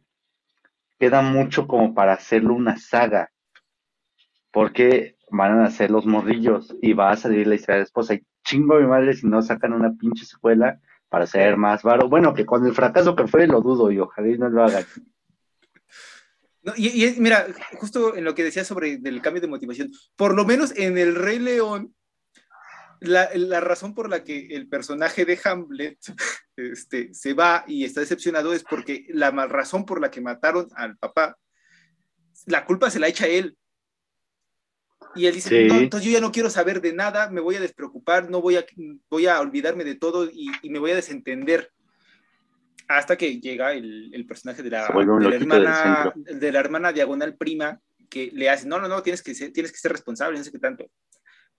queda 0.99 1.21
mucho 1.21 1.67
como 1.67 1.93
para 1.93 2.13
hacerlo 2.13 2.53
una 2.53 2.77
saga. 2.77 3.31
Porque 4.51 5.17
van 5.29 5.59
a 5.59 5.65
hacer 5.65 5.91
los 5.91 6.05
morrillos 6.05 6.75
y 6.81 6.93
va 6.93 7.11
a 7.11 7.17
salir 7.17 7.47
la 7.47 7.55
historia 7.55 7.75
de 7.75 7.81
la 7.81 7.85
esposa. 7.85 8.13
Y 8.13 8.23
chingo 8.45 8.75
a 8.75 8.79
mi 8.79 8.87
madre 8.87 9.13
si 9.13 9.27
no 9.27 9.41
sacan 9.41 9.73
una 9.73 9.93
pinche 9.93 10.25
secuela 10.25 10.79
para 11.09 11.25
hacer 11.25 11.57
más 11.57 11.83
varo. 11.83 12.07
Bueno, 12.09 12.33
que 12.33 12.45
con 12.45 12.65
el 12.65 12.73
fracaso 12.73 13.15
que 13.15 13.27
fue 13.27 13.47
lo 13.47 13.61
dudo 13.61 13.91
y 13.91 13.99
ojalá 13.99 14.27
y 14.29 14.37
no 14.37 14.49
lo 14.49 14.63
hagan. 14.63 14.85
No, 16.63 16.73
y, 16.75 17.05
y 17.05 17.15
mira, 17.19 17.47
justo 17.75 18.15
en 18.15 18.23
lo 18.23 18.35
que 18.35 18.43
decía 18.43 18.63
sobre 18.63 18.99
el 19.03 19.21
cambio 19.21 19.41
de 19.41 19.47
motivación, 19.47 19.91
por 20.15 20.35
lo 20.35 20.45
menos 20.45 20.75
en 20.75 20.97
El 20.97 21.15
Rey 21.15 21.39
León, 21.39 21.93
la, 23.01 23.29
la 23.33 23.59
razón 23.59 23.93
por 23.93 24.09
la 24.09 24.23
que 24.23 24.47
el 24.55 24.67
personaje 24.67 25.25
de 25.25 25.39
Hamlet 25.43 25.97
este, 26.55 27.13
se 27.13 27.33
va 27.33 27.63
y 27.67 27.85
está 27.85 28.01
decepcionado 28.01 28.53
es 28.53 28.63
porque 28.63 29.05
la 29.09 29.31
razón 29.31 29.85
por 29.85 30.01
la 30.01 30.11
que 30.11 30.21
mataron 30.21 30.67
al 30.75 30.97
papá, 30.97 31.37
la 32.45 32.65
culpa 32.65 32.89
se 32.89 32.99
la 32.99 33.07
echa 33.07 33.27
él. 33.27 33.57
Y 35.15 35.25
él 35.25 35.35
dice, 35.35 35.49
Sí. 35.49 35.67
no, 35.67 35.79
entonces 35.79 36.07
yo 36.07 36.13
ya 36.13 36.21
no 36.21 36.31
quiero 36.31 36.49
saber 36.49 36.81
de 36.81 36.93
nada, 36.93 37.29
me 37.29 37.41
voy 37.41 37.55
a 37.55 37.59
despreocupar, 37.59 38.29
no 38.29 38.41
voy 38.41 38.57
a, 38.57 38.65
voy 39.09 39.27
a 39.27 39.39
olvidarme 39.39 39.83
de 39.83 39.95
todo 39.95 40.25
y, 40.25 40.51
y 40.61 40.69
me 40.69 40.79
voy 40.79 40.91
a 40.91 40.95
desentender. 40.95 41.71
Hasta 42.87 43.17
que 43.17 43.39
llega 43.41 43.73
el, 43.73 44.13
el 44.13 44.25
personaje 44.25 44.63
de 44.63 44.69
la, 44.69 44.87
de 44.87 45.29
la 45.29 45.35
hermana, 45.35 46.13
de 46.15 46.51
la 46.51 46.59
hermana 46.59 46.93
diagonal 46.93 47.35
prima, 47.35 47.81
que 48.09 48.31
le 48.33 48.49
hace, 48.49 48.65
no, 48.67 48.79
no, 48.79 48.87
no, 48.87 49.03
tienes 49.03 49.21
que 49.21 49.35
ser, 49.35 49.51
tienes 49.51 49.71
que 49.71 49.77
ser 49.77 49.91
responsable, 49.91 50.37
no 50.37 50.43
sé 50.43 50.51
qué 50.51 50.59
tanto. 50.59 50.89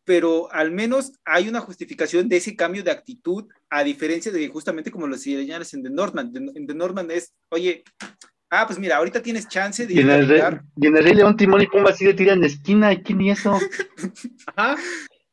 Pero 0.04 0.50
al 0.52 0.70
menos 0.70 1.12
hay 1.24 1.48
una 1.48 1.60
justificación 1.60 2.28
de 2.28 2.38
ese 2.38 2.56
cambio 2.56 2.82
de 2.82 2.90
actitud, 2.90 3.46
a 3.68 3.84
diferencia 3.84 4.32
de 4.32 4.48
justamente 4.48 4.90
como 4.90 5.06
lo 5.06 5.16
señalas 5.16 5.74
en 5.74 5.82
The 5.82 5.90
Northman. 5.90 6.32
En 6.54 6.66
The 6.66 6.74
Northman 6.74 7.10
es, 7.10 7.34
oye, 7.50 7.84
ah, 8.50 8.66
pues 8.66 8.78
mira, 8.78 8.96
ahorita 8.96 9.22
tienes 9.22 9.48
chance 9.48 9.86
de 9.86 9.94
Y 9.94 9.98
en, 9.98 10.06
ir 10.06 10.12
a 10.12 10.16
el 10.16 10.28
Rey, 10.28 10.42
y 10.76 10.86
en 10.86 10.96
el 10.96 11.04
Rey 11.04 11.14
León, 11.14 11.36
Timón 11.36 11.62
y 11.62 11.66
Pumba 11.66 11.92
sí 11.92 12.04
le 12.04 12.14
tiran 12.14 12.40
de 12.40 12.46
esquina. 12.46 12.92
¿y 12.92 13.02
¿Quién 13.02 13.20
y 13.20 13.30
eso? 13.30 13.58
Ajá. 14.56 14.76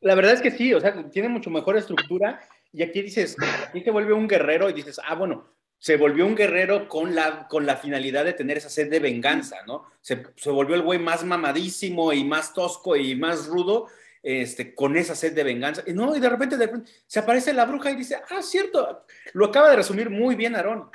La 0.02 0.16
verdad 0.16 0.34
es 0.34 0.42
que 0.42 0.52
sí, 0.52 0.74
o 0.74 0.80
sea, 0.80 1.10
tiene 1.10 1.30
mucho 1.30 1.50
mejor 1.50 1.78
estructura. 1.78 2.42
Y 2.72 2.84
aquí 2.84 3.02
dices, 3.02 3.38
aquí 3.68 3.82
se 3.82 3.92
vuelve 3.92 4.14
un 4.14 4.28
guerrero 4.28 4.70
y 4.70 4.74
dices, 4.74 5.00
ah, 5.04 5.16
bueno, 5.16 5.56
se 5.80 5.98
volvió 5.98 6.26
un 6.26 6.36
guerrero 6.36 6.88
con 6.88 7.16
la, 7.16 7.48
con 7.48 7.66
la 7.66 7.78
finalidad 7.78 8.26
de 8.26 8.34
tener 8.34 8.58
esa 8.58 8.70
sed 8.70 8.90
de 8.90 9.00
venganza, 9.00 9.58
¿no? 9.66 9.86
Se, 10.02 10.24
se 10.36 10.50
volvió 10.50 10.76
el 10.76 10.82
güey 10.82 11.00
más 11.00 11.24
mamadísimo 11.24 12.12
y 12.12 12.24
más 12.24 12.54
tosco 12.54 12.96
y 12.96 13.16
más 13.16 13.48
rudo, 13.48 13.88
este, 14.28 14.74
con 14.74 14.98
esa 14.98 15.14
sed 15.16 15.34
de 15.34 15.44
venganza. 15.44 15.84
Y 15.86 15.94
no, 15.94 16.16
y 16.16 16.20
de 16.20 16.30
repente, 16.30 16.58
de 16.58 16.66
repente 16.66 16.92
se 17.06 17.20
aparece 17.20 17.54
la 17.54 17.66
bruja 17.66 17.92
y 17.92 17.96
dice, 17.96 18.20
ah, 18.32 18.42
cierto, 18.42 19.06
lo 19.34 19.46
acaba 19.46 19.70
de 19.70 19.76
resumir 19.76 20.10
muy 20.10 20.36
bien 20.36 20.56
Aarón. 20.56 20.90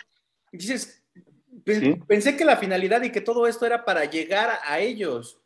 Y 0.51 0.59
dices, 0.59 0.97
Sí. 1.67 1.95
pensé 2.09 2.37
que 2.37 2.45
la 2.45 2.57
finalidad 2.57 3.03
y 3.03 3.13
que 3.13 3.21
todo 3.21 3.47
esto 3.47 3.67
era 3.67 3.85
para 3.85 4.05
llegar 4.07 4.51
a, 4.51 4.73
a 4.73 4.79
ellos. 4.81 5.39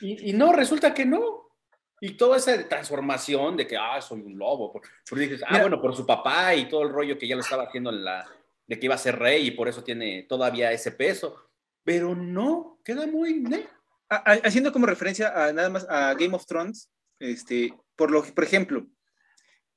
Y, 0.00 0.30
y 0.30 0.32
no, 0.32 0.52
resulta 0.52 0.92
que 0.92 1.04
no. 1.04 1.50
Y 2.00 2.14
toda 2.14 2.38
esa 2.38 2.66
transformación 2.66 3.56
de 3.56 3.66
que, 3.66 3.76
ah, 3.76 4.00
soy 4.00 4.22
un 4.22 4.36
lobo. 4.38 4.72
Por, 4.72 4.82
por 5.08 5.18
dices, 5.18 5.42
ah, 5.44 5.48
Mira. 5.50 5.62
bueno, 5.62 5.80
por 5.80 5.94
su 5.94 6.04
papá 6.04 6.54
y 6.56 6.68
todo 6.68 6.82
el 6.82 6.88
rollo 6.88 7.16
que 7.18 7.28
ya 7.28 7.36
lo 7.36 7.42
estaba 7.42 7.64
haciendo 7.64 7.90
en 7.90 8.04
la, 8.04 8.26
de 8.66 8.80
que 8.80 8.86
iba 8.86 8.94
a 8.96 8.98
ser 8.98 9.18
rey 9.18 9.46
y 9.48 9.50
por 9.52 9.68
eso 9.68 9.84
tiene 9.84 10.24
todavía 10.24 10.72
ese 10.72 10.90
peso. 10.92 11.50
Pero 11.84 12.16
no, 12.16 12.80
queda 12.84 13.06
muy... 13.06 13.44
¿eh? 13.52 13.68
haciendo 14.42 14.72
como 14.72 14.86
referencia 14.86 15.28
a 15.44 15.52
nada 15.52 15.68
más 15.68 15.86
a 15.88 16.14
Game 16.14 16.34
of 16.34 16.44
Thrones, 16.46 16.90
este, 17.20 17.72
por, 17.96 18.10
lo, 18.10 18.24
por 18.24 18.42
ejemplo, 18.44 18.86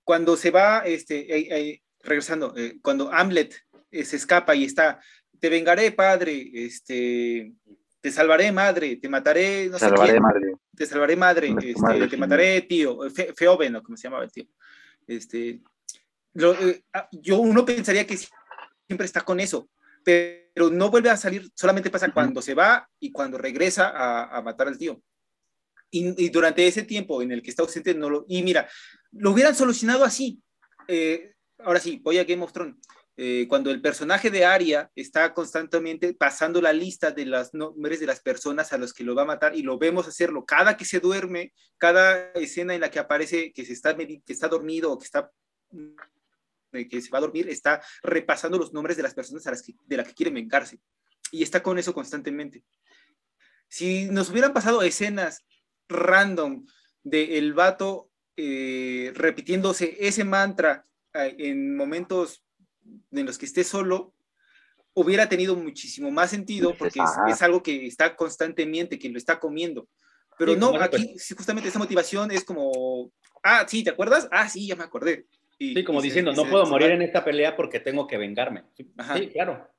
cuando 0.03 0.35
se 0.35 0.49
va, 0.51 0.79
este, 0.79 1.19
eh, 1.37 1.47
eh, 1.51 1.81
regresando, 2.01 2.53
eh, 2.57 2.79
cuando 2.81 3.11
Hamlet 3.13 3.53
eh, 3.91 4.03
se 4.03 4.15
escapa 4.15 4.55
y 4.55 4.63
está, 4.65 4.99
te 5.39 5.49
vengaré, 5.49 5.91
padre, 5.91 6.49
este, 6.53 7.53
te 8.01 8.11
salvaré, 8.11 8.51
madre, 8.51 8.95
te 8.97 9.07
mataré, 9.09 9.67
no 9.69 9.77
sé 9.77 9.85
quién, 10.07 10.21
madre. 10.21 10.53
te 10.75 10.85
salvaré, 10.85 11.15
madre, 11.15 11.47
este, 11.49 11.81
madre, 11.81 12.07
te 12.07 12.17
mataré, 12.17 12.61
tío, 12.63 13.09
Fe- 13.11 13.33
Feoben, 13.35 13.75
o 13.75 13.83
como 13.83 13.95
se 13.97 14.03
llamaba 14.03 14.23
el 14.23 14.31
tío. 14.31 14.45
Este, 15.07 15.61
lo- 16.33 16.53
eh, 16.59 16.83
yo 17.11 17.37
uno 17.39 17.63
pensaría 17.65 18.07
que 18.07 18.17
siempre 18.17 19.05
está 19.05 19.21
con 19.21 19.39
eso, 19.39 19.69
pero 20.03 20.69
no 20.71 20.89
vuelve 20.89 21.09
a 21.09 21.17
salir, 21.17 21.49
solamente 21.55 21.89
pasa 21.89 22.11
cuando 22.11 22.41
se 22.41 22.53
va 22.53 22.89
y 22.99 23.11
cuando 23.11 23.37
regresa 23.37 23.89
a, 23.89 24.37
a 24.37 24.41
matar 24.41 24.67
al 24.67 24.77
tío. 24.77 25.01
Y, 25.93 26.25
y 26.25 26.29
durante 26.29 26.65
ese 26.65 26.83
tiempo 26.83 27.21
en 27.21 27.31
el 27.31 27.43
que 27.43 27.51
está 27.51 27.61
ausente, 27.61 27.93
no 27.93 28.09
lo. 28.09 28.25
Y 28.27 28.41
mira, 28.41 28.67
lo 29.11 29.31
hubieran 29.31 29.53
solucionado 29.53 30.03
así. 30.03 30.41
Eh, 30.87 31.33
ahora 31.59 31.79
sí, 31.79 31.99
voy 32.03 32.17
a 32.17 32.23
Game 32.23 32.43
of 32.43 32.51
Thrones. 32.51 32.77
Eh, 33.15 33.45
cuando 33.47 33.69
el 33.69 33.79
personaje 33.79 34.31
de 34.31 34.43
Arya 34.43 34.89
está 34.95 35.35
constantemente 35.35 36.15
pasando 36.15 36.59
la 36.59 36.73
lista 36.73 37.11
de 37.11 37.27
los 37.27 37.53
nombres 37.53 37.99
de 37.99 38.07
las 38.07 38.21
personas 38.21 38.73
a 38.73 38.79
los 38.79 38.91
que 38.91 39.03
lo 39.03 39.13
va 39.13 39.21
a 39.21 39.25
matar 39.25 39.55
y 39.55 39.61
lo 39.61 39.77
vemos 39.77 40.07
hacerlo 40.07 40.45
cada 40.45 40.77
que 40.77 40.85
se 40.85 40.99
duerme, 40.99 41.53
cada 41.77 42.31
escena 42.31 42.73
en 42.73 42.81
la 42.81 42.89
que 42.89 42.97
aparece 42.97 43.53
que 43.53 43.65
se 43.65 43.73
está 43.73 43.95
que 43.95 44.21
está 44.25 44.47
dormido 44.47 44.91
o 44.91 44.97
que 44.97 45.05
está 45.05 45.29
eh, 46.71 46.87
que 46.87 47.01
se 47.01 47.11
va 47.11 47.19
a 47.19 47.21
dormir, 47.21 47.47
está 47.49 47.83
repasando 48.01 48.57
los 48.57 48.73
nombres 48.73 48.97
de 48.97 49.03
las 49.03 49.13
personas 49.13 49.45
a 49.45 49.51
las 49.51 49.61
que, 49.61 49.75
de 49.85 49.97
las 49.97 50.07
que 50.07 50.15
quiere 50.15 50.31
vengarse. 50.31 50.79
Y 51.31 51.43
está 51.43 51.61
con 51.61 51.77
eso 51.77 51.93
constantemente. 51.93 52.63
Si 53.67 54.05
nos 54.05 54.31
hubieran 54.31 54.53
pasado 54.53 54.81
escenas 54.81 55.45
random 55.89 56.65
de 57.03 57.37
el 57.37 57.53
vato 57.53 58.09
eh, 58.37 59.11
repitiéndose 59.15 59.97
ese 59.99 60.23
mantra 60.23 60.85
eh, 61.13 61.35
en 61.39 61.75
momentos 61.75 62.43
en 63.11 63.25
los 63.25 63.37
que 63.37 63.45
esté 63.45 63.63
solo, 63.63 64.13
hubiera 64.93 65.29
tenido 65.29 65.55
muchísimo 65.55 66.11
más 66.11 66.29
sentido 66.29 66.75
porque 66.77 66.99
es, 67.27 67.41
algo 67.41 67.63
que 67.63 67.85
está 67.85 68.15
constantemente, 68.15 68.99
que 68.99 69.09
lo 69.09 69.17
está 69.17 69.39
comiendo. 69.39 69.87
Pero 70.37 70.53
Sí, 70.53 70.59
no, 70.59 70.75
aquí 70.81 71.15
sí, 71.17 71.35
justamente 71.35 71.69
esa 71.69 71.79
motivación 71.79 72.31
es 72.31 72.43
como, 72.43 73.11
ah, 73.43 73.65
sí, 73.67 73.83
¿te 73.83 73.91
acuerdas? 73.91 74.27
Ah, 74.31 74.49
sí, 74.49 74.67
ya 74.67 74.75
me 74.75 74.83
acordé. 74.83 75.25
Y- 75.59 75.75
Sí, 75.75 75.83
como 75.83 75.99
y 75.99 76.03
diciendo, 76.03 76.33
no 76.33 76.43
se- 76.43 76.49
puedo 76.49 76.65
se 76.65 76.71
morir 76.71 76.91
en 76.91 77.01
esta 77.03 77.23
pelea 77.23 77.55
porque 77.55 77.79
tengo 77.79 78.07
que 78.07 78.17
vengarme. 78.17 78.63
Sí, 78.75 78.91
Ajá. 78.97 79.17
sí, 79.17 79.29
claro. 79.29 79.69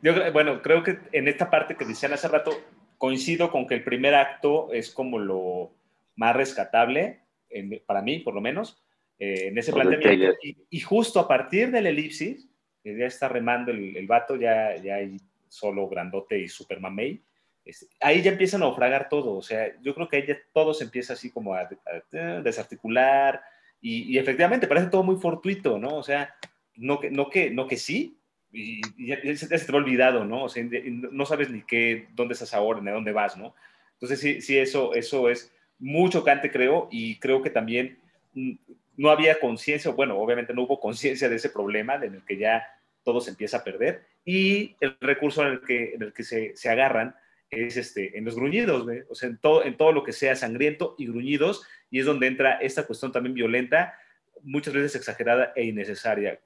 Yo, 0.00 0.14
creo- 0.14 0.32
bueno, 0.32 0.62
creo 0.62 0.82
que 0.82 0.98
en 1.12 1.28
esta 1.28 1.50
parte 1.50 1.76
que 1.76 1.84
decían 1.84 2.12
hace 2.12 2.28
rato, 2.28 2.50
coincido 2.98 3.50
con 3.50 3.66
que 3.66 3.74
el 3.74 3.84
primer 3.84 4.14
acto 4.14 4.72
es 4.72 4.90
como 4.90 5.18
lo 5.18 5.70
más 6.16 6.34
rescatable, 6.36 7.20
en- 7.48 7.80
para 7.86 8.02
mí 8.02 8.18
por 8.18 8.34
lo 8.34 8.40
menos, 8.40 8.82
eh, 9.18 9.46
en 9.48 9.58
ese 9.58 9.72
planteamiento. 9.90 10.36
Y, 10.42 10.76
y 10.76 10.80
justo 10.80 11.20
a 11.20 11.28
partir 11.28 11.70
del 11.70 11.86
elipsis, 11.86 12.48
que 12.82 12.96
ya 12.96 13.06
está 13.06 13.28
remando 13.28 13.70
el, 13.72 13.96
el 13.96 14.06
vato, 14.06 14.36
ya, 14.36 14.76
ya 14.76 14.96
hay 14.96 15.16
solo 15.48 15.88
grandote 15.88 16.38
y 16.38 16.48
super 16.48 16.80
mamey, 16.80 17.20
este, 17.64 17.86
ahí 18.00 18.22
ya 18.22 18.30
empieza 18.32 18.56
a 18.56 18.60
naufragar 18.60 19.08
todo. 19.08 19.34
O 19.36 19.42
sea, 19.42 19.72
yo 19.80 19.94
creo 19.94 20.08
que 20.08 20.16
ahí 20.18 20.26
ya 20.26 20.38
todo 20.52 20.74
se 20.74 20.84
empieza 20.84 21.12
así 21.14 21.30
como 21.30 21.54
a, 21.54 21.60
a- 21.60 22.18
a 22.18 22.40
desarticular 22.42 23.40
y, 23.80 24.12
y 24.14 24.18
efectivamente 24.18 24.66
parece 24.66 24.88
todo 24.88 25.02
muy 25.04 25.16
fortuito, 25.16 25.78
¿no? 25.78 25.96
O 25.96 26.02
sea, 26.02 26.34
no 26.76 26.98
que, 27.00 27.10
no 27.10 27.28
que, 27.30 27.50
no 27.50 27.66
que 27.66 27.76
sí, 27.76 28.17
y, 28.52 28.80
y 28.96 29.06
ya, 29.08 29.18
se, 29.36 29.48
te 29.48 29.72
va 29.72 29.78
olvidado, 29.78 30.24
¿no? 30.24 30.44
O 30.44 30.48
sea, 30.48 30.64
no 30.64 31.26
sabes 31.26 31.50
ni 31.50 31.62
qué, 31.62 32.08
dónde 32.14 32.34
estás 32.34 32.54
ahora, 32.54 32.80
ni 32.80 32.88
a 32.90 32.94
dónde 32.94 33.12
vas, 33.12 33.36
¿no? 33.36 33.54
Entonces 33.94 34.20
sí, 34.20 34.40
sí 34.40 34.58
eso, 34.58 34.94
eso 34.94 35.28
es 35.28 35.52
muy 35.78 36.10
chocante, 36.10 36.50
creo, 36.50 36.88
y 36.90 37.18
creo 37.18 37.42
que 37.42 37.50
también 37.50 37.98
mm, 38.34 38.52
no 38.96 39.10
había 39.10 39.38
conciencia, 39.38 39.90
bueno, 39.90 40.18
obviamente 40.18 40.54
no 40.54 40.62
hubo 40.62 40.80
conciencia 40.80 41.28
de 41.28 41.36
ese 41.36 41.50
problema 41.50 41.96
en 41.96 42.14
el 42.14 42.24
que 42.24 42.36
ya 42.36 42.66
todo 43.04 43.20
se 43.20 43.30
empieza 43.30 43.58
a 43.58 43.64
perder, 43.64 44.04
y 44.24 44.76
el 44.80 44.96
recurso 45.00 45.42
en 45.42 45.52
el 45.52 45.60
que, 45.60 45.94
en 45.94 46.02
el 46.02 46.12
que 46.12 46.22
se, 46.22 46.56
se 46.56 46.68
agarran 46.68 47.14
es 47.50 47.76
este, 47.76 48.18
en 48.18 48.24
los 48.24 48.36
gruñidos, 48.36 48.84
¿ve? 48.84 49.04
o 49.08 49.14
sea, 49.14 49.28
en 49.28 49.38
todo, 49.38 49.64
en 49.64 49.76
todo 49.76 49.92
lo 49.92 50.04
que 50.04 50.12
sea 50.12 50.36
sangriento 50.36 50.94
y 50.98 51.06
gruñidos, 51.06 51.66
y 51.90 52.00
es 52.00 52.06
donde 52.06 52.26
entra 52.26 52.58
esta 52.58 52.86
cuestión 52.86 53.12
también 53.12 53.34
violenta, 53.34 53.94
muchas 54.42 54.74
veces 54.74 54.96
exagerada 54.96 55.52
e 55.56 55.64
innecesaria, 55.64 56.40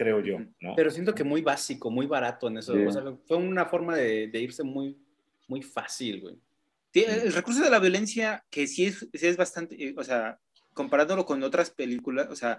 creo 0.00 0.20
yo, 0.22 0.38
¿no? 0.60 0.74
Pero 0.76 0.90
siento 0.90 1.14
que 1.14 1.24
muy 1.24 1.42
básico, 1.42 1.90
muy 1.90 2.06
barato 2.06 2.48
en 2.48 2.56
eso. 2.56 2.74
Sí. 2.74 2.80
O 2.86 2.90
sea, 2.92 3.02
fue 3.28 3.36
una 3.36 3.66
forma 3.66 3.94
de, 3.96 4.28
de 4.28 4.40
irse 4.40 4.62
muy, 4.62 4.96
muy 5.46 5.60
fácil, 5.62 6.20
güey. 6.22 6.36
Sí, 6.94 7.04
el 7.06 7.32
recurso 7.34 7.62
de 7.62 7.68
la 7.70 7.78
violencia, 7.78 8.42
que 8.50 8.66
sí 8.66 8.86
es, 8.86 9.06
sí 9.12 9.26
es 9.26 9.36
bastante, 9.36 9.74
eh, 9.76 9.94
o 9.96 10.02
sea, 10.02 10.38
comparándolo 10.72 11.26
con 11.26 11.42
otras 11.42 11.68
películas, 11.70 12.28
o 12.30 12.34
sea, 12.36 12.58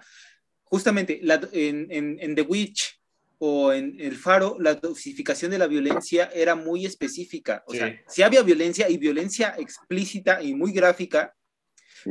justamente 0.64 1.20
la- 1.24 1.42
en, 1.52 1.88
en- 1.90 2.18
en 2.22 2.36
The 2.36 2.44
Witch 2.44 3.00
o 3.40 3.74
en 3.74 4.00
El 4.00 4.16
Faro, 4.18 4.58
la 4.60 4.76
dosificación 4.76 5.50
de 5.50 5.58
la 5.58 5.66
violencia 5.68 6.30
era 6.34 6.54
muy 6.56 6.86
específica. 6.86 7.64
O 7.66 7.72
Sí. 7.72 7.80
sea, 7.80 8.00
sí 8.08 8.22
había 8.22 8.44
violencia 8.44 8.88
y 8.88 8.98
violencia 8.98 9.56
explícita 9.58 10.44
y 10.44 10.54
muy 10.54 10.72
gráfica, 10.74 11.34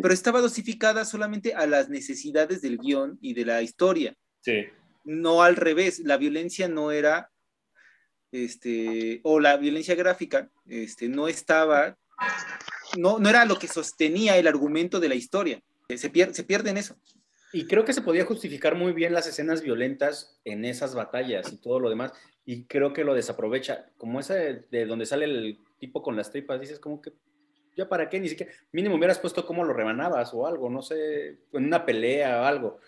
pero 0.03 0.13
estaba 0.13 0.41
dosificada 0.41 1.05
solamente 1.05 1.55
a 1.55 1.67
las 1.67 1.89
necesidades 1.89 2.61
del 2.63 2.79
guion 2.79 3.17
y 3.23 3.35
de 3.35 3.45
la 3.45 3.63
historia. 3.63 4.15
Sí, 4.41 4.65
no 5.05 5.43
al 5.43 5.57
revés, 5.57 6.01
la 6.01 6.17
violencia 6.17 6.69
no 6.69 6.93
era, 6.93 7.31
este, 8.33 9.21
o 9.25 9.41
la 9.41 9.57
violencia 9.57 9.95
gráfica, 9.95 10.51
este, 10.67 11.09
no 11.09 11.29
estaba, 11.29 11.97
no, 12.97 13.19
no 13.19 13.29
era 13.29 13.45
lo 13.45 13.59
que 13.59 13.69
sostenía 13.69 14.37
el 14.37 14.47
argumento 14.47 15.01
de 15.01 15.09
la 15.09 15.15
historia. 15.15 15.61
Se, 15.89 16.13
pier- 16.13 16.33
se 16.33 16.45
pierde 16.45 16.71
en 16.71 16.77
eso. 16.77 16.97
Y 17.53 17.67
creo 17.67 17.85
que 17.85 17.93
se 17.93 18.03
podía 18.03 18.25
justificar 18.25 18.77
muy 18.77 18.93
bien 18.93 19.13
las 19.13 19.27
escenas 19.27 19.63
violentas 19.63 20.39
en 20.45 20.65
esas 20.65 20.95
batallas 20.95 21.53
y 21.53 21.57
todo 21.57 21.81
lo 21.81 21.91
demás. 21.91 22.13
Y 22.45 22.67
creo 22.67 22.93
que 22.93 23.03
lo 23.03 23.15
desaprovecha. 23.15 23.91
Como 23.97 24.21
esa 24.21 24.35
de, 24.35 24.67
de 24.71 24.87
donde 24.87 25.07
sale 25.07 25.25
el 25.25 25.59
tipo 25.81 26.01
con 26.01 26.15
las 26.17 26.31
tripas, 26.31 26.61
dices 26.61 26.79
como 26.79 27.03
que, 27.03 27.13
¿ya 27.77 27.89
para 27.89 28.09
qué? 28.09 28.21
Ni 28.21 28.29
siquiera, 28.29 28.53
mínimo 28.71 28.95
hubieras 28.95 29.19
puesto 29.19 29.45
cómo 29.45 29.65
lo 29.65 29.73
rebanabas 29.73 30.33
o 30.33 30.47
algo, 30.47 30.71
no 30.71 30.81
sé, 30.81 31.41
en 31.53 31.65
una 31.65 31.85
pelea 31.85 32.41
o 32.43 32.45
algo. 32.45 32.79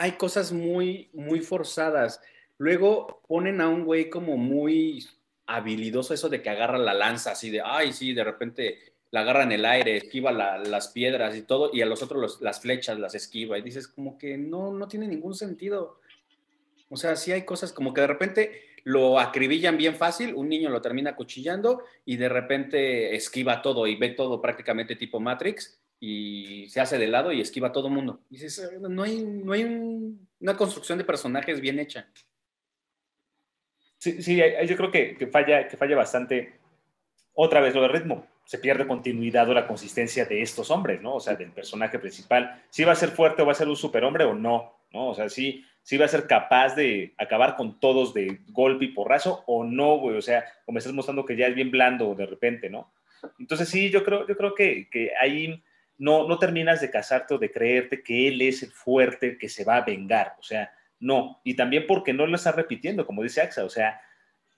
Hay 0.00 0.12
cosas 0.12 0.52
muy, 0.52 1.10
muy 1.12 1.40
forzadas. 1.40 2.20
Luego 2.56 3.20
ponen 3.26 3.60
a 3.60 3.68
un 3.68 3.84
güey 3.84 4.08
como 4.08 4.36
muy 4.36 5.04
habilidoso 5.46 6.14
eso 6.14 6.28
de 6.28 6.40
que 6.40 6.50
agarra 6.50 6.78
la 6.78 6.94
lanza 6.94 7.32
así 7.32 7.50
de, 7.50 7.62
ay, 7.64 7.92
sí, 7.92 8.12
de 8.12 8.22
repente 8.22 8.78
la 9.10 9.20
agarra 9.22 9.42
en 9.42 9.50
el 9.50 9.64
aire, 9.64 9.96
esquiva 9.96 10.30
las 10.30 10.88
piedras 10.88 11.34
y 11.34 11.42
todo, 11.42 11.70
y 11.72 11.82
a 11.82 11.86
los 11.86 12.00
otros 12.00 12.40
las 12.40 12.60
flechas 12.60 12.96
las 13.00 13.16
esquiva. 13.16 13.58
Y 13.58 13.62
dices, 13.62 13.88
como 13.88 14.16
que 14.18 14.38
no, 14.38 14.72
no 14.72 14.86
tiene 14.86 15.08
ningún 15.08 15.34
sentido. 15.34 15.98
O 16.90 16.96
sea, 16.96 17.16
sí 17.16 17.32
hay 17.32 17.44
cosas 17.44 17.72
como 17.72 17.92
que 17.92 18.02
de 18.02 18.06
repente 18.06 18.62
lo 18.84 19.18
acribillan 19.18 19.76
bien 19.76 19.96
fácil, 19.96 20.32
un 20.32 20.48
niño 20.48 20.70
lo 20.70 20.80
termina 20.80 21.16
cuchillando 21.16 21.82
y 22.04 22.18
de 22.18 22.28
repente 22.28 23.16
esquiva 23.16 23.62
todo 23.62 23.88
y 23.88 23.96
ve 23.96 24.10
todo 24.10 24.40
prácticamente 24.40 24.94
tipo 24.94 25.18
Matrix 25.18 25.80
y 26.00 26.68
se 26.68 26.80
hace 26.80 26.98
de 26.98 27.08
lado 27.08 27.32
y 27.32 27.40
esquiva 27.40 27.68
a 27.68 27.72
todo 27.72 27.88
mundo. 27.88 28.20
dices, 28.30 28.70
no 28.80 29.02
hay, 29.02 29.22
no 29.22 29.52
hay 29.52 29.64
una 30.40 30.56
construcción 30.56 30.98
de 30.98 31.04
personajes 31.04 31.60
bien 31.60 31.78
hecha. 31.78 32.08
Sí, 33.98 34.22
sí, 34.22 34.40
yo 34.66 34.76
creo 34.76 34.90
que, 34.90 35.16
que, 35.16 35.26
falla, 35.26 35.66
que 35.66 35.76
falla 35.76 35.96
bastante 35.96 36.58
otra 37.34 37.60
vez 37.60 37.74
lo 37.74 37.82
de 37.82 37.88
ritmo. 37.88 38.26
Se 38.44 38.58
pierde 38.58 38.86
continuidad 38.86 39.48
o 39.48 39.54
la 39.54 39.66
consistencia 39.66 40.24
de 40.24 40.40
estos 40.40 40.70
hombres, 40.70 41.02
¿no? 41.02 41.16
O 41.16 41.20
sea, 41.20 41.34
del 41.34 41.50
personaje 41.50 41.98
principal. 41.98 42.62
Si 42.70 42.84
va 42.84 42.92
a 42.92 42.96
ser 42.96 43.10
fuerte 43.10 43.42
o 43.42 43.46
va 43.46 43.52
a 43.52 43.56
ser 43.56 43.68
un 43.68 43.76
superhombre 43.76 44.24
o 44.24 44.34
no, 44.34 44.78
¿no? 44.92 45.08
O 45.08 45.14
sea, 45.14 45.28
sí, 45.28 45.64
si 45.82 45.96
va 45.96 46.04
a 46.04 46.08
ser 46.08 46.26
capaz 46.26 46.76
de 46.76 47.14
acabar 47.18 47.56
con 47.56 47.80
todos 47.80 48.14
de 48.14 48.40
golpe 48.48 48.86
y 48.86 48.92
porrazo 48.92 49.42
o 49.46 49.64
no, 49.64 49.98
güey. 49.98 50.16
O 50.16 50.22
sea, 50.22 50.44
como 50.64 50.74
me 50.74 50.78
estás 50.78 50.94
mostrando 50.94 51.26
que 51.26 51.36
ya 51.36 51.48
es 51.48 51.54
bien 51.54 51.70
blando 51.70 52.14
de 52.14 52.26
repente, 52.26 52.70
¿no? 52.70 52.92
Entonces 53.38 53.68
sí, 53.68 53.90
yo 53.90 54.04
creo, 54.04 54.26
yo 54.26 54.36
creo 54.36 54.54
que, 54.54 54.88
que 54.88 55.10
ahí 55.20 55.62
no, 55.98 56.26
no 56.26 56.38
terminas 56.38 56.80
de 56.80 56.90
casarte 56.90 57.34
o 57.34 57.38
de 57.38 57.50
creerte 57.50 58.02
que 58.02 58.28
él 58.28 58.40
es 58.40 58.62
el 58.62 58.70
fuerte 58.70 59.36
que 59.36 59.48
se 59.48 59.64
va 59.64 59.76
a 59.76 59.84
vengar. 59.84 60.34
O 60.38 60.42
sea, 60.42 60.72
no. 61.00 61.40
Y 61.44 61.54
también 61.54 61.86
porque 61.86 62.12
no 62.12 62.26
lo 62.26 62.36
está 62.36 62.52
repitiendo, 62.52 63.06
como 63.06 63.22
dice 63.22 63.40
Axa. 63.40 63.64
O 63.64 63.68
sea, 63.68 64.00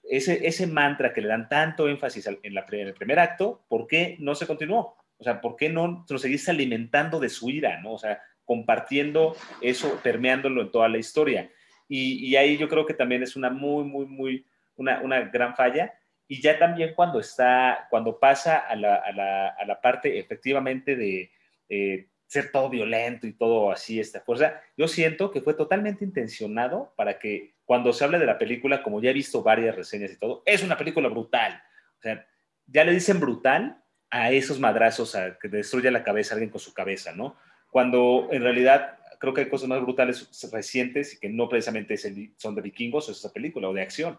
ese, 0.03 0.47
ese 0.47 0.67
mantra 0.67 1.13
que 1.13 1.21
le 1.21 1.27
dan 1.27 1.49
tanto 1.49 1.87
énfasis 1.87 2.27
en, 2.27 2.39
el 2.43 2.93
primer 2.93 3.19
acto, 3.19 3.65
¿por 3.67 3.87
qué 3.87 4.15
no 4.19 4.35
se 4.35 4.47
continuó? 4.47 4.97
O 5.17 5.23
sea, 5.23 5.41
¿por 5.41 5.55
qué 5.55 5.69
no 5.69 6.05
lo 6.07 6.17
seguiste 6.17 6.51
alimentando 6.51 7.19
de 7.19 7.29
su 7.29 7.49
ira, 7.49 7.79
no? 7.81 7.93
O 7.93 7.97
sea, 7.97 8.21
compartiendo 8.43 9.35
eso, 9.61 9.99
permeándolo 10.03 10.61
en 10.61 10.71
toda 10.71 10.89
la 10.89 10.97
historia. 10.97 11.49
Y, 11.87 12.35
ahí 12.37 12.57
yo 12.57 12.69
creo 12.69 12.85
que 12.85 12.93
también 12.93 13.21
es 13.21 13.35
una 13.35 13.49
muy, 13.49 13.83
muy, 13.83 14.05
muy, 14.05 14.45
una, 14.75 15.01
una 15.01 15.21
gran 15.21 15.55
falla. 15.55 15.93
Y 16.31 16.41
ya 16.41 16.57
también 16.57 16.93
cuando 16.95 17.19
está, 17.19 17.87
cuando 17.89 18.17
pasa 18.17 18.59
a 18.59 18.73
la, 18.77 18.95
a 18.95 19.11
la, 19.11 19.49
a 19.49 19.65
la 19.65 19.81
parte 19.81 20.17
efectivamente 20.17 20.95
de 20.95 21.29
eh, 21.67 22.07
ser 22.25 22.53
todo 22.53 22.69
violento 22.69 23.27
y 23.27 23.33
todo 23.33 23.69
así, 23.69 23.99
esta 23.99 24.21
fuerza, 24.21 24.61
yo 24.77 24.87
siento 24.87 25.29
que 25.29 25.41
fue 25.41 25.55
totalmente 25.55 26.05
intencionado 26.05 26.93
para 26.95 27.19
que 27.19 27.55
cuando 27.65 27.91
se 27.91 28.05
hable 28.05 28.17
de 28.17 28.25
la 28.25 28.37
película, 28.37 28.81
como 28.81 29.01
ya 29.01 29.09
he 29.09 29.13
visto 29.13 29.43
varias 29.43 29.75
reseñas 29.75 30.13
y 30.13 30.17
todo, 30.19 30.41
es 30.45 30.63
una 30.63 30.77
película 30.77 31.09
brutal. 31.09 31.61
O 31.99 32.01
sea, 32.01 32.25
ya 32.65 32.85
le 32.85 32.93
dicen 32.93 33.19
brutal 33.19 33.83
a 34.09 34.31
esos 34.31 34.57
madrazos, 34.57 35.15
a 35.15 35.37
que 35.37 35.49
destruya 35.49 35.91
la 35.91 36.05
cabeza 36.05 36.33
a 36.33 36.35
alguien 36.35 36.49
con 36.49 36.61
su 36.61 36.73
cabeza, 36.73 37.11
¿no? 37.11 37.35
cuando 37.71 38.29
en 38.31 38.41
realidad 38.43 38.99
creo 39.19 39.33
que 39.33 39.41
hay 39.41 39.49
cosas 39.49 39.67
más 39.67 39.81
brutales 39.81 40.49
recientes 40.51 41.13
y 41.13 41.19
que 41.19 41.27
no 41.27 41.49
precisamente 41.49 41.97
son 42.37 42.55
de 42.55 42.61
vikingos 42.61 43.09
o 43.09 43.11
es 43.11 43.17
esa 43.17 43.33
película 43.33 43.67
o 43.67 43.73
de 43.73 43.81
acción. 43.81 44.17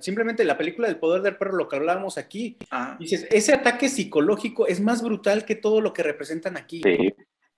Simplemente 0.00 0.44
la 0.44 0.56
película 0.56 0.88
del 0.88 0.98
poder 0.98 1.22
del 1.22 1.36
perro, 1.36 1.56
lo 1.56 1.68
que 1.68 1.76
hablábamos 1.76 2.16
aquí, 2.16 2.56
ah. 2.70 2.96
dices, 2.98 3.26
ese 3.30 3.52
ataque 3.52 3.88
psicológico 3.88 4.66
es 4.66 4.80
más 4.80 5.02
brutal 5.02 5.44
que 5.44 5.54
todo 5.54 5.80
lo 5.80 5.92
que 5.92 6.02
representan 6.02 6.56
aquí. 6.56 6.82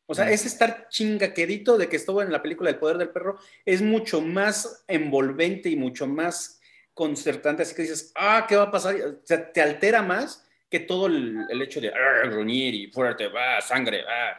O 0.06 0.14
sea, 0.14 0.30
ese 0.30 0.48
estar 0.48 0.88
chingaquerito 0.88 1.76
de 1.76 1.88
que 1.88 1.96
estuvo 1.96 2.22
en 2.22 2.32
la 2.32 2.42
película 2.42 2.70
del 2.70 2.80
poder 2.80 2.96
del 2.96 3.10
perro 3.10 3.38
es 3.64 3.82
mucho 3.82 4.20
más 4.20 4.84
envolvente 4.88 5.68
y 5.68 5.76
mucho 5.76 6.06
más 6.06 6.58
concertante, 6.94 7.62
así 7.62 7.76
que 7.76 7.82
dices, 7.82 8.10
ah, 8.16 8.46
¿qué 8.48 8.56
va 8.56 8.64
a 8.64 8.70
pasar? 8.72 8.96
O 8.96 9.20
sea, 9.22 9.52
te 9.52 9.60
altera 9.60 10.02
más 10.02 10.44
que 10.68 10.80
todo 10.80 11.06
el, 11.06 11.46
hecho 11.62 11.80
de 11.80 11.92
gruñir 12.24 12.74
y 12.74 12.90
fuerte, 12.90 13.28
va, 13.28 13.60
sangre, 13.60 14.02
va, 14.02 14.36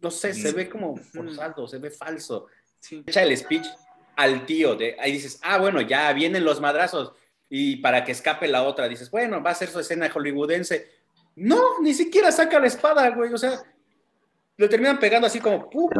no 0.00 0.10
sé, 0.10 0.34
se 0.34 0.52
ve 0.52 0.68
como 0.68 0.96
forzado, 0.96 1.68
se 1.68 1.78
ve 1.78 1.90
falso. 1.90 2.46
Echa 3.06 3.22
el 3.22 3.36
speech 3.36 3.66
al 4.16 4.44
tío, 4.44 4.74
de, 4.74 4.96
ahí 4.98 5.12
dices, 5.12 5.38
ah, 5.42 5.58
bueno, 5.58 5.80
ya 5.80 6.12
vienen 6.12 6.44
los 6.44 6.60
madrazos, 6.60 7.12
y 7.50 7.76
para 7.76 8.04
que 8.04 8.12
escape 8.12 8.46
la 8.46 8.62
otra, 8.62 8.88
dices, 8.88 9.10
bueno, 9.10 9.42
va 9.42 9.50
a 9.50 9.54
ser 9.54 9.68
su 9.68 9.80
escena 9.80 10.08
hollywoodense. 10.08 10.88
No, 11.34 11.80
ni 11.82 11.92
siquiera 11.92 12.30
saca 12.30 12.60
la 12.60 12.68
espada, 12.68 13.10
güey, 13.10 13.32
o 13.32 13.38
sea, 13.38 13.60
lo 14.56 14.68
terminan 14.68 15.00
pegando 15.00 15.26
así 15.26 15.40
como, 15.40 15.68
pum, 15.68 15.90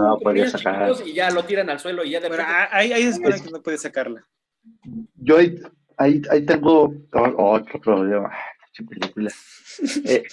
y 1.05 1.13
ya 1.13 1.31
lo 1.31 1.45
tiran 1.45 1.69
al 1.69 1.81
suelo 1.81 2.05
y 2.05 2.11
ya 2.11 2.21
de 2.21 2.29
verdad. 2.29 2.69
Ahí, 2.71 2.93
ahí 2.93 3.03
es 3.03 3.19
que 3.19 3.51
no 3.51 3.61
puede 3.63 3.79
sacarla. 3.79 4.25
Yo 5.17 5.39
ahí, 5.39 5.61
ahí, 5.97 6.23
ahí 6.31 6.47
tengo 6.47 6.95
otro 7.13 7.81
problema. 7.81 8.33
Eh, 10.07 10.25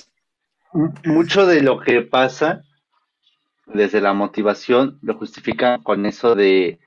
mucho 1.03 1.45
de 1.45 1.61
lo 1.61 1.79
que 1.79 2.01
pasa 2.01 2.61
desde 3.65 3.99
la 3.99 4.13
motivación 4.13 4.99
lo 5.01 5.17
justifican 5.17 5.81
con 5.81 6.05
eso 6.05 6.35
de 6.35 6.79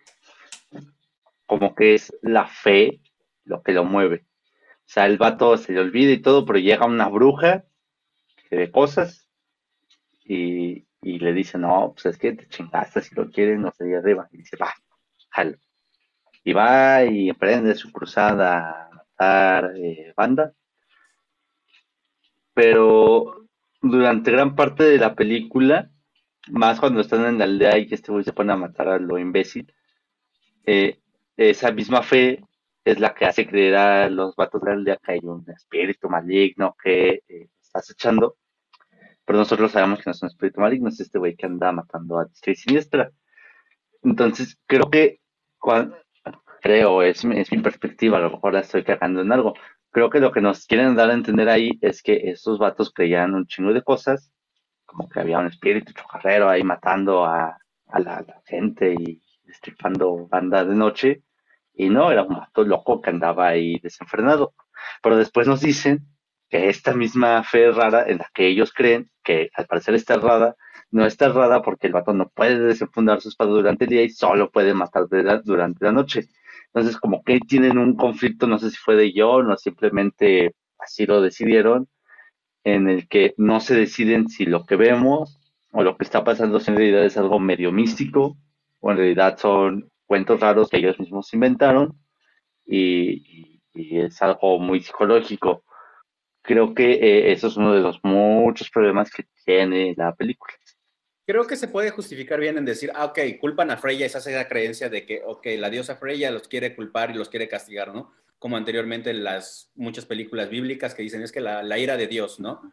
como 1.46 1.74
que 1.74 1.94
es 1.94 2.14
la 2.22 2.46
fe 2.46 3.00
lo 3.44 3.62
que 3.62 3.72
lo 3.72 3.84
mueve. 3.84 4.26
O 4.90 4.92
sea, 4.92 5.06
el 5.06 5.18
vato 5.18 5.56
se 5.56 5.72
le 5.72 5.80
olvida 5.80 6.12
y 6.12 6.22
todo, 6.22 6.44
pero 6.44 6.58
llega 6.58 6.86
una 6.86 7.08
bruja 7.08 7.64
que 8.48 8.56
ve 8.56 8.70
cosas 8.70 9.28
y, 10.24 10.86
le 11.02 11.32
dice, 11.32 11.58
no, 11.58 11.92
pues 11.94 12.06
es 12.06 12.18
que 12.18 12.32
te 12.32 12.48
chingaste, 12.48 13.00
si 13.02 13.14
lo 13.14 13.30
quieres, 13.30 13.58
no 13.58 13.72
sé, 13.72 13.96
arriba. 13.96 14.28
Y 14.32 14.38
dice, 14.38 14.56
va, 14.56 14.74
jalo. 15.30 15.58
Y 16.44 16.52
va 16.52 17.04
y 17.04 17.28
emprende 17.28 17.74
su 17.74 17.92
cruzada 17.92 18.86
a 18.86 18.90
matar 18.94 19.72
eh, 19.76 20.12
banda. 20.16 20.52
Pero 22.54 23.46
durante 23.80 24.30
gran 24.32 24.56
parte 24.56 24.84
de 24.84 24.98
la 24.98 25.14
película, 25.14 25.90
más 26.48 26.80
cuando 26.80 27.00
están 27.00 27.24
en 27.26 27.38
la 27.38 27.44
aldea 27.44 27.78
y 27.78 27.86
que 27.86 27.94
este 27.94 28.12
güey 28.12 28.24
se 28.24 28.32
pone 28.32 28.52
a 28.52 28.56
matar 28.56 28.88
a 28.88 28.98
lo 28.98 29.18
imbécil, 29.18 29.72
eh, 30.66 31.00
esa 31.36 31.72
misma 31.72 32.02
fe 32.02 32.44
es 32.92 33.00
la 33.00 33.14
que 33.14 33.26
hace 33.26 33.46
creer 33.46 33.76
a 33.76 34.08
los 34.10 34.36
vatos 34.36 34.62
de 34.62 34.72
aldea 34.72 34.96
que 34.96 35.12
hay 35.12 35.20
un 35.22 35.44
espíritu 35.50 36.08
maligno 36.08 36.76
que 36.82 37.22
eh, 37.28 37.48
está 37.60 37.80
acechando. 37.80 38.36
Pero 39.24 39.38
nosotros 39.38 39.72
sabemos 39.72 39.98
que 39.98 40.04
no 40.06 40.12
es 40.12 40.22
un 40.22 40.28
espíritu 40.28 40.60
maligno, 40.60 40.88
es 40.88 41.00
este 41.00 41.18
güey 41.18 41.36
que 41.36 41.46
anda 41.46 41.72
matando 41.72 42.18
a 42.18 42.24
diestra 42.24 42.54
siniestra. 42.54 43.10
Entonces, 44.02 44.58
creo 44.66 44.90
que, 44.90 45.20
creo, 46.62 47.02
es, 47.02 47.24
es 47.24 47.52
mi 47.52 47.58
perspectiva, 47.58 48.18
a 48.18 48.22
lo 48.22 48.30
mejor 48.30 48.54
la 48.54 48.60
estoy 48.60 48.84
cagando 48.84 49.20
en 49.22 49.32
algo. 49.32 49.54
Creo 49.90 50.10
que 50.10 50.20
lo 50.20 50.32
que 50.32 50.40
nos 50.40 50.66
quieren 50.66 50.96
dar 50.96 51.10
a 51.10 51.14
entender 51.14 51.48
ahí 51.48 51.78
es 51.82 52.02
que 52.02 52.30
estos 52.30 52.58
vatos 52.58 52.92
creían 52.92 53.34
un 53.34 53.46
chingo 53.46 53.72
de 53.72 53.82
cosas 53.82 54.32
como 54.90 55.08
que 55.08 55.20
había 55.20 55.38
un 55.38 55.46
espíritu 55.46 55.92
chocarrero 55.92 56.48
ahí 56.48 56.64
matando 56.64 57.24
a, 57.24 57.56
la, 57.96 58.24
gente 58.44 58.92
y 58.98 59.22
destripando 59.44 60.26
banda 60.26 60.64
de 60.64 60.74
noche. 60.74 61.22
Y 61.80 61.88
no, 61.88 62.12
era 62.12 62.24
un 62.24 62.34
mato 62.34 62.62
loco 62.62 63.00
que 63.00 63.08
andaba 63.08 63.48
ahí 63.48 63.78
desenfrenado. 63.78 64.52
Pero 65.02 65.16
después 65.16 65.48
nos 65.48 65.62
dicen 65.62 66.00
que 66.50 66.68
esta 66.68 66.92
misma 66.92 67.42
fe 67.42 67.70
rara 67.70 68.04
en 68.06 68.18
la 68.18 68.28
que 68.34 68.48
ellos 68.48 68.70
creen, 68.70 69.10
que 69.24 69.48
al 69.54 69.64
parecer 69.64 69.94
está 69.94 70.14
errada, 70.14 70.56
no 70.90 71.06
está 71.06 71.26
errada 71.26 71.62
porque 71.62 71.86
el 71.86 71.94
vato 71.94 72.12
no 72.12 72.28
puede 72.28 72.58
desenfundar 72.58 73.22
su 73.22 73.30
espada 73.30 73.52
durante 73.52 73.84
el 73.84 73.90
día 73.90 74.02
y 74.02 74.10
solo 74.10 74.50
puede 74.50 74.74
matar 74.74 75.06
durante 75.42 75.82
la 75.82 75.92
noche. 75.92 76.28
Entonces, 76.66 76.98
como 76.98 77.22
que 77.22 77.40
tienen 77.40 77.78
un 77.78 77.96
conflicto, 77.96 78.46
no 78.46 78.58
sé 78.58 78.68
si 78.70 78.76
fue 78.76 78.94
de 78.96 79.14
yo, 79.14 79.42
no 79.42 79.56
simplemente 79.56 80.54
así 80.78 81.06
lo 81.06 81.22
decidieron, 81.22 81.88
en 82.62 82.90
el 82.90 83.08
que 83.08 83.32
no 83.38 83.60
se 83.60 83.74
deciden 83.74 84.28
si 84.28 84.44
lo 84.44 84.66
que 84.66 84.76
vemos 84.76 85.40
o 85.72 85.82
lo 85.82 85.96
que 85.96 86.04
está 86.04 86.24
pasando 86.24 86.58
en 86.58 86.76
realidad 86.76 87.06
es 87.06 87.16
algo 87.16 87.40
medio 87.40 87.72
místico 87.72 88.36
o 88.80 88.90
en 88.90 88.98
realidad 88.98 89.38
son 89.38 89.89
cuentos 90.10 90.40
raros 90.40 90.68
que 90.68 90.78
ellos 90.78 90.98
mismos 90.98 91.32
inventaron 91.34 91.96
y, 92.66 93.62
es 93.72 94.20
algo 94.20 94.58
muy 94.58 94.80
psicológico. 94.80 95.62
Creo 96.42 96.74
que 96.74 96.94
eh, 96.94 97.30
eso 97.30 97.46
es 97.46 97.56
uno 97.56 97.72
de 97.72 97.80
los 97.80 98.00
muchos 98.02 98.68
problemas 98.68 99.08
que 99.12 99.24
tiene 99.44 99.94
la 99.96 100.12
película. 100.12 100.52
Creo 101.24 101.46
que 101.46 101.54
se 101.54 101.68
puede 101.68 101.90
justificar 101.90 102.40
bien 102.40 102.58
en 102.58 102.64
decir, 102.64 102.90
ah, 102.96 103.04
ok, 103.04 103.20
culpan 103.40 103.70
a 103.70 103.76
Freya, 103.76 104.06
esa 104.06 104.18
es 104.18 104.26
la 104.26 104.48
creencia 104.48 104.88
de 104.88 105.06
que, 105.06 105.22
ok, 105.24 105.46
la 105.58 105.70
diosa 105.70 105.94
Freya 105.94 106.32
los 106.32 106.48
quiere 106.48 106.74
culpar 106.74 107.12
y 107.12 107.14
los 107.14 107.28
quiere 107.28 107.48
castigar, 107.48 107.94
¿no? 107.94 108.10
como 108.40 108.56
anteriormente 108.56 109.12
las 109.12 109.70
muchas 109.74 110.06
películas 110.06 110.48
bíblicas 110.48 110.94
que 110.94 111.02
dicen 111.02 111.22
es 111.22 111.30
que 111.30 111.42
la, 111.42 111.78
ira 111.78 111.98
de 111.98 112.06
Dios, 112.06 112.40
¿no? 112.40 112.72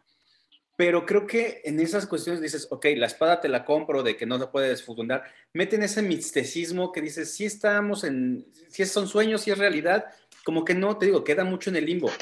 Pero 0.78 1.04
creo 1.04 1.26
que 1.26 1.60
en 1.64 1.80
esas 1.80 2.06
cuestiones 2.06 2.40
dices, 2.40 2.68
ok, 2.70 2.86
la 2.94 3.06
espada 3.06 3.40
te 3.40 3.48
la 3.48 3.64
compro 3.64 4.04
de 4.04 4.16
que 4.16 4.26
no 4.26 4.38
se 4.38 4.46
puede 4.46 4.68
desfundar. 4.68 5.24
Meten 5.52 5.82
ese 5.82 6.02
misticismo 6.02 6.92
que 6.92 7.00
dices, 7.00 7.34
si 7.34 7.46
estamos 7.46 8.04
en, 8.04 8.46
si 8.68 8.86
son 8.86 9.08
sueños, 9.08 9.40
si 9.40 9.50
es 9.50 9.58
realidad, 9.58 10.04
como 10.44 10.64
que 10.64 10.76
no, 10.76 10.96
te 10.96 11.06
digo, 11.06 11.24
queda 11.24 11.42
mucho 11.42 11.70
en 11.70 11.76
el 11.76 11.84
limbo. 11.84 12.12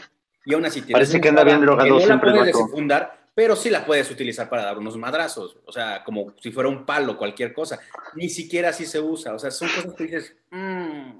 Y 0.47 0.55
aún 0.55 0.65
así 0.65 0.81
Parece 0.81 1.21
que 1.21 1.29
anda 1.29 1.45
bien 1.45 1.61
drogado 1.61 2.01
no 2.01 2.07
la 2.07 2.19
puedes 2.19 2.47
desfundar, 2.47 3.29
pero 3.35 3.57
sí 3.57 3.69
la 3.69 3.85
puedes 3.85 4.11
utilizar 4.11 4.49
para 4.49 4.65
dar 4.65 4.79
unos 4.79 4.97
madrazos. 4.97 5.59
O 5.67 5.71
sea, 5.71 6.03
como 6.03 6.33
si 6.41 6.51
fuera 6.51 6.71
un 6.71 6.87
palo, 6.87 7.19
cualquier 7.19 7.53
cosa. 7.53 7.79
Ni 8.15 8.31
siquiera 8.31 8.71
así 8.71 8.87
se 8.87 8.99
usa. 8.99 9.35
O 9.35 9.39
sea, 9.39 9.51
son 9.51 9.69
cosas 9.69 9.93
que 9.93 10.05
dices, 10.05 10.35
mmm, 10.51 11.11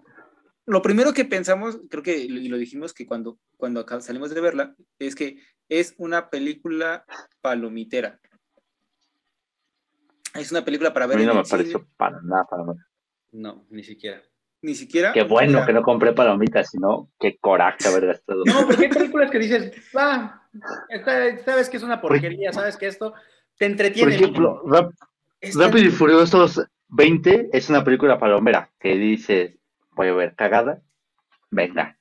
lo 0.67 0.83
primero 0.83 1.13
que 1.13 1.25
pensamos, 1.25 1.79
creo 1.89 2.03
que 2.03 2.17
y 2.19 2.49
lo 2.49 2.57
dijimos 2.59 2.93
que 2.93 3.07
cuando, 3.07 3.39
cuando 3.57 3.81
acá 3.81 4.01
salimos 4.01 4.31
de 4.35 4.41
verla, 4.41 4.75
es 4.99 5.15
que 5.15 5.39
es 5.69 5.95
una 5.99 6.29
película 6.31 7.05
palomitera. 7.41 8.21
Es 10.35 10.51
una 10.51 10.65
película 10.65 10.93
para 10.93 11.07
ver. 11.07 11.17
A 11.17 11.21
mí 11.21 11.27
no 11.27 11.33
en 11.33 11.39
me 11.39 11.45
pareció 11.45 11.87
para 11.97 12.21
nada, 12.23 12.45
para 12.49 12.63
nada. 12.65 12.87
No, 13.33 13.65
ni 13.71 13.83
siquiera. 13.83 14.23
Ni 14.63 14.75
siquiera. 14.75 15.13
Qué 15.13 15.23
bueno 15.23 15.65
que 15.65 15.73
no 15.73 15.83
compré 15.83 16.13
palomitas, 16.13 16.71
sino 16.71 17.11
qué 17.21 17.37
coraje 17.39 17.89
haber 17.89 18.07
gastado. 18.07 18.43
No, 18.45 18.67
porque 18.67 18.87
hay 18.87 18.91
películas 18.93 19.31
que 19.31 19.39
dices, 19.39 19.73
va, 19.97 20.49
esta- 20.89 21.39
sabes 21.45 21.69
que 21.71 21.77
es 21.77 21.83
una 21.83 22.01
porquería, 22.01 22.53
sabes 22.53 22.77
que 22.77 22.87
esto 22.87 23.13
te 23.57 23.67
Por 23.67 23.71
entretiene. 23.71 24.15
ejemplo, 24.17 24.63
Rap- 24.67 24.93
Esta- 25.41 25.67
Rápido 25.67 25.87
y 25.87 25.91
Furiosos 25.91 26.63
20 26.89 27.49
es 27.53 27.69
una 27.71 27.85
película 27.85 28.19
palomera 28.19 28.71
que 28.81 28.97
dices, 28.97 29.57
voy 29.97 30.09
a 30.09 30.13
ver 30.13 30.35
cagada, 30.37 30.83
venga. 31.51 31.99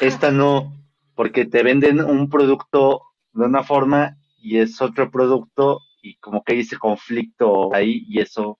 Esta 0.00 0.30
no, 0.30 0.72
porque 1.14 1.44
te 1.44 1.62
venden 1.62 2.00
un 2.00 2.30
producto 2.30 3.02
de 3.32 3.44
una 3.44 3.62
forma 3.62 4.16
y 4.38 4.58
es 4.58 4.80
otro 4.80 5.10
producto 5.10 5.80
y 6.00 6.16
como 6.16 6.42
que 6.42 6.54
hay 6.54 6.60
ese 6.60 6.78
conflicto 6.78 7.74
ahí 7.74 8.04
y 8.08 8.20
eso 8.20 8.58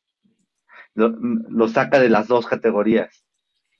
lo, 0.94 1.08
lo 1.08 1.68
saca 1.68 1.98
de 2.00 2.08
las 2.08 2.26
dos 2.28 2.46
categorías. 2.46 3.24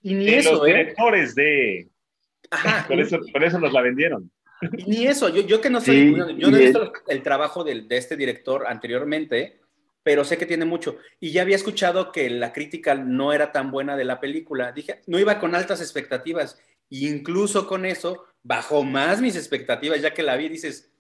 y 0.01 0.15
ni 0.15 0.27
De 0.27 0.39
eso, 0.39 0.53
los 0.55 0.63
¿eh? 0.65 0.67
directores 0.73 1.35
de. 1.35 1.91
Ajá, 2.51 2.87
Por 2.89 3.01
eso, 3.01 3.19
por 3.33 3.43
eso 3.45 3.59
nos 3.59 3.73
la 3.73 3.81
vendieron. 3.83 4.31
y 4.79 4.85
ni 4.85 5.07
eso. 5.07 5.29
Yo, 5.29 5.43
yo 5.43 5.61
que 5.61 5.71
no 5.71 5.81
soy, 5.81 5.97
Sí, 6.15 6.15
yo 6.39 6.51
no 6.51 6.57
he 6.57 6.61
visto 6.61 6.93
el 7.09 7.23
trabajo 7.23 7.65
del- 7.65 7.89
de 7.89 7.97
este 7.97 8.17
director 8.17 8.67
anteriormente, 8.67 9.61
pero 10.05 10.23
sé 10.23 10.39
que 10.39 10.47
tiene 10.47 10.67
mucho. 10.67 10.99
Y 11.19 11.33
ya 11.33 11.43
había 11.43 11.57
escuchado 11.57 12.13
que 12.13 12.31
la 12.31 12.53
crítica 12.53 12.95
no 12.95 13.33
era 13.33 13.51
tan 13.51 13.73
buena 13.73 13.97
de 13.97 14.05
la 14.05 14.21
película. 14.21 14.71
Dije, 14.71 15.01
no 15.07 15.19
iba 15.19 15.41
con 15.41 15.55
altas 15.55 15.81
expectativas. 15.81 16.61
Y 16.91 17.09
incluso 17.09 17.67
con 17.67 17.87
eso 17.87 18.27
bajó 18.43 18.85
más 18.85 19.21
mis 19.23 19.35
expectativas, 19.35 20.03
ya 20.03 20.13
que 20.13 20.23
la 20.23 20.37
vi, 20.37 20.51
dices, 20.51 20.93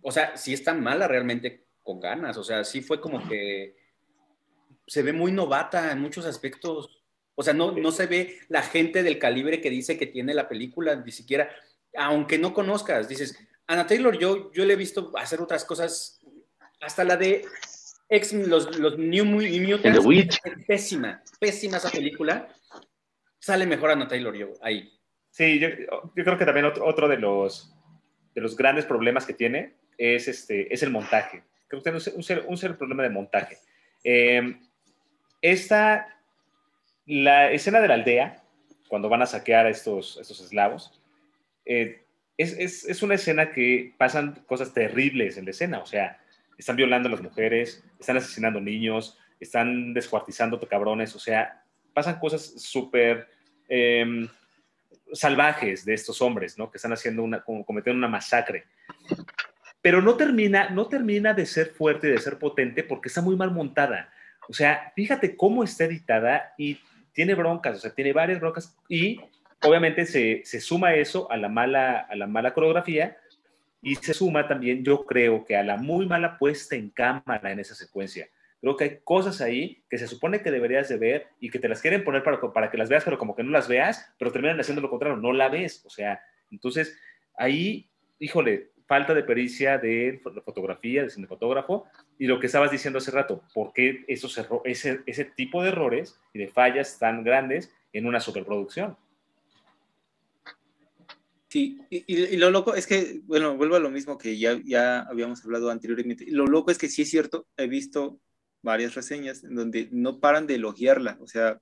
o 0.00 0.12
sea, 0.12 0.36
sí 0.36 0.54
es 0.54 0.62
tan 0.62 0.80
mala 0.80 1.08
realmente 1.08 1.66
con 1.82 2.00
ganas. 2.00 2.36
O 2.38 2.44
sea, 2.44 2.62
sí 2.62 2.80
fue 2.80 3.00
como 3.00 3.28
que 3.28 3.76
se 4.86 5.02
ve 5.02 5.12
muy 5.12 5.32
novata 5.32 5.90
en 5.90 6.00
muchos 6.00 6.24
aspectos. 6.24 7.02
O 7.34 7.42
sea, 7.42 7.54
no, 7.54 7.72
no 7.72 7.90
se 7.90 8.06
ve 8.06 8.38
la 8.48 8.62
gente 8.62 9.02
del 9.02 9.18
calibre 9.18 9.60
que 9.60 9.70
dice 9.70 9.98
que 9.98 10.06
tiene 10.06 10.34
la 10.34 10.48
película, 10.48 10.94
ni 10.94 11.10
siquiera, 11.10 11.50
aunque 11.96 12.38
no 12.38 12.54
conozcas, 12.54 13.08
dices, 13.08 13.36
Ana 13.66 13.86
Taylor, 13.86 14.16
yo, 14.18 14.52
yo 14.52 14.64
le 14.64 14.74
he 14.74 14.76
visto 14.76 15.12
hacer 15.16 15.40
otras 15.40 15.64
cosas, 15.64 16.20
hasta 16.80 17.04
la 17.04 17.16
de 17.16 17.44
X, 18.14 18.32
los, 18.34 18.78
los 18.78 18.98
New 18.98 19.24
Mutants, 19.24 19.98
The 20.00 20.06
Witch. 20.06 20.38
pésima, 20.66 21.22
pésima 21.40 21.78
esa 21.78 21.90
película. 21.90 22.48
Sale 23.38 23.66
mejor 23.66 23.90
Ana 23.90 24.06
Taylor 24.06 24.34
yo 24.34 24.50
ahí. 24.62 24.92
Sí, 25.30 25.58
yo, 25.58 25.68
yo 26.14 26.24
creo 26.24 26.36
que 26.36 26.44
también 26.44 26.66
otro, 26.66 26.84
otro 26.84 27.08
de, 27.08 27.16
los, 27.16 27.74
de 28.34 28.40
los 28.42 28.56
grandes 28.56 28.84
problemas 28.84 29.24
que 29.24 29.32
tiene 29.32 29.74
es, 29.96 30.28
este, 30.28 30.72
es 30.72 30.82
el 30.82 30.90
montaje. 30.90 31.42
Creo 31.68 31.80
que 31.80 31.84
tiene 31.84 31.96
un, 31.96 32.00
ser- 32.02 32.14
un, 32.16 32.22
ser- 32.22 32.44
un 32.46 32.56
ser 32.58 32.76
problema 32.76 33.02
de 33.02 33.08
montaje. 33.10 33.56
Eh, 34.04 34.56
esta, 35.40 36.06
la 37.06 37.50
escena 37.50 37.80
de 37.80 37.88
la 37.88 37.94
aldea, 37.94 38.44
cuando 38.88 39.08
van 39.08 39.22
a 39.22 39.26
saquear 39.26 39.66
a 39.66 39.70
estos, 39.70 40.18
estos 40.18 40.40
eslavos, 40.40 41.00
eh, 41.64 42.04
es, 42.36 42.52
es, 42.58 42.84
es 42.84 43.02
una 43.02 43.14
escena 43.14 43.52
que 43.52 43.94
pasan 43.96 44.44
cosas 44.46 44.74
terribles 44.74 45.36
en 45.38 45.46
la 45.46 45.50
escena. 45.52 45.78
O 45.78 45.86
sea, 45.86 46.21
están 46.58 46.76
violando 46.76 47.08
a 47.08 47.12
las 47.12 47.22
mujeres, 47.22 47.84
están 47.98 48.16
asesinando 48.16 48.60
niños, 48.60 49.18
están 49.40 49.94
descuartizando 49.94 50.60
cabrones. 50.60 51.14
O 51.16 51.18
sea, 51.18 51.64
pasan 51.92 52.18
cosas 52.18 52.42
súper... 52.56 53.28
em, 53.68 54.28
salvajes 55.12 55.84
de 55.84 55.94
estos 55.94 56.20
hombres, 56.22 56.58
¿no? 56.58 56.70
Que 56.70 56.78
están 56.78 56.92
haciendo 56.92 57.22
una, 57.22 57.42
como 57.42 57.64
cometiendo 57.64 57.98
una 57.98 58.08
masacre. 58.08 58.64
Pero 59.80 60.00
no 60.00 60.16
termina, 60.16 60.70
no 60.70 60.86
termina 60.86 61.34
de 61.34 61.46
ser 61.46 61.68
fuerte 61.68 62.08
y 62.08 62.12
de 62.12 62.18
ser 62.18 62.38
potente 62.38 62.82
porque 62.82 63.08
está 63.08 63.20
muy 63.20 63.36
mal 63.36 63.50
montada. 63.50 64.12
O 64.48 64.52
sea, 64.52 64.92
fíjate 64.94 65.36
cómo 65.36 65.64
está 65.64 65.84
editada 65.84 66.54
y 66.56 66.78
tiene 67.12 67.34
broncas, 67.34 67.76
o 67.76 67.80
sea, 67.80 67.94
tiene 67.94 68.12
varias 68.12 68.40
broncas 68.40 68.76
y 68.88 69.20
obviamente 69.62 70.06
se, 70.06 70.42
se 70.44 70.60
suma 70.60 70.94
eso 70.94 71.30
a 71.30 71.36
la, 71.36 71.48
mala, 71.48 71.98
a 71.98 72.16
la 72.16 72.26
mala 72.26 72.54
coreografía 72.54 73.18
y 73.82 73.96
se 73.96 74.14
suma 74.14 74.46
también, 74.46 74.84
yo 74.84 75.04
creo 75.04 75.44
que 75.44 75.56
a 75.56 75.62
la 75.64 75.76
muy 75.76 76.06
mala 76.06 76.38
puesta 76.38 76.76
en 76.76 76.88
cámara 76.90 77.50
en 77.52 77.58
esa 77.58 77.74
secuencia. 77.74 78.28
Creo 78.60 78.76
que 78.76 78.84
hay 78.84 78.98
cosas 79.02 79.40
ahí 79.40 79.82
que 79.90 79.98
se 79.98 80.06
supone 80.06 80.40
que 80.40 80.52
deberías 80.52 80.88
de 80.88 80.96
ver 80.96 81.26
y 81.40 81.50
que 81.50 81.58
te 81.58 81.68
las 81.68 81.82
quieren 81.82 82.04
poner 82.04 82.22
para, 82.22 82.40
para 82.52 82.70
que 82.70 82.78
las 82.78 82.88
veas, 82.88 83.02
pero 83.02 83.18
como 83.18 83.34
que 83.34 83.42
no 83.42 83.50
las 83.50 83.66
veas, 83.66 84.14
pero 84.18 84.30
terminan 84.30 84.60
haciendo 84.60 84.80
lo 84.80 84.88
contrario, 84.88 85.16
no 85.18 85.32
la 85.32 85.48
ves. 85.48 85.82
O 85.84 85.90
sea, 85.90 86.22
entonces 86.50 86.96
ahí, 87.36 87.88
híjole, 88.20 88.70
falta 88.86 89.14
de 89.14 89.24
pericia 89.24 89.78
de 89.78 90.20
fo- 90.22 90.44
fotografía, 90.44 91.02
de 91.02 91.10
cinefotógrafo, 91.10 91.86
y 92.20 92.26
lo 92.26 92.38
que 92.38 92.46
estabas 92.46 92.70
diciendo 92.70 92.98
hace 92.98 93.10
rato, 93.10 93.42
¿por 93.52 93.72
qué 93.72 94.04
esos 94.06 94.38
ese, 94.64 95.00
ese 95.06 95.24
tipo 95.24 95.60
de 95.62 95.70
errores 95.70 96.20
y 96.32 96.38
de 96.38 96.46
fallas 96.46 97.00
tan 97.00 97.24
grandes 97.24 97.74
en 97.92 98.06
una 98.06 98.20
superproducción? 98.20 98.96
Sí, 101.52 101.78
y, 101.90 101.98
y- 102.06 102.24
y 102.34 102.36
lo 102.38 102.50
loco 102.50 102.74
es 102.74 102.86
que, 102.86 103.20
bueno, 103.24 103.58
vuelvo 103.58 103.76
a 103.76 103.78
lo 103.78 103.90
mismo 103.90 104.16
que 104.16 104.38
ya, 104.38 104.58
ya 104.64 105.00
habíamos 105.00 105.44
hablado 105.44 105.68
anteriormente. 105.70 106.24
Lo 106.30 106.46
loco 106.46 106.70
es 106.70 106.78
que 106.78 106.88
sí 106.88 107.02
es 107.02 107.10
cierto, 107.10 107.46
he 107.58 107.66
visto 107.66 108.18
varias 108.62 108.94
reseñas 108.94 109.44
en 109.44 109.54
donde 109.56 109.90
no 109.92 110.18
paran 110.18 110.46
de 110.46 110.54
elogiarla. 110.54 111.18
O 111.20 111.26
sea, 111.26 111.60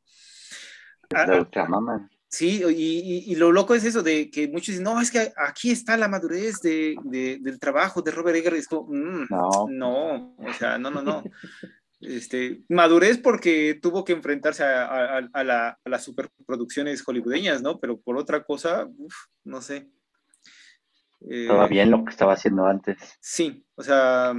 La 1.11 1.39
ultramaman. 1.41 2.09
Sí, 2.29 2.63
y, 2.69 2.71
y- 2.71 3.33
y 3.33 3.35
lo 3.35 3.51
loco 3.51 3.75
es 3.75 3.85
eso, 3.85 4.05
de 4.05 4.31
que 4.31 4.47
muchos 4.47 4.69
dicen, 4.69 4.85
no, 4.85 5.01
es 5.01 5.11
que 5.11 5.33
aquí 5.37 5.73
está 5.73 5.97
la 5.97 6.07
madurez 6.07 6.61
de, 6.63 6.95
de- 7.03 7.39
del 7.41 7.59
trabajo 7.59 8.01
de 8.01 8.13
Robert 8.13 8.37
Eggers. 8.37 8.59
Es 8.59 8.69
como, 8.69 8.87
"Mm, 8.95 9.27
No. 9.29 9.67
no, 9.69 10.37
o 10.39 10.53
sea, 10.57 10.79
no, 10.79 10.93
no, 10.93 11.03
no. 11.03 11.25
Este, 12.01 12.63
madurez 12.69 13.19
porque 13.19 13.79
tuvo 13.81 14.05
que 14.05 14.13
enfrentarse 14.15 14.65
a, 14.65 14.85
a- 14.87 15.29
a 15.33 15.45
la- 15.45 15.79
a 15.85 15.89
las 15.89 16.03
superproducciones 16.05 17.03
hollywoodeñas, 17.03 17.61
¿no? 17.63 17.79
Pero 17.79 18.01
por 18.01 18.17
otra 18.17 18.43
cosa, 18.45 18.89
uf, 18.97 19.15
no 19.45 19.61
sé. 19.61 19.89
Eh, 21.29 21.43
Estaba 21.43 21.67
bien 21.69 21.91
lo 21.91 22.03
que 22.05 22.11
estaba 22.11 22.33
haciendo 22.33 22.65
antes. 22.65 22.97
Sí, 23.21 23.67
o 23.75 23.83
sea, 23.83 24.35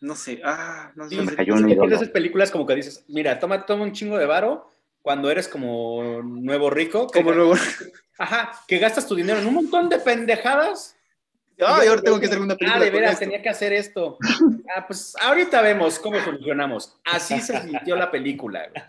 no 0.00 0.14
sé, 0.14 0.40
ah, 0.44 0.92
no, 0.94 1.08
Sí, 1.08 1.16
no 1.16 1.24
me 1.24 1.30
sé. 1.30 1.36
cayó 1.36 1.54
es 1.54 1.60
un 1.62 1.68
que 1.88 1.94
esas 1.94 2.10
películas 2.10 2.50
como 2.50 2.66
que 2.66 2.74
dices, 2.76 3.04
mira, 3.08 3.38
toma, 3.38 3.64
toma 3.66 3.82
un 3.84 3.92
chingo 3.92 4.18
de 4.18 4.26
varo 4.26 4.70
cuando 5.02 5.30
eres 5.30 5.48
como 5.48 6.22
nuevo 6.22 6.70
rico. 6.70 7.06
que- 7.08 7.20
Como 7.20 7.32
luego, 7.32 7.54
Ajá, 8.18 8.52
que 8.68 8.78
gastas 8.78 9.06
tu 9.06 9.14
dinero 9.14 9.40
en 9.40 9.46
un 9.46 9.54
montón 9.54 9.88
de 9.88 9.98
pendejadas. 9.98 10.95
ay, 11.66 11.88
ahora 11.88 12.02
tengo 12.02 12.20
que 12.20 12.26
hacer 12.26 12.38
una 12.40 12.54
Ah, 12.54 12.56
película 12.58 12.84
de 12.84 12.90
con 12.90 13.00
veras, 13.00 13.18
tenía 13.18 13.42
que 13.42 13.48
hacer 13.48 13.72
esto. 13.72 14.18
Ah, 14.74 14.86
pues 14.86 15.14
ahorita 15.20 15.62
vemos 15.62 15.98
cómo 15.98 16.20
solucionamos. 16.22 16.98
Así 17.04 17.40
se 17.40 17.60
sintió 17.62 17.96
la 17.96 18.10
película. 18.10 18.68
güey. 18.68 18.82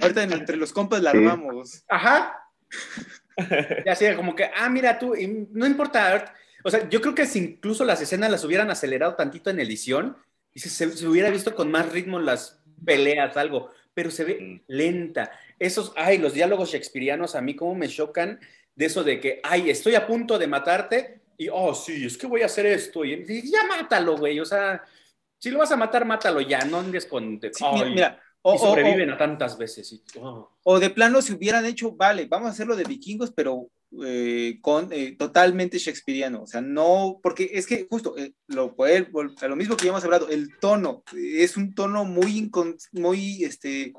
Ahorita 0.00 0.22
en- 0.22 0.32
entre 0.32 0.56
los 0.56 0.72
compas 0.72 1.00
la 1.02 1.10
armamos. 1.10 1.84
Ajá. 1.88 2.38
Ya 3.84 3.92
así 3.92 4.06
como 4.14 4.34
que, 4.34 4.50
ah, 4.54 4.68
mira 4.68 4.98
tú, 4.98 5.14
y 5.14 5.46
no 5.52 5.66
importa. 5.66 6.34
O 6.64 6.70
sea, 6.70 6.88
yo 6.88 7.00
creo 7.00 7.14
que 7.14 7.26
si 7.26 7.38
incluso 7.38 7.84
las 7.84 8.00
escenas 8.00 8.30
las 8.30 8.44
hubieran 8.44 8.70
acelerado 8.70 9.14
tantito 9.14 9.50
en 9.50 9.60
edición, 9.60 10.16
y 10.52 10.60
si 10.60 10.68
se, 10.68 10.90
se 10.96 11.06
hubiera 11.06 11.30
visto 11.30 11.54
con 11.54 11.70
más 11.70 11.90
ritmo 11.92 12.18
las 12.18 12.62
peleas, 12.84 13.36
algo, 13.36 13.70
pero 13.94 14.10
se 14.10 14.24
ve 14.24 14.62
lenta. 14.66 15.30
Esos, 15.58 15.92
ay, 15.96 16.18
los 16.18 16.34
diálogos 16.34 16.70
shakespearianos 16.72 17.34
a 17.34 17.40
mí 17.40 17.54
como 17.56 17.74
me 17.74 17.88
chocan 17.88 18.40
de 18.76 18.84
eso 18.86 19.02
de 19.02 19.18
que, 19.18 19.40
ay, 19.42 19.70
estoy 19.70 19.94
a 19.96 20.06
punto 20.06 20.38
de 20.38 20.46
matarte 20.46 21.22
y, 21.38 21.48
oh, 21.50 21.74
sí, 21.74 22.06
es 22.06 22.16
que 22.16 22.26
voy 22.26 22.42
a 22.42 22.46
hacer 22.46 22.66
esto. 22.66 23.04
Y, 23.04 23.24
y 23.28 23.50
ya 23.50 23.64
mátalo, 23.66 24.16
güey. 24.16 24.38
O 24.38 24.44
sea, 24.44 24.84
si 25.38 25.50
lo 25.50 25.58
vas 25.58 25.72
a 25.72 25.76
matar, 25.76 26.04
mátalo 26.04 26.40
ya. 26.40 26.60
No 26.64 26.78
andes 26.78 27.06
con... 27.06 27.40
Sí, 27.52 27.64
mira, 27.92 28.20
o, 28.42 28.52
y 28.52 28.56
o- 28.56 28.58
sobreviven 28.58 29.10
a 29.10 29.18
tantas 29.18 29.58
veces. 29.58 29.92
y- 29.92 30.02
oh. 30.20 30.50
o 30.62 30.78
de 30.78 30.90
plano 30.90 31.20
si 31.22 31.32
hubieran 31.32 31.64
hecho, 31.66 31.92
vale, 31.92 32.26
vamos 32.26 32.48
a 32.48 32.52
hacerlo 32.52 32.76
de 32.76 32.84
vikingos, 32.84 33.32
pero 33.32 33.68
eh, 34.04 34.58
con 34.60 34.92
eh, 34.92 35.16
totalmente 35.18 35.78
shakespeariano. 35.78 36.42
O 36.42 36.46
sea, 36.46 36.60
no, 36.60 37.18
porque 37.22 37.50
es 37.52 37.66
que 37.66 37.86
justo 37.88 38.16
eh, 38.18 38.32
lo, 38.48 38.74
a 38.78 39.48
lo 39.48 39.56
mismo 39.56 39.76
que 39.76 39.84
ya 39.84 39.90
hemos 39.90 40.04
hablado, 40.04 40.28
el 40.28 40.58
tono 40.58 41.02
es 41.14 41.56
un 41.56 41.74
tono 41.74 42.04
muy, 42.04 42.50
muy, 42.92 43.42
este, 43.44 43.92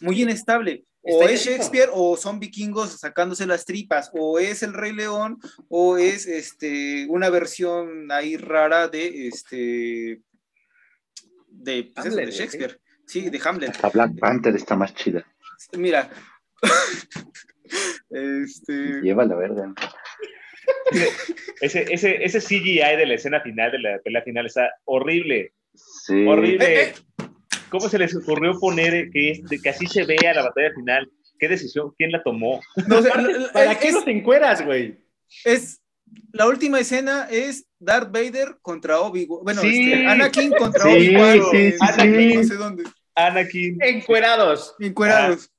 muy 0.00 0.22
inestable. 0.22 0.84
O 1.08 1.22
es. 1.22 1.44
Shakespeare 1.44 1.88
o 1.92 2.16
son 2.16 2.40
vikingos 2.40 2.98
sacándose 3.00 3.46
las 3.46 3.64
tripas, 3.64 4.10
o 4.12 4.38
es 4.38 4.62
el 4.62 4.72
Rey 4.74 4.92
León, 4.92 5.38
o 5.68 5.98
es 5.98 6.26
este, 6.26 7.06
una 7.08 7.30
versión 7.30 8.10
ahí 8.10 8.36
rara 8.36 8.88
de, 8.88 9.28
este, 9.28 10.20
de, 11.48 11.92
pues 11.94 12.06
eso, 12.06 12.14
Hamlet, 12.14 12.26
de 12.26 12.32
¿sí? 12.32 12.38
Shakespeare. 12.38 12.80
Sí, 13.06 13.30
de 13.30 13.40
Hamlet. 13.44 13.70
Hasta 13.70 13.88
Black 13.90 14.18
Panther 14.18 14.56
está 14.56 14.74
más 14.74 14.94
chida. 14.94 15.24
Mira. 15.76 16.10
este. 18.10 19.00
Lleva 19.00 19.24
la 19.24 19.36
verga. 19.36 19.74
Ese, 21.60 21.86
ese, 21.88 22.24
ese 22.24 22.40
CGI 22.40 22.96
de 22.96 23.06
la 23.06 23.14
escena 23.14 23.40
final, 23.40 23.70
de 23.70 23.78
la 23.78 23.98
pelea 24.00 24.22
final, 24.22 24.46
está 24.46 24.70
horrible. 24.84 25.52
Sí. 25.74 26.26
Horrible. 26.26 26.82
Eh, 26.82 26.82
eh. 26.88 26.94
¿Cómo 27.78 27.88
se 27.90 27.98
les 27.98 28.14
ocurrió 28.16 28.58
poner 28.58 29.10
que, 29.10 29.30
este, 29.32 29.58
que 29.60 29.68
así 29.68 29.86
se 29.86 30.04
vea 30.04 30.32
la 30.34 30.42
batalla 30.44 30.72
final? 30.74 31.10
¿Qué 31.38 31.48
decisión? 31.48 31.92
¿Quién 31.98 32.12
la 32.12 32.22
tomó? 32.22 32.60
No, 32.86 32.98
o 32.98 33.02
sea, 33.02 33.12
¿Para 33.52 33.72
es- 33.72 33.78
qué 33.78 33.92
los 33.92 34.06
encueras, 34.06 34.64
güey? 34.64 34.98
es 35.44 35.82
la 36.32 36.46
última 36.46 36.78
escena 36.78 37.26
es 37.30 37.66
Darth 37.80 38.12
Vader 38.12 38.58
contra 38.62 39.00
Obi-Wan. 39.00 39.40
Bueno, 39.42 39.60
Sí. 39.60 39.92
este, 39.92 40.06
Anakin 40.06 40.50
contra 40.52 40.82
Sí, 40.84 40.88
Obi-Wan. 40.88 41.40
sí, 41.50 41.70
sí, 41.72 41.76
Anakin, 41.80 42.30
sí. 42.30 42.36
no 42.36 42.44
sé 42.44 42.54
dónde. 42.54 42.84
Anakin. 43.16 43.78
Encuerados. 43.82 44.74
Encuerados. 44.78 45.50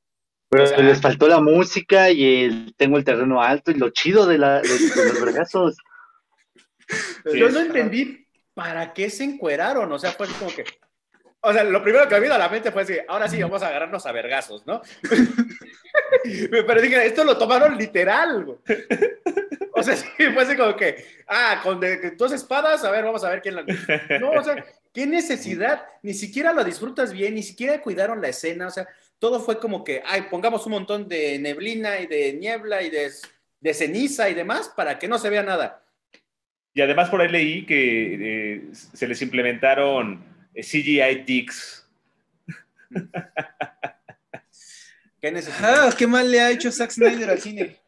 Pero 0.49 0.63
O 0.63 0.67
sea- 0.67 0.77
les 0.79 1.01
faltó 1.01 1.27
la 1.27 1.41
música 1.41 2.09
y 2.09 2.45
el 2.45 2.73
tengo 2.77 2.97
el 2.97 3.03
terreno 3.03 3.43
alto 3.43 3.71
y 3.71 3.73
lo 3.75 3.89
chido 3.89 4.25
de, 4.25 4.37
la, 4.37 4.61
de, 4.61 4.69
de 4.69 5.05
los 5.09 5.21
vergazos. 5.25 5.75
Yo 7.35 7.49
no 7.49 7.59
entendí 7.59 8.25
para 8.53 8.93
qué 8.93 9.09
se 9.09 9.25
encueraron. 9.25 9.91
O 9.91 9.99
sea, 9.99 10.11
fue 10.11 10.27
como 10.39 10.49
que. 10.55 10.63
O 11.47 11.53
sea, 11.53 11.63
lo 11.63 11.81
primero 11.81 12.07
que 12.09 12.15
me 12.15 12.21
vino 12.21 12.33
a 12.33 12.37
la 12.37 12.49
mente 12.49 12.71
fue 12.71 12.81
así: 12.81 12.95
ahora 13.07 13.27
sí, 13.29 13.41
vamos 13.41 13.63
a 13.63 13.67
agarrarnos 13.67 14.05
a 14.05 14.11
vergazos, 14.11 14.65
¿no? 14.67 14.81
Pero 16.51 16.81
dije, 16.81 17.05
esto 17.05 17.23
lo 17.23 17.37
tomaron 17.37 17.77
literal. 17.77 18.43
güey. 18.45 18.57
O 19.71 19.83
sea, 19.83 19.95
sí, 19.95 20.07
fue 20.33 20.43
así 20.43 20.55
como 20.55 20.75
que, 20.75 21.05
ah, 21.27 21.59
con 21.63 21.79
de- 21.79 22.11
dos 22.11 22.31
espadas, 22.31 22.83
a 22.83 22.91
ver, 22.91 23.03
vamos 23.05 23.23
a 23.23 23.29
ver 23.29 23.41
quién 23.41 23.55
la. 23.55 23.63
No, 24.19 24.31
o 24.31 24.43
sea, 24.43 24.63
qué 24.93 25.05
necesidad. 25.05 25.85
Ni 26.03 26.13
siquiera 26.13 26.53
lo 26.53 26.63
disfrutas 26.63 27.13
bien, 27.13 27.35
ni 27.35 27.43
siquiera 27.43 27.81
cuidaron 27.81 28.21
la 28.21 28.29
escena. 28.29 28.67
O 28.67 28.71
sea, 28.71 28.87
todo 29.19 29.39
fue 29.39 29.59
como 29.59 29.83
que, 29.83 30.01
ay, 30.05 30.23
pongamos 30.29 30.65
un 30.65 30.73
montón 30.73 31.07
de 31.07 31.39
neblina 31.39 31.99
y 31.99 32.07
de 32.07 32.33
niebla 32.33 32.81
y 32.83 32.89
de, 32.89 33.09
de 33.59 33.73
ceniza 33.73 34.29
y 34.29 34.33
demás 34.33 34.71
para 34.75 34.99
que 34.99 35.07
no 35.07 35.17
se 35.17 35.29
vea 35.29 35.43
nada. 35.43 35.83
Y 36.73 36.81
además 36.81 37.09
por 37.09 37.21
ahí 37.21 37.29
leí 37.29 37.65
que 37.65 38.53
eh, 38.55 38.61
se 38.73 39.07
les 39.07 39.21
implementaron 39.23 40.23
CGI 40.61 41.23
dicks. 41.25 41.87
¿Qué 45.21 45.31
necesidad? 45.31 45.87
Ah, 45.87 45.95
qué 45.97 46.05
mal 46.07 46.29
le 46.29 46.39
ha 46.39 46.51
hecho 46.51 46.71
Zack 46.71 46.91
Snyder 46.91 47.29
al 47.29 47.39
cine. 47.39 47.77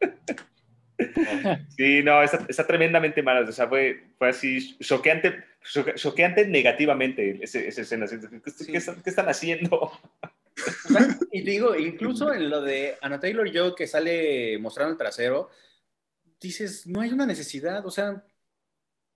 Sí, 1.78 2.02
no, 2.02 2.22
está, 2.22 2.44
está 2.46 2.66
tremendamente 2.66 3.22
mal. 3.22 3.48
O 3.48 3.52
sea, 3.52 3.66
fue, 3.66 4.08
fue 4.18 4.28
así 4.28 4.76
choqueante, 4.80 5.44
choque- 5.64 5.94
choqueante 5.94 6.46
negativamente 6.46 7.38
ese- 7.42 7.66
esa 7.68 7.80
escena. 7.80 8.04
¿Qué, 8.06 8.50
Sí. 8.50 8.76
están, 8.76 9.02
qué 9.02 9.08
están 9.08 9.26
haciendo? 9.26 9.76
O 9.80 9.98
sea, 10.92 11.08
y 11.32 11.40
digo, 11.40 11.74
incluso 11.74 12.34
en 12.34 12.50
lo 12.50 12.60
de 12.60 12.96
Anna 13.00 13.18
Taylor 13.18 13.50
Joe 13.50 13.74
que 13.74 13.86
sale 13.86 14.58
mostrando 14.58 14.92
el 14.92 14.98
trasero, 14.98 15.48
dices, 16.38 16.86
no 16.86 17.00
hay 17.00 17.08
una 17.14 17.24
necesidad, 17.24 17.86
o 17.86 17.90
sea, 17.90 18.22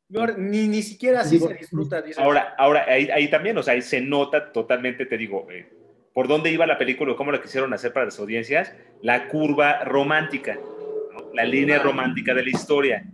ni, 0.09 0.69
ni 0.69 0.83
siquiera 0.83 1.21
así 1.21 1.37
Digo, 1.37 1.49
se 1.49 1.55
disfruta. 1.55 2.03
dices, 2.03 2.19
Ahora, 2.19 2.55
ahora 2.59 2.85
ahí, 2.89 3.09
ahí 3.11 3.29
también, 3.29 3.57
o 3.59 3.63
sea, 3.63 3.75
ahí 3.75 3.83
se 3.83 4.01
nota 4.01 4.53
totalmente, 4.53 5.07
te 5.07 5.17
digo, 5.17 5.47
eh, 5.51 5.69
por 6.13 6.29
dónde 6.29 6.51
iba 6.51 6.67
la 6.67 6.79
película 6.79 7.13
o 7.13 7.17
cómo 7.17 7.33
la 7.33 7.41
quisieron 7.43 7.73
hacer 7.75 7.93
para 7.93 8.07
las 8.07 8.19
audiencias, 8.19 8.73
la 9.03 9.29
curva 9.29 9.83
romántica, 9.85 10.55
¿no? 11.13 11.33
la 11.35 11.45
línea 11.45 11.79
romántica 11.81 12.35
de 12.35 12.45
la 12.45 12.51
historia. 12.51 13.05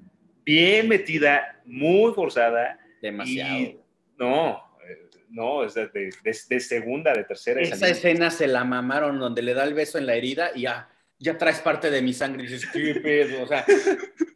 Bien 0.45 0.89
metida, 0.89 1.61
muy 1.65 2.13
forzada. 2.13 2.79
demasiado. 3.01 3.59
y- 3.59 3.81
No, 4.19 4.63
eh, 4.87 5.09
no, 5.31 5.65
es 5.65 5.73
de, 5.75 5.89
de- 5.89 6.11
de- 6.23 6.37
de 6.49 6.61
segunda, 6.61 7.13
de 7.15 7.25
tercera. 7.25 7.61
Esa 7.63 7.89
escena 7.89 8.31
se 8.31 8.47
la 8.47 8.65
mamaron 8.65 9.19
donde 9.19 9.41
le 9.43 9.55
da 9.55 9.65
el 9.65 9.73
beso 9.75 9.97
en 9.97 10.05
la 10.07 10.15
herida 10.15 10.51
y 10.55 10.63
ya, 10.63 10.89
ya 11.19 11.39
traes 11.39 11.61
parte 11.61 11.91
de 11.91 12.03
mi 12.03 12.13
sangre 12.13 12.43
y 12.45 12.47
dices, 12.49 12.69
¿qué 12.71 12.97
pedo? 13.03 13.45
O 13.45 13.47
sea, 13.47 13.65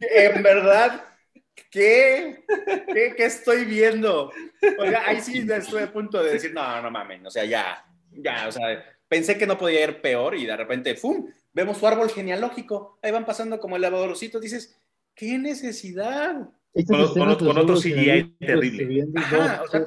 en 0.01 0.41
verdad, 0.41 1.03
¿qué? 1.71 2.43
¿Qué, 2.93 3.13
qué 3.15 3.25
estoy 3.25 3.65
viendo? 3.65 4.31
O 4.77 4.85
sea, 4.85 5.07
ahí 5.07 5.21
sí 5.21 5.45
estuve 5.49 5.83
a 5.83 5.91
punto 5.91 6.21
de 6.23 6.33
decir, 6.33 6.53
no, 6.53 6.81
no 6.81 6.91
mamen, 6.91 7.25
o 7.25 7.31
sea, 7.31 7.45
ya, 7.45 7.85
ya, 8.11 8.47
o 8.47 8.51
sea, 8.51 8.83
pensé 9.07 9.37
que 9.37 9.47
no 9.47 9.57
podía 9.57 9.83
ir 9.83 10.01
peor 10.01 10.35
y 10.35 10.45
de 10.45 10.55
repente, 10.55 10.95
¡fum! 10.95 11.27
Vemos 11.53 11.77
su 11.77 11.87
árbol 11.87 12.09
genealógico, 12.09 12.99
ahí 13.01 13.11
van 13.11 13.25
pasando 13.25 13.59
como 13.59 13.75
el 13.77 13.81
lavadorcito, 13.81 14.39
dices, 14.39 14.77
¿qué 15.13 15.37
necesidad? 15.37 16.49
Estas 16.73 17.11
Con- 17.11 17.57
otro 17.57 17.77
CGI 17.77 18.35
terrible. 18.39 19.07
Ajá, 19.15 19.63
o 19.63 19.67
sea. 19.69 19.85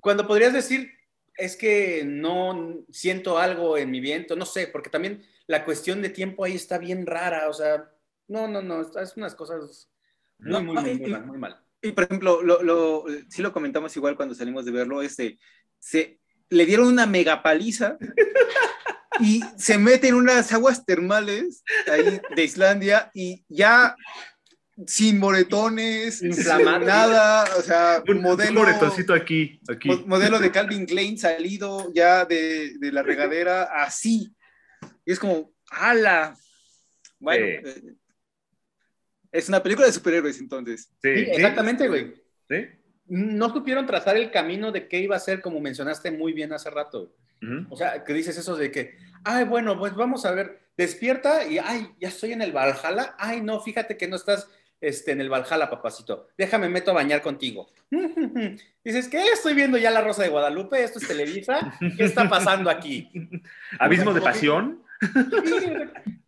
Cuando 0.00 0.26
podrías 0.26 0.52
decir, 0.52 0.92
es 1.36 1.56
que 1.56 2.04
no 2.04 2.84
siento 2.90 3.38
algo 3.38 3.76
en 3.76 3.90
mi 3.90 4.00
viento, 4.00 4.36
no 4.36 4.46
sé, 4.46 4.68
porque 4.68 4.90
también 4.90 5.24
la 5.48 5.64
cuestión 5.64 6.00
de 6.00 6.10
tiempo 6.10 6.44
ahí 6.44 6.54
está 6.54 6.78
bien 6.78 7.06
rara, 7.06 7.48
o 7.48 7.52
sea, 7.52 7.90
no, 8.28 8.46
no, 8.46 8.62
no, 8.62 8.80
es 8.80 9.16
unas 9.16 9.34
cosas 9.34 9.90
muy, 10.38 10.50
No, 10.52 10.62
muy, 10.62 10.74
muy, 10.82 10.94
muy 11.00 11.10
mal, 11.10 11.26
muy 11.26 11.38
mal. 11.38 11.60
Y 11.82 11.92
por 11.92 12.04
ejemplo, 12.04 12.42
lo, 12.42 12.62
lo, 12.62 13.04
sí 13.28 13.42
lo 13.42 13.52
comentamos 13.52 13.94
igual 13.96 14.16
cuando 14.16 14.34
salimos 14.34 14.64
de 14.64 14.70
verlo, 14.72 15.02
este, 15.02 15.38
se, 15.78 16.18
le 16.48 16.66
dieron 16.66 16.88
una 16.88 17.06
mega 17.06 17.42
paliza 17.42 17.98
y 19.20 19.42
se 19.56 19.78
mete 19.78 20.08
en 20.08 20.14
unas 20.14 20.52
aguas 20.52 20.84
termales 20.84 21.62
ahí 21.90 22.20
de 22.34 22.44
Islandia 22.44 23.10
y 23.14 23.44
ya 23.48 23.94
sin 24.88 25.20
moretones, 25.20 26.20
nada, 26.22 27.44
o 27.56 27.62
sea, 27.62 28.02
Un, 28.08 28.20
modelo, 28.20 28.60
un 28.62 28.66
moretoncito 28.66 29.14
aquí, 29.14 29.60
aquí. 29.68 29.88
mo- 29.88 30.02
modelo 30.06 30.40
de 30.40 30.50
Calvin 30.50 30.84
Klein 30.84 31.16
salido 31.16 31.92
ya 31.94 32.24
de, 32.24 32.76
de 32.78 32.90
la 32.92 33.02
regadera 33.04 33.62
así. 33.84 34.34
Y 35.06 35.12
es 35.12 35.20
como, 35.20 35.52
¡ala! 35.70 36.36
Bueno, 37.20 37.46
Sí. 37.46 37.68
eh, 37.70 37.94
es 39.34 39.48
una 39.48 39.60
película 39.62 39.88
de 39.88 39.92
superhéroes 39.92 40.38
entonces. 40.38 40.88
Sí, 41.02 41.08
exactamente, 41.08 41.88
güey. 41.88 42.14
sí. 42.48 42.68
No 43.06 43.52
supieron 43.52 43.84
trazar 43.84 44.16
el 44.16 44.30
camino 44.30 44.72
de 44.72 44.88
qué 44.88 45.00
iba 45.00 45.14
a 45.14 45.20
ser, 45.20 45.42
como 45.42 45.60
mencionaste 45.60 46.10
muy 46.10 46.32
bien 46.32 46.52
hace 46.54 46.70
rato. 46.70 47.12
O 47.68 47.76
sea, 47.76 48.02
que 48.02 48.14
dices 48.14 48.38
eso 48.38 48.56
de 48.56 48.70
que, 48.70 48.96
ay, 49.22 49.44
bueno, 49.44 49.78
pues 49.78 49.94
vamos 49.94 50.24
a 50.24 50.30
ver, 50.30 50.60
despierta 50.78 51.46
y, 51.46 51.58
ay, 51.58 51.90
ya 52.00 52.08
estoy 52.08 52.32
en 52.32 52.40
el 52.40 52.52
Valhalla. 52.52 53.14
Ay, 53.18 53.42
no, 53.42 53.60
fíjate 53.60 53.98
que 53.98 54.08
no 54.08 54.16
estás 54.16 54.48
este, 54.80 55.12
en 55.12 55.20
el 55.20 55.28
Valhalla, 55.28 55.68
papacito. 55.68 56.28
Déjame, 56.38 56.70
meto 56.70 56.92
a 56.92 56.94
bañar 56.94 57.20
contigo. 57.20 57.68
Dices, 58.84 59.08
¿qué? 59.08 59.22
Estoy 59.32 59.52
viendo 59.52 59.76
ya 59.76 59.90
La 59.90 60.00
Rosa 60.00 60.22
de 60.22 60.30
Guadalupe, 60.30 60.82
esto 60.82 60.98
es 61.00 61.06
Televisa. 61.06 61.76
¿Qué 61.98 62.04
está 62.04 62.26
pasando 62.30 62.70
aquí? 62.70 63.10
Abismo 63.78 64.14
de 64.14 64.22
pasión. 64.22 64.82
Sí, 65.02 65.66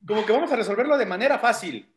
como 0.07 0.26
que 0.26 0.32
vamos 0.32 0.52
a 0.52 0.57
resolverlo 0.57 0.98
de 0.98 1.07
manera 1.07 1.38
fácil. 1.38 1.88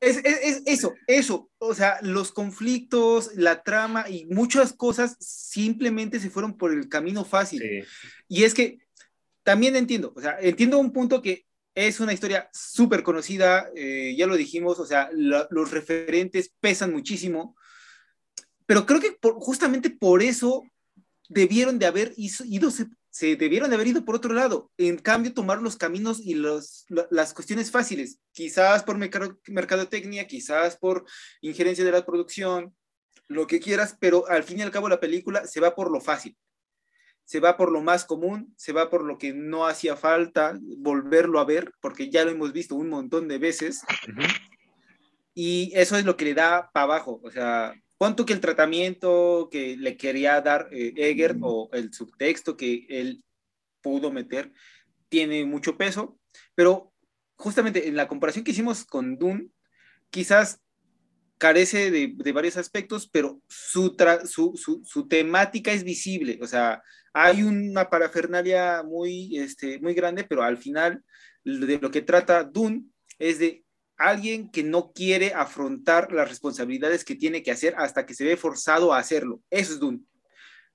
Es, 0.00 0.18
es- 0.18 0.38
es 0.42 0.62
eso, 0.66 0.94
eso. 1.06 1.50
O 1.58 1.74
sea, 1.74 1.98
los 2.02 2.32
conflictos, 2.32 3.30
la 3.34 3.62
trama 3.62 4.08
y 4.08 4.26
muchas 4.26 4.72
cosas 4.72 5.16
simplemente 5.20 6.20
se 6.20 6.30
fueron 6.30 6.56
por 6.56 6.72
el 6.72 6.88
camino 6.88 7.24
fácil. 7.24 7.60
Sí. 7.60 7.80
Y 8.28 8.44
es 8.44 8.54
que 8.54 8.78
también 9.42 9.76
entiendo, 9.76 10.12
o 10.16 10.20
sea, 10.20 10.36
entiendo 10.40 10.78
un 10.78 10.92
punto 10.92 11.22
que 11.22 11.46
es 11.74 12.00
una 12.00 12.12
historia 12.12 12.48
súper 12.52 13.02
conocida, 13.02 13.68
eh, 13.76 14.14
ya 14.16 14.26
lo 14.26 14.36
dijimos, 14.36 14.78
o 14.78 14.86
sea, 14.86 15.08
la- 15.12 15.46
los 15.50 15.70
referentes 15.70 16.52
pesan 16.60 16.92
muchísimo, 16.92 17.54
pero 18.66 18.86
creo 18.86 19.00
que 19.00 19.12
por- 19.12 19.34
justamente 19.34 19.90
por 19.90 20.22
eso 20.22 20.64
debieron 21.28 21.78
de 21.78 21.86
haber 21.86 22.12
iso- 22.16 22.44
ido, 22.46 22.70
se, 23.18 23.36
debieron 23.36 23.70
de 23.70 23.76
haber 23.76 23.86
ido 23.88 24.04
por 24.04 24.14
otro 24.16 24.34
lado, 24.34 24.70
en 24.76 24.98
cambio 24.98 25.32
tomar 25.32 25.62
los 25.62 25.76
caminos 25.76 26.20
y 26.20 26.34
los, 26.34 26.84
la- 26.88 27.06
las 27.10 27.32
cuestiones 27.32 27.70
fáciles, 27.70 28.18
quizás 28.32 28.82
por 28.82 28.98
mercado- 28.98 29.38
mercadotecnia, 29.46 30.26
quizás 30.26 30.76
por 30.76 31.04
injerencia 31.40 31.84
de 31.84 31.92
la 31.92 32.04
producción, 32.04 32.74
lo 33.28 33.46
que 33.46 33.58
quieras, 33.60 33.96
pero 33.98 34.28
al 34.28 34.42
fin 34.44 34.58
y 34.58 34.62
al 34.62 34.70
cabo 34.70 34.88
la 34.88 35.00
película 35.00 35.46
se 35.46 35.60
va 35.60 35.74
por 35.74 35.90
lo 35.90 36.00
fácil. 36.00 36.36
Se 37.24 37.40
va 37.40 37.56
por 37.56 37.72
lo 37.72 37.80
más 37.80 38.04
común, 38.04 38.54
se 38.56 38.72
va 38.72 38.88
por 38.88 39.02
lo 39.02 39.16
que 39.18 39.32
no 39.32 39.66
hacía 39.66 39.96
falta 39.96 40.56
volverlo 40.78 41.40
a 41.40 41.44
ver, 41.44 41.72
porque 41.80 42.08
ya 42.08 42.24
lo 42.24 42.30
hemos 42.30 42.52
visto 42.52 42.76
un 42.76 42.88
montón 42.88 43.26
de 43.28 43.38
veces, 43.38 43.80
y 45.34 45.72
eso 45.74 45.96
es 45.96 46.04
lo 46.04 46.16
que 46.16 46.24
le 46.26 46.34
da 46.34 46.70
para 46.72 46.84
abajo. 46.84 47.20
O 47.24 47.30
sea, 47.30 47.74
pon 47.98 48.14
que 48.14 48.32
el 48.32 48.40
tratamiento 48.40 49.48
que 49.50 49.76
le 49.76 49.96
quería 49.96 50.40
dar 50.40 50.68
eh, 50.70 50.92
Eger 50.96 51.36
o 51.40 51.68
el 51.72 51.92
subtexto 51.92 52.56
que 52.56 52.86
él 52.88 53.24
pudo 53.80 54.10
meter 54.12 54.52
tiene 55.08 55.44
mucho 55.44 55.76
peso, 55.76 56.18
pero 56.54 56.92
justamente 57.36 57.88
en 57.88 57.96
la 57.96 58.08
comparación 58.08 58.44
que 58.44 58.50
hicimos 58.50 58.84
con 58.84 59.18
Dune, 59.18 59.48
quizás 60.10 60.60
carece 61.38 61.90
de, 61.90 62.14
de 62.16 62.32
varios 62.32 62.56
aspectos, 62.56 63.08
pero 63.08 63.40
su, 63.48 63.94
su, 64.24 64.56
su, 64.56 64.82
su 64.84 65.08
temática 65.08 65.72
es 65.72 65.84
visible, 65.84 66.38
o 66.40 66.46
sea, 66.46 66.82
hay 67.12 67.42
una 67.42 67.88
parafernalia 67.88 68.82
muy, 68.82 69.38
este, 69.38 69.78
muy 69.80 69.94
grande, 69.94 70.24
pero 70.24 70.42
al 70.42 70.58
final 70.58 71.02
de 71.44 71.78
lo 71.78 71.90
que 71.90 72.02
trata 72.02 72.44
Dune 72.44 72.84
es 73.18 73.38
de 73.38 73.65
alguien 73.96 74.50
que 74.50 74.62
no 74.62 74.92
quiere 74.92 75.32
afrontar 75.34 76.12
las 76.12 76.28
responsabilidades 76.28 77.04
que 77.04 77.14
tiene 77.14 77.42
que 77.42 77.50
hacer 77.50 77.74
hasta 77.78 78.06
que 78.06 78.14
se 78.14 78.24
ve 78.24 78.36
forzado 78.36 78.92
a 78.92 78.98
hacerlo. 78.98 79.42
Eso 79.50 79.72
es 79.72 79.80
Dune. 79.80 80.00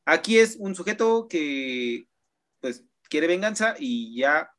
Aquí 0.05 0.39
es 0.39 0.55
un 0.57 0.75
sujeto 0.75 1.27
que 1.27 2.07
pues 2.59 2.83
quiere 3.09 3.27
venganza 3.27 3.75
y 3.77 4.17
ya, 4.17 4.51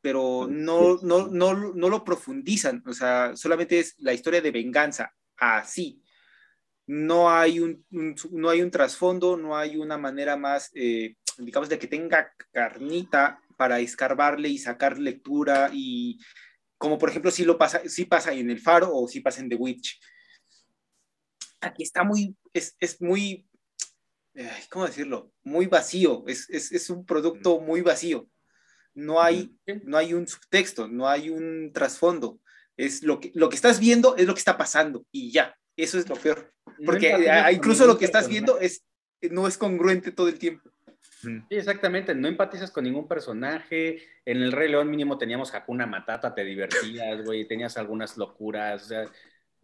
pero 0.00 0.46
no, 0.50 0.98
no, 1.02 1.28
no, 1.28 1.54
no 1.74 1.88
lo 1.88 2.04
profundizan, 2.04 2.82
o 2.86 2.92
sea, 2.92 3.36
solamente 3.36 3.78
es 3.78 3.94
la 3.98 4.14
historia 4.14 4.40
de 4.40 4.50
venganza, 4.50 5.12
así. 5.36 6.02
No 6.86 7.30
hay 7.30 7.60
un, 7.60 7.84
no 7.90 8.48
hay 8.48 8.62
un 8.62 8.70
trasfondo, 8.70 9.36
no 9.36 9.56
hay 9.56 9.76
una 9.76 9.96
manera 9.96 10.36
más 10.36 10.70
eh, 10.74 11.14
digamos, 11.44 11.68
de 11.68 11.78
que 11.78 11.86
tenga 11.86 12.32
carnita 12.52 13.40
para 13.56 13.80
escarbarle 13.80 14.48
y 14.48 14.58
sacar 14.58 14.98
lectura 14.98 15.70
y 15.72 16.18
como 16.80 16.96
por 16.96 17.10
ejemplo 17.10 17.30
si 17.30 17.44
lo 17.44 17.58
pasa, 17.58 17.82
si 17.86 18.06
pasa 18.06 18.32
en 18.32 18.48
El 18.50 18.58
Faro 18.58 18.90
o 18.96 19.06
si 19.06 19.20
pasa 19.20 19.42
en 19.42 19.50
The 19.50 19.56
Witch. 19.56 20.00
Aquí 21.60 21.82
está 21.82 22.04
muy, 22.04 22.34
es, 22.54 22.74
es 22.80 23.02
muy, 23.02 23.46
¿cómo 24.70 24.86
decirlo? 24.86 25.30
Muy 25.42 25.66
vacío, 25.66 26.24
es, 26.26 26.48
es, 26.48 26.72
es, 26.72 26.88
un 26.88 27.04
producto 27.04 27.60
muy 27.60 27.82
vacío. 27.82 28.30
No 28.94 29.20
hay, 29.20 29.54
no 29.84 29.98
hay 29.98 30.14
un 30.14 30.26
subtexto, 30.26 30.88
no 30.88 31.06
hay 31.06 31.28
un 31.28 31.70
trasfondo. 31.74 32.40
Es 32.78 33.02
lo 33.02 33.20
que, 33.20 33.30
lo 33.34 33.50
que 33.50 33.56
estás 33.56 33.78
viendo 33.78 34.16
es 34.16 34.26
lo 34.26 34.32
que 34.32 34.40
está 34.40 34.56
pasando 34.56 35.04
y 35.12 35.30
ya, 35.32 35.54
eso 35.76 35.98
es 35.98 36.08
lo 36.08 36.16
peor. 36.16 36.50
Porque 36.86 37.14
incluso 37.52 37.86
lo 37.86 37.98
que 37.98 38.06
estás 38.06 38.26
viendo 38.26 38.58
es, 38.58 38.86
no 39.20 39.46
es 39.46 39.58
congruente 39.58 40.12
todo 40.12 40.28
el 40.28 40.38
tiempo. 40.38 40.69
Sí, 41.20 41.42
exactamente, 41.50 42.14
no 42.14 42.28
empatizas 42.28 42.70
con 42.70 42.84
ningún 42.84 43.06
personaje. 43.06 44.02
En 44.24 44.42
el 44.42 44.52
Rey 44.52 44.70
León 44.70 44.90
mínimo 44.90 45.18
teníamos 45.18 45.54
Hakuna 45.54 45.86
Matata, 45.86 46.34
te 46.34 46.44
divertías, 46.44 47.22
güey, 47.24 47.46
tenías 47.46 47.76
algunas 47.76 48.16
locuras, 48.16 48.84
o 48.84 48.86
sea, 48.86 49.04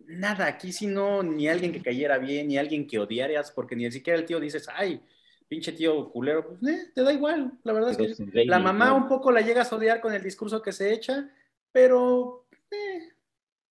nada, 0.07 0.47
aquí 0.47 0.73
si 0.73 0.87
no, 0.87 1.23
ni 1.23 1.49
alguien 1.49 1.73
que 1.73 1.83
cayera 1.83 2.19
bien, 2.19 2.49
ni 2.49 2.59
alguien 2.59 2.87
que 2.87 2.99
odiaras, 2.99 3.51
porque 3.51 3.77
ni 3.77 3.91
siquiera 3.91 4.19
el 4.19 4.27
tío 4.27 4.41
dices, 4.41 4.69
ay, 4.75 5.01
pinche 5.49 5.73
tío 5.73 6.11
culero, 6.11 6.47
pues 6.47 6.63
eh, 6.75 6.91
te 6.95 7.03
da 7.03 7.13
igual, 7.13 7.53
la 7.65 7.73
verdad 7.73 7.91
es 7.99 8.17
que 8.17 8.45
la 8.45 8.59
mamá 8.59 8.93
un 8.93 9.09
poco 9.09 9.31
la 9.31 9.41
llegas 9.41 9.73
a 9.73 9.77
odiar 9.77 10.01
con 10.01 10.13
el 10.13 10.23
discurso 10.23 10.61
que 10.61 10.73
se 10.73 10.93
echa, 10.93 11.31
pero 11.73 12.47
eh, 12.71 13.16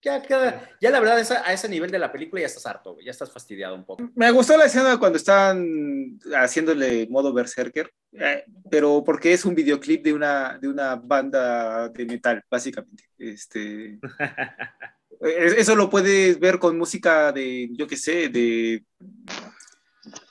ya, 0.06 0.92
la 0.92 1.00
verdad, 1.00 1.18
a 1.44 1.54
ese 1.54 1.68
nivel 1.68 1.90
de 1.90 1.98
la 1.98 2.12
película 2.12 2.40
ya 2.40 2.48
estás 2.48 2.68
harto, 2.68 2.98
ya 3.04 3.10
estás 3.10 3.32
fastidiado 3.32 3.74
un 3.74 3.86
poco. 3.86 4.12
Me 4.14 4.30
gustó 4.30 4.56
la 4.56 4.66
escena 4.66 5.00
cuando 5.00 5.18
están 5.18 6.20
haciéndole 6.36 7.08
modo 7.10 7.34
berserker, 7.34 7.92
eh, 8.14 8.44
pero 8.70 9.04
porque 9.04 9.34
es 9.34 9.46
un 9.46 9.56
videoclip 9.56 10.04
de 10.04 10.14
una, 10.14 10.60
de 10.60 10.68
una 10.68 10.96
banda 10.96 11.90
de 11.90 12.06
metal, 12.06 12.44
básicamente. 12.50 13.06
Este, 13.18 13.98
eso 15.22 15.76
lo 15.76 15.90
puedes 15.90 16.40
ver 16.40 16.60
con 16.60 16.78
música 16.78 17.32
de, 17.32 17.70
yo 17.72 17.88
qué 17.88 17.98
sé, 17.98 18.30
de, 18.30 18.84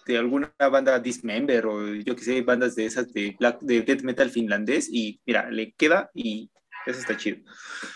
de 0.06 0.18
alguna 0.18 0.54
banda 0.70 1.00
Dismember 1.00 1.66
o 1.66 1.94
yo 1.94 2.14
qué 2.14 2.22
sé, 2.22 2.42
bandas 2.42 2.76
de 2.76 2.86
esas 2.86 3.12
de, 3.12 3.34
black, 3.38 3.60
de 3.60 3.82
death 3.82 4.02
metal 4.02 4.30
finlandés 4.30 4.88
y 4.88 5.20
mira, 5.26 5.50
le 5.50 5.72
queda 5.72 6.10
y 6.14 6.48
eso 6.86 7.00
está 7.00 7.16
chido. 7.16 7.38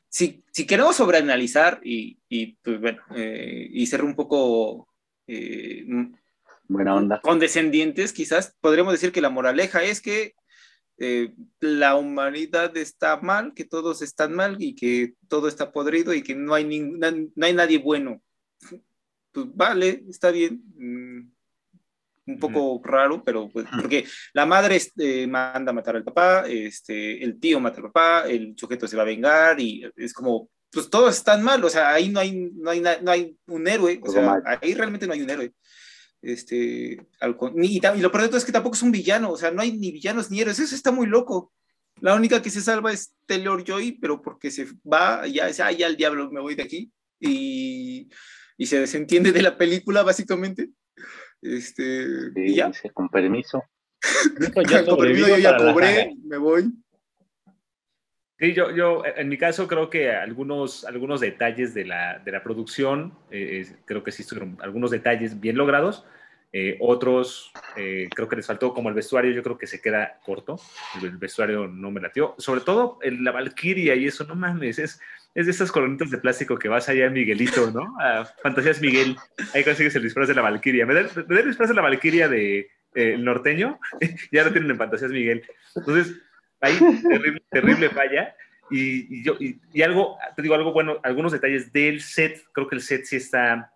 Si, 0.08 0.42
si 0.52 0.66
queremos 0.66 0.96
sobreanalizar 0.96 1.80
y, 1.82 2.18
y 2.28 2.54
pues 2.62 2.80
bueno, 2.80 3.02
eh, 3.14 3.68
y 3.70 3.86
ser 3.86 4.04
un 4.04 4.14
poco... 4.14 4.88
Eh, 5.26 5.84
Buena 6.68 6.94
onda. 6.94 7.20
Condescendientes, 7.20 8.12
quizás 8.12 8.54
podríamos 8.60 8.92
decir 8.92 9.12
que 9.12 9.20
la 9.20 9.30
moraleja 9.30 9.82
es 9.82 10.00
que 10.00 10.34
eh, 10.98 11.32
la 11.60 11.96
humanidad 11.96 12.76
está 12.76 13.18
mal, 13.20 13.54
que 13.54 13.64
todos 13.64 14.02
están 14.02 14.34
mal 14.34 14.56
y 14.58 14.74
que 14.74 15.14
todo 15.28 15.48
está 15.48 15.72
podrido 15.72 16.12
y 16.12 16.22
que 16.22 16.34
no 16.34 16.54
hay, 16.54 16.64
no 16.64 17.46
hay 17.46 17.54
nadie 17.54 17.78
bueno. 17.78 18.20
Pues 19.32 19.46
vale, 19.54 20.04
está 20.08 20.30
bien. 20.30 21.32
Un 22.28 22.38
poco 22.38 22.80
raro, 22.84 23.22
pero 23.24 23.48
pues, 23.48 23.66
porque 23.74 24.04
la 24.34 24.46
madre 24.46 24.76
este, 24.76 25.26
manda 25.26 25.70
a 25.70 25.74
matar 25.74 25.96
al 25.96 26.04
papá, 26.04 26.44
este, 26.46 27.22
el 27.24 27.40
tío 27.40 27.58
mata 27.58 27.78
al 27.78 27.84
papá, 27.84 28.28
el 28.28 28.54
sujeto 28.56 28.86
se 28.86 28.96
va 28.96 29.02
a 29.02 29.06
vengar 29.06 29.58
y 29.58 29.90
es 29.96 30.12
como, 30.12 30.50
pues 30.70 30.90
todos 30.90 31.16
están 31.16 31.42
mal, 31.42 31.64
o 31.64 31.70
sea, 31.70 31.94
ahí 31.94 32.10
no 32.10 32.20
hay, 32.20 32.50
no 32.54 32.70
hay, 32.70 32.80
no 32.80 33.10
hay 33.10 33.36
un 33.46 33.66
héroe, 33.66 34.00
o 34.02 34.10
sea, 34.10 34.42
ahí 34.60 34.74
realmente 34.74 35.06
no 35.06 35.14
hay 35.14 35.22
un 35.22 35.30
héroe. 35.30 35.52
Este, 36.20 36.56
y, 36.96 37.80
lo 37.80 38.10
peor 38.12 38.22
de 38.22 38.28
todo 38.28 38.38
es 38.38 38.44
que 38.44 38.52
tampoco 38.52 38.76
es 38.76 38.82
un 38.82 38.92
villano, 38.92 39.30
o 39.30 39.36
sea, 39.36 39.50
no 39.50 39.62
hay 39.62 39.72
ni 39.72 39.92
villanos 39.92 40.30
ni 40.30 40.40
héroes, 40.40 40.58
eso 40.58 40.74
está 40.74 40.90
muy 40.90 41.06
loco. 41.06 41.52
La 42.00 42.14
única 42.14 42.42
que 42.42 42.50
se 42.50 42.60
salva 42.60 42.92
es 42.92 43.14
Taylor 43.26 43.64
Joy, 43.64 43.98
pero 44.00 44.22
porque 44.22 44.50
se 44.50 44.66
va, 44.90 45.26
ya 45.26 45.46
dice, 45.46 45.62
ah, 45.62 45.72
ya 45.72 45.86
el 45.86 45.96
diablo, 45.96 46.30
me 46.30 46.40
voy 46.40 46.54
de 46.54 46.62
aquí. 46.62 46.92
Y, 47.18 48.08
y 48.56 48.66
se 48.66 48.80
desentiende 48.80 49.32
de 49.32 49.42
la 49.42 49.56
película, 49.56 50.02
básicamente. 50.02 50.70
Este, 51.42 52.32
ya. 52.54 52.70
con 52.92 53.08
permiso. 53.08 53.62
ya 54.68 54.84
con 54.84 54.98
permiso, 54.98 55.28
yo 55.28 55.38
ya 55.38 55.56
cobré, 55.56 56.14
me 56.24 56.36
voy. 56.38 56.72
Sí, 58.38 58.54
yo, 58.54 58.70
yo, 58.70 59.02
en 59.04 59.28
mi 59.28 59.36
caso 59.36 59.66
creo 59.66 59.90
que 59.90 60.12
algunos, 60.12 60.84
algunos 60.84 61.20
detalles 61.20 61.74
de 61.74 61.84
la, 61.84 62.20
de 62.20 62.30
la 62.30 62.44
producción, 62.44 63.18
eh, 63.30 63.66
creo 63.84 64.04
que 64.04 64.12
sí 64.12 64.22
estuvieron 64.22 64.56
algunos 64.60 64.92
detalles 64.92 65.40
bien 65.40 65.56
logrados, 65.56 66.06
eh, 66.52 66.78
otros 66.80 67.52
eh, 67.76 68.08
creo 68.14 68.26
que 68.26 68.36
les 68.36 68.46
faltó 68.46 68.72
como 68.72 68.88
el 68.88 68.94
vestuario, 68.94 69.32
yo 69.32 69.42
creo 69.42 69.58
que 69.58 69.66
se 69.66 69.82
queda 69.82 70.18
corto, 70.24 70.58
el, 71.02 71.16
vestuario 71.18 71.68
no 71.68 71.90
me 71.90 72.00
latió, 72.00 72.34
sobre 72.38 72.62
todo 72.62 72.98
el, 73.02 73.22
la 73.22 73.32
Valkyria 73.32 73.94
y 73.94 74.06
eso, 74.06 74.24
no 74.24 74.34
mames, 74.34 74.78
es, 74.78 74.98
es 75.34 75.46
de 75.46 75.52
esas 75.52 75.70
colonitas 75.70 76.10
de 76.10 76.18
plástico 76.18 76.58
que 76.58 76.68
vas 76.68 76.88
allá 76.88 77.06
en 77.06 77.12
Miguelito, 77.12 77.70
¿no? 77.70 77.94
A 78.00 78.24
Fantasías 78.42 78.80
Miguel, 78.80 79.16
ahí 79.54 79.62
consigues 79.62 79.94
el 79.94 80.02
disfraz 80.02 80.28
de 80.28 80.34
la 80.34 80.42
Valkyria. 80.42 80.86
Me 80.86 80.94
da, 80.94 81.00
el 81.00 81.46
disfraz 81.46 81.68
de 81.68 81.74
la 81.74 81.82
Valkyria 81.82 82.28
de 82.28 82.70
eh, 82.94 83.16
norteño, 83.18 83.78
ya 84.32 84.44
lo 84.44 84.52
tienen 84.52 84.70
en 84.70 84.78
Fantasías 84.78 85.10
Miguel. 85.10 85.44
Entonces, 85.76 86.16
ahí 86.60 86.78
terrible, 87.02 87.42
terrible 87.50 87.90
falla. 87.90 88.34
Y, 88.70 89.22
yo, 89.22 89.36
y, 89.38 89.82
algo, 89.82 90.18
te 90.34 90.42
digo 90.42 90.54
algo 90.54 90.72
bueno, 90.72 90.98
algunos 91.02 91.32
detalles 91.32 91.72
del 91.72 92.00
set, 92.00 92.42
creo 92.52 92.68
que 92.68 92.76
el 92.76 92.82
set 92.82 93.04
sí 93.04 93.16
está, 93.16 93.72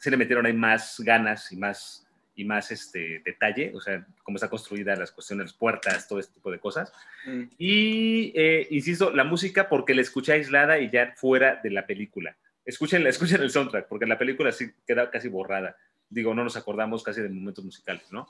se 0.00 0.10
le 0.10 0.16
metieron 0.16 0.46
ahí 0.46 0.54
más 0.54 0.98
ganas 1.00 1.52
y 1.52 1.56
más, 1.56 2.08
y 2.34 2.44
más 2.44 2.70
este 2.70 3.20
detalle, 3.22 3.72
o 3.74 3.80
sea, 3.80 4.06
cómo 4.22 4.36
está 4.36 4.48
construida 4.48 4.96
las 4.96 5.12
cuestiones, 5.12 5.46
las 5.46 5.52
puertas, 5.52 6.08
todo 6.08 6.18
este 6.18 6.34
tipo 6.34 6.50
de 6.50 6.58
cosas. 6.58 6.90
Mm. 7.26 7.42
Y, 7.58 8.32
eh, 8.34 8.66
insisto, 8.70 9.10
la 9.10 9.24
música 9.24 9.68
porque 9.68 9.94
la 9.94 10.00
escuché 10.00 10.32
aislada 10.32 10.78
y 10.78 10.90
ya 10.90 11.12
fuera 11.16 11.60
de 11.62 11.70
la 11.70 11.86
película. 11.86 12.34
Escuchen, 12.64 13.06
escuchen 13.06 13.42
el 13.42 13.50
soundtrack, 13.50 13.88
porque 13.88 14.06
la 14.06 14.16
película 14.16 14.52
sí 14.52 14.72
queda 14.86 15.10
casi 15.10 15.28
borrada. 15.28 15.76
Digo, 16.08 16.34
no 16.34 16.44
nos 16.44 16.56
acordamos 16.56 17.02
casi 17.02 17.20
de 17.20 17.28
momentos 17.28 17.64
musicales, 17.64 18.10
¿no? 18.10 18.26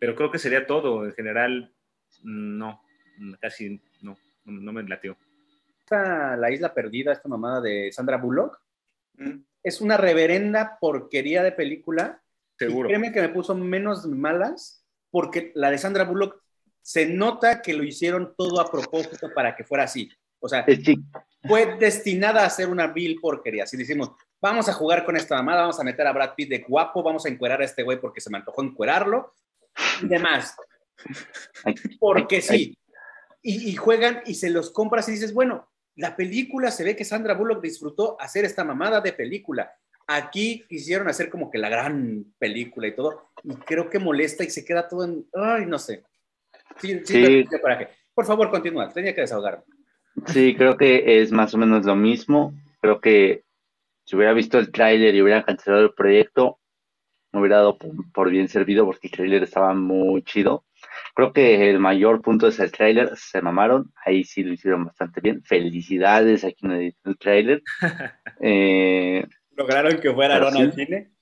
Pero 0.00 0.16
creo 0.16 0.32
que 0.32 0.38
sería 0.38 0.66
todo. 0.66 1.06
En 1.06 1.12
general, 1.12 1.72
no, 2.24 2.82
casi 3.40 3.80
no, 4.02 4.18
no 4.44 4.72
me 4.72 4.82
latió. 4.82 5.16
La 5.90 6.50
isla 6.50 6.74
perdida, 6.74 7.12
esta 7.12 7.28
mamada 7.28 7.60
de 7.60 7.92
Sandra 7.92 8.16
Bullock, 8.16 8.60
mm. 9.16 9.38
Es 9.64 9.80
una 9.80 9.96
reverenda 9.96 10.78
porquería 10.80 11.42
de 11.42 11.52
película 11.52 12.22
Seguro. 12.58 12.88
créeme 12.88 13.10
que 13.10 13.20
me 13.20 13.30
puso 13.30 13.54
menos 13.54 14.06
malas 14.06 14.84
porque 15.10 15.50
la 15.54 15.70
de 15.70 15.78
Sandra 15.78 16.04
Bullock 16.04 16.40
se 16.82 17.06
nota 17.06 17.62
que 17.62 17.72
lo 17.72 17.82
hicieron 17.82 18.34
todo 18.36 18.60
a 18.60 18.70
propósito 18.70 19.32
para 19.34 19.56
que 19.56 19.64
fuera 19.64 19.84
así. 19.84 20.10
O 20.38 20.48
sea, 20.48 20.66
fue 21.48 21.76
destinada 21.78 22.44
a 22.44 22.50
ser 22.50 22.68
una 22.68 22.88
vil 22.88 23.18
porquería. 23.18 23.66
Si 23.66 23.78
decimos, 23.78 24.10
vamos 24.42 24.68
a 24.68 24.74
jugar 24.74 25.06
con 25.06 25.16
esta 25.16 25.36
mamada, 25.36 25.62
vamos 25.62 25.80
a 25.80 25.84
meter 25.84 26.06
a 26.06 26.12
Brad 26.12 26.34
Pitt 26.34 26.50
de 26.50 26.58
guapo, 26.58 27.02
vamos 27.02 27.24
a 27.24 27.30
encuerar 27.30 27.62
a 27.62 27.64
este 27.64 27.82
güey 27.82 27.98
porque 27.98 28.20
se 28.20 28.28
me 28.28 28.36
antojó 28.36 28.62
encuerarlo 28.62 29.32
y 30.02 30.08
demás. 30.08 30.54
Porque 31.98 32.42
sí. 32.42 32.76
Y, 33.40 33.70
y, 33.70 33.76
juegan 33.76 34.22
y 34.26 34.34
se 34.34 34.50
los 34.50 34.70
compras 34.70 35.08
y 35.08 35.12
dices, 35.12 35.32
bueno, 35.32 35.68
la 35.96 36.16
película 36.16 36.70
se 36.70 36.84
ve 36.84 36.96
que 36.96 37.04
Sandra 37.04 37.34
Bullock 37.34 37.62
disfrutó 37.62 38.16
hacer 38.20 38.44
esta 38.44 38.64
mamada 38.64 39.00
de 39.00 39.12
película. 39.12 39.72
Aquí 40.06 40.64
quisieron 40.68 41.08
hacer 41.08 41.30
como 41.30 41.50
que 41.50 41.58
la 41.58 41.68
gran 41.68 42.24
película 42.38 42.86
y 42.88 42.94
todo, 42.94 43.30
y 43.42 43.54
creo 43.56 43.88
que 43.88 43.98
molesta 43.98 44.44
y 44.44 44.50
se 44.50 44.64
queda 44.64 44.88
todo 44.88 45.04
en, 45.04 45.26
ay, 45.34 45.66
no 45.66 45.78
sé. 45.78 46.04
Sí, 46.78 47.00
sí, 47.04 47.44
Por 48.14 48.26
favor, 48.26 48.50
continúa, 48.50 48.92
tenía 48.92 49.14
que 49.14 49.22
desahogarme. 49.22 49.64
Sí, 50.26 50.54
creo 50.56 50.76
que 50.76 51.20
es 51.20 51.32
más 51.32 51.54
o 51.54 51.58
menos 51.58 51.84
lo 51.84 51.96
mismo. 51.96 52.54
Creo 52.80 53.00
que 53.00 53.44
si 54.04 54.16
hubiera 54.16 54.32
visto 54.32 54.58
el 54.58 54.70
tráiler 54.70 55.14
y 55.14 55.22
hubiera 55.22 55.44
cancelado 55.44 55.82
el 55.82 55.94
proyecto, 55.94 56.58
me 57.32 57.40
hubiera 57.40 57.56
dado 57.56 57.78
por, 57.78 58.30
bien 58.30 58.48
servido 58.48 58.84
porque 58.84 59.08
el 59.08 59.12
tráiler 59.12 59.42
estaba 59.42 59.74
muy 59.74 60.22
chido. 60.22 60.64
Creo 61.14 61.32
que 61.32 61.70
el 61.70 61.78
mayor 61.78 62.20
punto 62.20 62.48
es 62.48 62.58
el 62.58 62.72
tráiler, 62.72 63.16
se 63.16 63.40
mamaron, 63.40 63.92
ahí 64.04 64.24
sí 64.24 64.42
lo 64.42 64.52
hicieron 64.52 64.84
bastante 64.84 65.20
bien. 65.20 65.42
Felicidades 65.44 66.44
a 66.44 66.50
quien 66.50 66.72
editó 66.72 67.10
el 67.10 67.18
tráiler. 67.18 67.62
eh, 68.40 69.24
¿Lograron 69.56 70.00
que 70.00 70.12
fuera 70.12 70.34
Aaron 70.36 70.56
al 70.56 70.72
cine? 70.72 71.14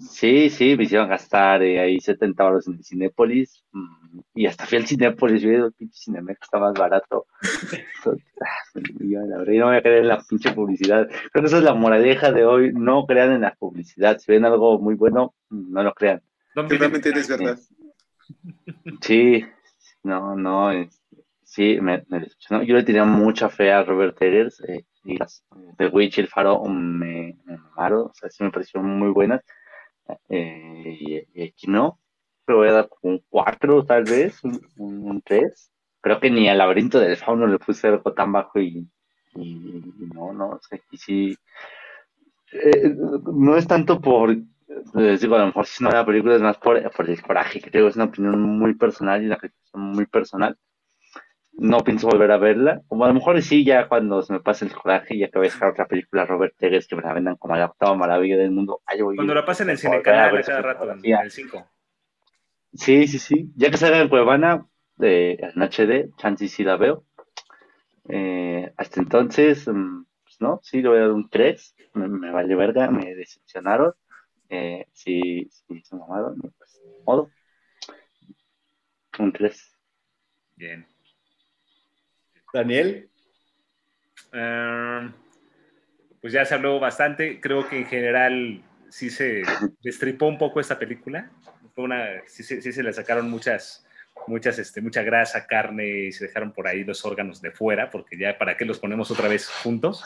Sí, 0.00 0.50
sí, 0.50 0.76
me 0.76 0.84
hicieron 0.84 1.08
gastar 1.08 1.62
eh, 1.62 1.78
ahí 1.78 2.00
70 2.00 2.42
euros 2.42 2.66
en 2.66 2.82
Cinépolis 2.82 3.64
mm, 3.70 4.18
y 4.34 4.46
hasta 4.46 4.66
fui 4.66 4.78
al 4.78 4.86
Cinépolis, 4.86 5.44
vi 5.44 5.54
el 5.54 5.72
pinche 5.72 5.96
Cinemex 5.96 6.40
está 6.42 6.58
más 6.58 6.72
barato. 6.72 7.26
y 9.00 9.14
no 9.14 9.26
me 9.26 9.62
voy 9.62 9.76
a 9.76 9.82
creer 9.82 9.98
en 9.98 10.08
la 10.08 10.22
pinche 10.28 10.52
publicidad. 10.52 11.06
Creo 11.06 11.42
que 11.42 11.46
esa 11.46 11.58
es 11.58 11.62
la 11.62 11.74
moraleja 11.74 12.32
de 12.32 12.44
hoy, 12.44 12.72
no 12.72 13.06
crean 13.06 13.32
en 13.32 13.42
la 13.42 13.54
publicidad. 13.54 14.18
Si 14.18 14.32
ven 14.32 14.44
algo 14.44 14.80
muy 14.80 14.96
bueno, 14.96 15.34
no 15.50 15.82
lo 15.82 15.94
crean. 15.94 16.22
Realmente 16.54 17.10
es 17.10 17.28
verdad. 17.28 17.58
Sí, 19.00 19.44
no, 20.02 20.36
no, 20.36 20.70
sí, 21.42 21.78
me, 21.80 22.04
me 22.08 22.26
Yo 22.66 22.74
le 22.74 22.82
tenía 22.82 23.04
mucha 23.04 23.48
fe 23.48 23.72
a 23.72 23.82
Robert 23.84 24.20
Eggers. 24.20 24.60
Eh, 24.68 24.84
y 25.04 25.16
las 25.18 25.44
The 25.76 25.88
Witch 25.88 26.18
y 26.18 26.22
El 26.22 26.28
Faro 26.28 26.62
me, 26.64 27.36
me 27.44 27.58
o 27.76 28.12
sea, 28.14 28.30
sí 28.30 28.42
me 28.42 28.50
parecieron 28.50 28.98
muy 28.98 29.10
buenas. 29.10 29.42
Eh, 30.28 31.26
y, 31.34 31.42
aquí 31.42 31.66
no. 31.66 31.98
le 32.46 32.54
voy 32.54 32.68
a 32.68 32.72
dar 32.72 32.88
un 33.02 33.22
4 33.28 33.84
tal 33.84 34.04
vez, 34.04 34.40
un 34.76 35.22
3. 35.22 35.70
Creo 36.00 36.20
que 36.20 36.30
ni 36.30 36.48
al 36.48 36.58
laberinto 36.58 37.00
del 37.00 37.16
fauno 37.16 37.46
le 37.46 37.58
puse 37.58 37.88
algo 37.88 38.12
tan 38.12 38.32
bajo 38.32 38.60
y, 38.60 38.86
no, 39.34 40.32
no, 40.32 40.50
o 40.50 40.60
sea, 40.60 40.78
aquí 40.78 40.96
sí. 40.96 41.36
Eh, 42.52 42.94
no 43.32 43.56
es 43.56 43.66
tanto 43.66 44.00
por, 44.00 44.36
les 44.94 45.20
digo, 45.20 45.36
a 45.36 45.40
lo 45.40 45.46
mejor 45.46 45.66
si 45.66 45.82
no 45.84 45.90
la 45.90 46.06
película 46.06 46.36
es 46.36 46.42
más 46.42 46.58
por, 46.58 46.90
por 46.90 47.08
el 47.08 47.22
coraje, 47.22 47.60
creo 47.60 47.84
que 47.84 47.90
es 47.90 47.96
una 47.96 48.06
opinión 48.06 48.40
muy 48.40 48.74
personal 48.74 49.22
y 49.22 49.26
una 49.26 49.36
crítica 49.36 49.78
muy 49.78 50.06
personal 50.06 50.58
no 51.56 51.78
pienso 51.80 52.08
volver 52.08 52.30
a 52.32 52.38
verla. 52.38 52.82
Como 52.88 53.04
a 53.04 53.08
lo 53.08 53.14
mejor 53.14 53.40
sí, 53.42 53.64
ya 53.64 53.88
cuando 53.88 54.22
se 54.22 54.32
me 54.32 54.40
pase 54.40 54.64
el 54.64 54.72
coraje, 54.72 55.16
ya 55.18 55.28
que 55.28 55.38
voy 55.38 55.48
a 55.48 55.50
dejar 55.50 55.70
otra 55.70 55.86
película 55.86 56.26
Robert 56.26 56.54
Eggers 56.58 56.86
que 56.86 56.96
me 56.96 57.02
la 57.02 57.12
vendan 57.12 57.36
como 57.36 57.56
la 57.56 57.66
octava 57.66 57.94
maravilla 57.94 58.36
del 58.36 58.50
mundo. 58.50 58.80
cuando 59.14 59.34
la 59.34 59.44
pasen 59.44 59.68
en 59.68 59.72
el 59.72 59.78
cine 59.78 60.02
canal 60.02 60.42
cada 60.44 60.62
rato, 60.62 60.90
en 60.90 61.04
el 61.04 61.30
5. 61.30 61.66
Sí, 62.74 63.06
sí, 63.06 63.18
sí. 63.18 63.52
Ya 63.56 63.70
que 63.70 63.76
salga 63.76 64.00
en 64.00 64.08
Cuevana, 64.08 64.66
de, 64.96 65.38
en 65.40 65.62
HD, 65.62 66.10
chance 66.16 66.48
sí 66.48 66.64
la 66.64 66.76
veo. 66.76 67.04
Eh, 68.08 68.72
hasta 68.76 69.00
entonces, 69.00 69.68
mm, 69.68 70.04
pues 70.24 70.40
no, 70.40 70.60
sí, 70.62 70.82
le 70.82 70.88
voy 70.88 70.98
a 70.98 71.02
dar 71.02 71.12
un 71.12 71.28
3. 71.30 71.76
Me, 71.94 72.32
vale 72.32 72.54
verga, 72.56 72.90
me 72.90 73.14
decepcionaron. 73.14 73.92
Eh, 74.54 74.86
sí, 74.92 75.50
sí, 75.50 75.82
se 75.82 75.96
mamaron. 75.96 76.40
Pues, 76.40 76.80
modo. 77.04 77.30
Un 79.18 79.32
3. 79.32 79.76
Bien. 80.54 80.86
Daniel. 82.52 83.10
Em, 84.32 85.12
pues 86.20 86.32
ya 86.32 86.44
se 86.44 86.54
habló 86.54 86.78
bastante. 86.78 87.40
Creo 87.40 87.68
que 87.68 87.78
en 87.78 87.86
general 87.86 88.62
sí 88.90 89.10
se 89.10 89.42
destripó 89.82 90.26
un 90.26 90.38
poco 90.38 90.60
esta 90.60 90.78
película. 90.78 91.30
sí, 92.26 92.44
se 92.44 92.82
le 92.82 92.92
sacaron 92.92 93.28
muchas, 93.28 93.84
muchas, 94.28 94.60
este, 94.60 94.80
mucha 94.80 95.02
grasa, 95.02 95.48
carne 95.48 95.86
y 95.86 96.12
se 96.12 96.28
dejaron 96.28 96.52
por 96.52 96.68
ahí 96.68 96.84
los 96.84 97.04
órganos 97.04 97.42
de 97.42 97.50
fuera, 97.50 97.90
porque 97.90 98.16
ya 98.16 98.38
para 98.38 98.56
qué 98.56 98.64
los 98.64 98.78
ponemos 98.78 99.10
otra 99.10 99.26
vez 99.26 99.48
juntos. 99.48 100.04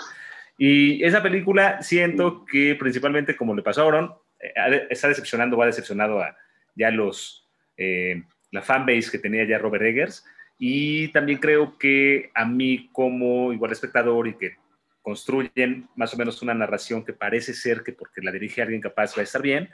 Y 0.56 1.04
esa 1.04 1.22
película 1.22 1.82
siento 1.82 2.46
que 2.46 2.74
principalmente 2.76 3.36
como 3.36 3.54
le 3.54 3.62
pasó 3.62 3.82
a 3.82 3.84
Auron, 3.84 4.14
está 4.38 5.08
decepcionando, 5.08 5.56
va 5.56 5.66
decepcionado 5.66 6.20
a 6.20 6.36
ya 6.74 6.90
los, 6.90 7.48
eh, 7.76 8.22
la 8.50 8.62
fanbase 8.62 9.10
que 9.10 9.18
tenía 9.18 9.44
ya 9.44 9.58
Robert 9.58 9.84
Eggers 9.84 10.24
y 10.58 11.08
también 11.08 11.38
creo 11.38 11.78
que 11.78 12.30
a 12.34 12.44
mí 12.44 12.88
como 12.92 13.52
igual 13.52 13.72
espectador 13.72 14.26
y 14.28 14.34
que 14.34 14.56
construyen 15.02 15.88
más 15.96 16.12
o 16.14 16.16
menos 16.16 16.42
una 16.42 16.54
narración 16.54 17.04
que 17.04 17.12
parece 17.12 17.54
ser 17.54 17.82
que 17.82 17.92
porque 17.92 18.20
la 18.20 18.32
dirige 18.32 18.62
alguien 18.62 18.80
capaz 18.80 19.16
va 19.16 19.20
a 19.20 19.24
estar 19.24 19.40
bien, 19.40 19.70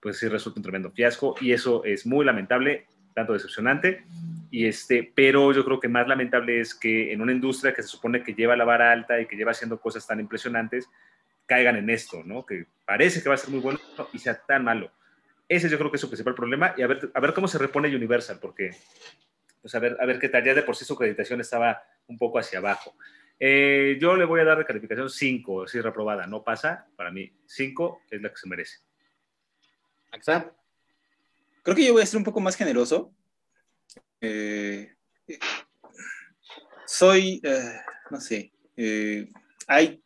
pues 0.00 0.18
sí 0.18 0.28
resulta 0.28 0.58
un 0.58 0.64
tremendo 0.64 0.90
fiasco 0.90 1.34
y 1.40 1.52
eso 1.52 1.84
es 1.84 2.04
muy 2.04 2.24
lamentable, 2.24 2.86
tanto 3.14 3.32
decepcionante. 3.32 4.04
Y 4.50 4.66
este, 4.66 5.10
pero 5.14 5.52
yo 5.52 5.64
creo 5.64 5.80
que 5.80 5.88
más 5.88 6.06
lamentable 6.06 6.60
es 6.60 6.74
que 6.74 7.12
en 7.12 7.22
una 7.22 7.32
industria 7.32 7.72
que 7.72 7.82
se 7.82 7.88
supone 7.88 8.22
que 8.22 8.34
lleva 8.34 8.56
la 8.56 8.64
vara 8.64 8.92
alta 8.92 9.20
y 9.20 9.26
que 9.26 9.36
lleva 9.36 9.52
haciendo 9.52 9.80
cosas 9.80 10.06
tan 10.06 10.20
impresionantes, 10.20 10.88
caigan 11.46 11.76
en 11.76 11.90
esto, 11.90 12.22
¿no? 12.24 12.44
Que 12.44 12.66
parece 12.84 13.22
que 13.22 13.28
va 13.28 13.34
a 13.34 13.38
ser 13.38 13.50
muy 13.50 13.60
bueno 13.60 13.80
y 14.12 14.18
sea 14.18 14.40
tan 14.40 14.64
malo. 14.64 14.90
Ese 15.48 15.68
yo 15.68 15.78
creo 15.78 15.90
que 15.90 15.96
es 15.96 16.00
su 16.00 16.08
principal 16.08 16.34
problema 16.34 16.74
y 16.76 16.82
a 16.82 16.86
ver, 16.86 17.10
a 17.12 17.20
ver 17.20 17.34
cómo 17.34 17.48
se 17.48 17.58
repone 17.58 17.94
Universal, 17.94 18.38
porque 18.40 18.70
pues 19.64 19.74
a 19.74 19.78
ver, 19.78 19.96
a 19.98 20.04
ver 20.04 20.18
qué 20.18 20.28
tal. 20.28 20.44
Ya 20.44 20.52
de 20.52 20.62
por 20.62 20.76
sí 20.76 20.84
su 20.84 20.92
acreditación 20.92 21.40
estaba 21.40 21.82
un 22.06 22.18
poco 22.18 22.38
hacia 22.38 22.58
abajo. 22.58 22.94
Eh, 23.40 23.96
yo 23.98 24.14
le 24.14 24.26
voy 24.26 24.40
a 24.40 24.44
dar 24.44 24.58
de 24.58 24.66
calificación 24.66 25.08
5, 25.08 25.66
si 25.66 25.80
reprobada, 25.80 26.26
no 26.26 26.44
pasa. 26.44 26.86
Para 26.96 27.10
mí, 27.10 27.32
5 27.46 28.02
es 28.10 28.20
la 28.20 28.28
que 28.28 28.36
se 28.36 28.48
merece. 28.48 28.78
¿Axa? 30.12 30.54
Creo 31.62 31.74
que 31.74 31.86
yo 31.86 31.94
voy 31.94 32.02
a 32.02 32.06
ser 32.06 32.18
un 32.18 32.24
poco 32.24 32.40
más 32.40 32.56
generoso. 32.56 33.10
Eh, 34.20 34.94
soy, 36.84 37.40
eh, 37.42 37.80
no 38.10 38.20
sé, 38.20 38.52
hay 39.66 40.03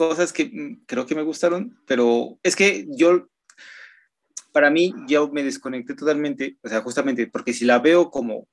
cosas 0.00 0.32
que 0.32 0.46
mm, 0.46 0.84
creo 0.86 1.04
que 1.04 1.14
me 1.14 1.22
gustaron, 1.22 1.78
pero 1.86 2.38
es 2.42 2.56
que 2.56 2.86
yo, 2.88 3.28
para 4.50 4.70
mí, 4.70 4.94
yo 5.06 5.28
me 5.28 5.42
desconecté 5.42 5.94
totalmente, 5.94 6.56
o 6.62 6.68
sea, 6.70 6.80
justamente 6.80 7.26
porque 7.26 7.52
si 7.52 7.66
la 7.66 7.80
veo 7.80 8.10
como 8.10 8.48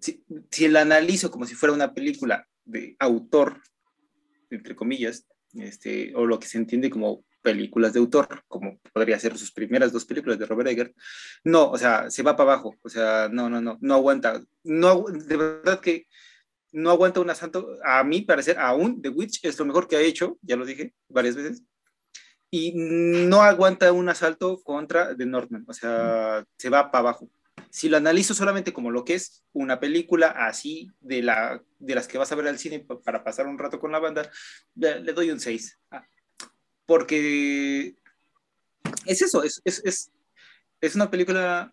si, 0.00 0.68
la 0.68 0.82
analizo 0.82 1.32
como 1.32 1.46
si 1.46 1.56
fuera 1.56 1.74
una 1.74 1.92
película 1.94 2.46
de 2.64 2.94
autor, 3.00 3.60
entre 4.50 4.76
comillas, 4.76 5.26
este, 5.54 6.12
o 6.14 6.26
lo 6.26 6.38
que 6.38 6.46
se 6.46 6.58
entiende 6.58 6.90
como 6.90 7.24
películas 7.42 7.92
de 7.92 7.98
autor, 7.98 8.44
como 8.46 8.78
podría 8.92 9.18
ser 9.18 9.36
sus 9.36 9.50
primeras 9.50 9.90
dos 9.90 10.04
películas 10.04 10.38
de 10.38 10.46
Robert 10.46 10.70
Eggers, 10.70 10.92
no, 11.42 11.72
o 11.72 11.76
sea, 11.76 12.08
se 12.08 12.22
va 12.22 12.36
para 12.36 12.52
abajo, 12.52 12.76
o 12.82 12.88
sea, 12.88 13.28
no, 13.32 13.50
no, 13.50 13.60
no, 13.60 13.78
no 13.80 13.94
aguanta, 13.94 14.44
no, 14.62 15.06
de 15.06 15.36
verdad 15.36 15.80
que 15.80 16.06
no 16.74 16.90
aguanta 16.90 17.20
un 17.20 17.30
asalto, 17.30 17.78
a 17.84 18.02
mí 18.02 18.22
parecer, 18.22 18.58
aún 18.58 19.00
The 19.00 19.08
Witch 19.08 19.44
es 19.44 19.56
lo 19.58 19.64
mejor 19.64 19.86
que 19.86 19.96
ha 19.96 20.00
hecho, 20.00 20.38
ya 20.42 20.56
lo 20.56 20.66
dije 20.66 20.92
varias 21.08 21.36
veces, 21.36 21.62
y 22.50 22.72
no 22.74 23.42
aguanta 23.42 23.92
un 23.92 24.08
asalto 24.08 24.60
contra 24.62 25.16
The 25.16 25.24
Northman, 25.24 25.64
o 25.68 25.72
sea, 25.72 26.44
se 26.58 26.70
va 26.70 26.90
para 26.90 27.00
abajo. 27.00 27.30
Si 27.70 27.88
lo 27.88 27.96
analizo 27.96 28.34
solamente 28.34 28.72
como 28.72 28.90
lo 28.90 29.04
que 29.04 29.14
es 29.14 29.44
una 29.52 29.78
película 29.78 30.28
así 30.28 30.90
de, 31.00 31.22
la, 31.22 31.62
de 31.78 31.94
las 31.94 32.08
que 32.08 32.18
vas 32.18 32.30
a 32.32 32.34
ver 32.34 32.48
al 32.48 32.58
cine 32.58 32.84
para 33.04 33.22
pasar 33.22 33.46
un 33.46 33.58
rato 33.58 33.78
con 33.78 33.92
la 33.92 34.00
banda, 34.00 34.28
le, 34.74 35.12
doy 35.12 35.30
un 35.30 35.40
6. 35.40 35.78
Ah, 35.92 36.06
porque 36.86 37.94
es 39.06 39.22
eso, 39.22 39.44
es, 39.44 39.62
es, 39.64 39.80
es, 39.84 40.12
es, 40.80 40.94
una 40.94 41.10
película, 41.10 41.72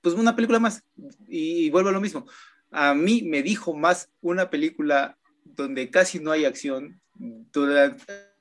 pues 0.00 0.14
una 0.14 0.34
película 0.34 0.60
más. 0.60 0.84
Y, 1.28 1.66
y 1.66 1.70
vuelvo 1.70 1.88
a 1.88 1.92
lo 1.92 2.00
mismo. 2.00 2.26
A 2.76 2.94
mí 2.94 3.22
me 3.22 3.42
dijo 3.42 3.74
más 3.74 4.10
una 4.20 4.50
película 4.50 5.16
donde 5.44 5.90
casi 5.90 6.20
no 6.20 6.30
hay 6.30 6.44
acción. 6.44 7.00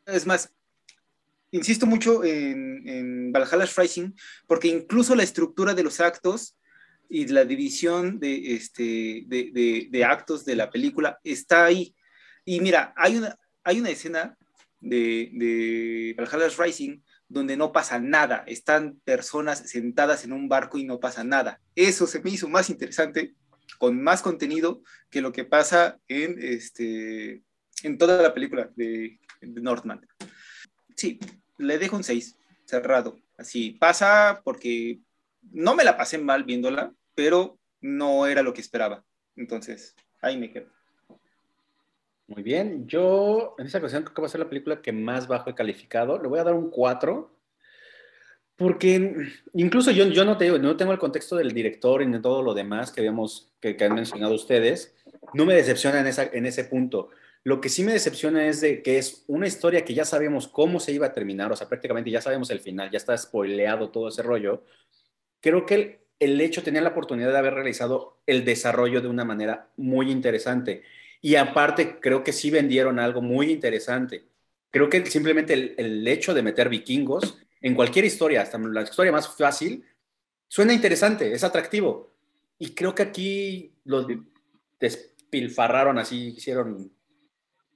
Es 0.05 0.25
más, 0.25 0.53
insisto 1.51 1.85
mucho 1.85 2.21
en, 2.25 2.87
en 2.87 3.31
Valhalla's 3.31 3.77
Rising, 3.77 4.11
porque 4.45 4.67
incluso 4.67 5.15
la 5.15 5.23
estructura 5.23 5.73
de 5.73 5.83
los 5.83 6.01
actos 6.01 6.57
y 7.09 7.27
la 7.27 7.45
división 7.45 8.19
de, 8.19 8.55
este, 8.55 9.23
de, 9.27 9.87
de, 9.89 10.03
actos 10.03 10.43
de 10.43 10.57
la 10.57 10.69
película 10.69 11.17
está 11.23 11.63
ahí. 11.63 11.95
Y 12.43 12.59
mira, 12.59 12.93
hay 12.97 13.15
una, 13.15 13.37
hay 13.63 13.79
una 13.79 13.89
escena 13.89 14.37
de, 14.81 15.29
de 15.33 16.15
Valhalla's 16.17 16.57
Rising 16.57 16.99
donde 17.27 17.57
no 17.57 17.71
pasa 17.71 17.99
nada, 17.99 18.43
están 18.47 18.99
personas 19.03 19.59
sentadas 19.69 20.25
en 20.25 20.33
un 20.33 20.47
barco 20.47 20.77
y 20.77 20.83
no 20.83 20.99
pasa 20.99 21.23
nada. 21.23 21.59
Eso 21.73 22.05
se 22.05 22.21
me 22.21 22.29
hizo 22.31 22.47
más 22.49 22.69
interesante, 22.69 23.33
con 23.77 24.01
más 24.01 24.21
contenido 24.21 24.81
que 25.09 25.21
lo 25.21 25.31
que 25.31 25.45
pasa 25.45 25.99
en, 26.07 26.37
este, 26.41 27.41
en 27.83 27.97
toda 27.97 28.21
la 28.21 28.33
película 28.33 28.69
de, 28.75 29.19
Northman. 29.41 30.01
Sí, 30.95 31.19
le 31.57 31.77
dejo 31.77 31.95
un 31.95 32.03
6, 32.03 32.35
cerrado. 32.65 33.19
Así 33.37 33.71
pasa 33.71 34.41
porque 34.43 34.99
no 35.51 35.75
me 35.75 35.83
la 35.83 35.97
pasé 35.97 36.17
mal 36.17 36.43
viéndola, 36.43 36.93
pero 37.13 37.59
no 37.81 38.25
era 38.25 38.41
lo 38.41 38.53
que 38.53 38.61
esperaba. 38.61 39.03
Entonces, 39.35 39.95
ahí 40.21 40.37
me 40.37 40.51
quedo. 40.51 40.67
Muy 42.27 42.41
bien, 42.41 42.87
yo 42.87 43.55
en 43.59 43.67
esa 43.67 43.77
ocasión 43.77 44.03
creo 44.03 44.15
que 44.15 44.21
va 44.21 44.27
a 44.27 44.31
ser 44.31 44.39
la 44.39 44.49
película 44.49 44.81
que 44.81 44.91
más 44.91 45.27
bajo 45.27 45.49
he 45.49 45.55
calificado. 45.55 46.19
Le 46.19 46.27
voy 46.27 46.39
a 46.39 46.43
dar 46.43 46.55
un 46.55 46.71
4, 46.71 47.34
porque 48.55 49.31
incluso 49.53 49.91
yo, 49.91 50.05
yo 50.05 50.25
no, 50.25 50.37
tengo, 50.37 50.57
no 50.57 50.77
tengo 50.77 50.91
el 50.91 50.99
contexto 50.99 51.35
del 51.35 51.51
director 51.51 52.01
y 52.01 52.09
de 52.09 52.19
todo 52.19 52.41
lo 52.41 52.53
demás 52.53 52.91
que, 52.91 53.01
habíamos, 53.01 53.51
que, 53.59 53.77
han 53.81 53.95
mencionado 53.95 54.33
ustedes. 54.33 54.95
No 55.33 55.45
me 55.45 55.55
decepciona 55.55 55.99
en, 55.99 56.07
esa, 56.07 56.23
en 56.23 56.45
ese 56.45 56.63
punto. 56.65 57.09
Lo 57.43 57.61
que 57.61 57.69
sí 57.69 57.83
me 57.83 57.93
decepciona 57.93 58.47
es 58.47 58.61
de 58.61 58.81
que 58.81 58.97
es 58.97 59.23
una 59.27 59.47
historia 59.47 59.85
que 59.85 59.93
ya 59.93 60.05
sabíamos 60.05 60.47
cómo 60.47 60.79
se 60.79 60.93
iba 60.93 61.07
a 61.07 61.13
terminar, 61.13 61.51
o 61.51 61.55
sea, 61.55 61.67
prácticamente 61.67 62.09
ya 62.09 62.21
sabemos 62.21 62.49
el 62.49 62.59
final, 62.59 62.89
ya 62.89 62.97
está 62.97 63.17
spoileado 63.17 63.89
todo 63.89 64.07
ese 64.07 64.23
rollo. 64.23 64.63
Creo 65.41 65.65
que 65.65 65.75
el, 65.75 65.99
el 66.19 66.41
hecho 66.41 66.63
tenía 66.63 66.81
la 66.81 66.89
oportunidad 66.89 67.31
de 67.31 67.37
haber 67.37 67.53
realizado 67.53 68.19
el 68.25 68.45
desarrollo 68.45 69.01
de 69.01 69.07
una 69.07 69.25
manera 69.25 69.69
muy 69.77 70.11
interesante. 70.11 70.83
Y 71.21 71.35
aparte, 71.35 71.99
creo 71.99 72.23
que 72.23 72.33
sí 72.33 72.51
vendieron 72.51 72.99
algo 72.99 73.21
muy 73.21 73.51
interesante. 73.51 74.27
Creo 74.71 74.89
que 74.89 75.05
simplemente 75.05 75.53
el, 75.53 76.07
hecho 76.07 76.33
de 76.33 76.43
meter 76.43 76.69
vikingos 76.69 77.37
en 77.65 77.73
cualquier 77.73 78.05
historia, 78.05 78.43
hasta 78.43 78.59
la 78.59 78.83
historia 78.83 79.11
más 79.11 79.27
fácil, 79.35 79.83
suena 80.47 80.71
interesante, 80.71 81.33
es 81.33 81.43
atractivo. 81.43 82.11
Y 82.59 82.75
creo 82.75 82.93
que 82.93 83.01
aquí 83.01 83.73
los 83.85 84.05
despilfarraron 84.79 85.97
así, 85.97 86.35
hicieron 86.37 86.91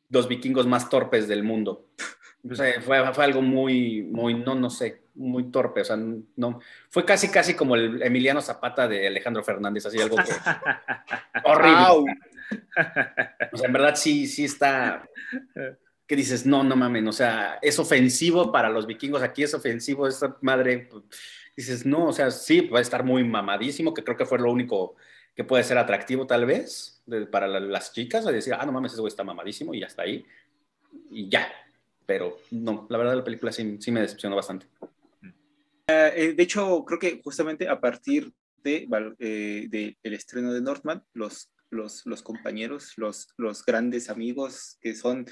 los 0.09 0.27
vikingos 0.27 0.67
más 0.67 0.89
torpes 0.89 1.27
del 1.27 1.43
mundo. 1.43 1.87
O 2.49 2.55
sea, 2.55 2.81
fue, 2.81 3.13
fue, 3.13 3.25
algo 3.25 3.41
muy, 3.41 4.01
muy, 4.01 4.33
no, 4.33 4.55
no 4.55 4.69
sé, 4.69 5.01
muy 5.15 5.51
torpe. 5.51 5.81
O 5.81 5.83
sea, 5.83 5.97
no, 5.97 6.61
fue 6.89 7.03
casi, 7.03 7.27
casi 7.27 7.53
como 7.53 7.75
el 7.75 8.01
Emiliano 8.01 8.39
Zapata 8.39 8.87
de 8.87 9.07
Alejandro 9.07 9.43
Fernández, 9.43 9.85
así 9.85 9.99
algo 9.99 10.15
que, 10.15 10.23
horrible. 11.43 12.15
O 13.51 13.57
sea, 13.57 13.67
en 13.67 13.73
verdad 13.73 13.93
sí, 13.95 14.25
sí 14.25 14.45
está, 14.45 15.05
que 16.09 16.15
dices, 16.15 16.43
no, 16.43 16.63
no 16.63 16.75
mamen, 16.75 17.07
o 17.07 17.13
sea, 17.13 17.59
es 17.61 17.77
ofensivo 17.77 18.51
para 18.51 18.67
los 18.67 18.87
vikingos, 18.87 19.21
aquí 19.21 19.43
es 19.43 19.53
ofensivo, 19.53 20.07
esta 20.07 20.35
madre, 20.41 20.89
dices, 21.55 21.85
no, 21.85 22.07
o 22.07 22.13
sea, 22.13 22.31
sí, 22.31 22.61
va 22.61 22.79
a 22.79 22.81
estar 22.81 23.03
muy 23.03 23.23
mamadísimo, 23.23 23.93
que 23.93 24.03
creo 24.03 24.17
que 24.17 24.25
fue 24.25 24.39
lo 24.39 24.51
único 24.51 24.95
que 25.35 25.43
puede 25.43 25.63
ser 25.63 25.77
atractivo 25.77 26.25
tal 26.25 26.47
vez 26.47 27.03
para 27.31 27.47
las 27.47 27.93
chicas, 27.93 28.25
a 28.25 28.31
decir, 28.31 28.55
ah, 28.55 28.65
no 28.65 28.71
mames, 28.71 28.93
ese 28.93 29.01
güey 29.01 29.11
está 29.11 29.23
mamadísimo 29.23 29.71
y 29.75 29.83
hasta 29.83 30.01
ahí, 30.01 30.25
y 31.11 31.29
ya. 31.29 31.47
Pero 32.07 32.39
no, 32.49 32.87
la 32.89 32.97
verdad 32.97 33.15
la 33.15 33.23
película 33.23 33.51
sí, 33.51 33.77
sí 33.79 33.91
me 33.91 34.01
decepcionó 34.01 34.35
bastante. 34.35 34.65
Eh, 35.85 36.33
de 36.35 36.43
hecho, 36.43 36.83
creo 36.85 36.97
que 36.97 37.21
justamente 37.23 37.69
a 37.69 37.79
partir 37.79 38.33
de, 38.63 38.87
eh, 39.19 39.95
el 40.01 40.13
estreno 40.15 40.51
de 40.53 40.61
Northman, 40.61 41.03
los, 41.13 41.51
los, 41.69 42.05
los 42.05 42.21
compañeros, 42.21 42.93
los, 42.97 43.29
los, 43.37 43.65
grandes 43.65 44.09
amigos 44.09 44.77
que 44.81 44.95
son 44.95 45.25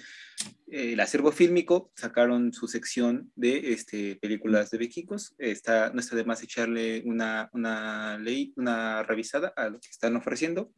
eh, 0.71 0.93
el 0.93 0.99
acervo 0.99 1.31
fílmico, 1.31 1.91
sacaron 1.95 2.53
su 2.53 2.67
sección 2.67 3.31
de 3.35 3.73
este, 3.73 4.17
películas 4.17 4.71
de 4.71 4.77
vikingos. 4.77 5.35
Está, 5.37 5.91
no 5.91 5.99
está 5.99 6.15
de 6.15 6.25
más 6.25 6.43
echarle 6.43 7.01
una, 7.05 7.49
una 7.53 8.17
ley, 8.17 8.53
una 8.55 9.03
revisada 9.03 9.53
a 9.55 9.69
lo 9.69 9.79
que 9.79 9.89
están 9.89 10.15
ofreciendo. 10.15 10.71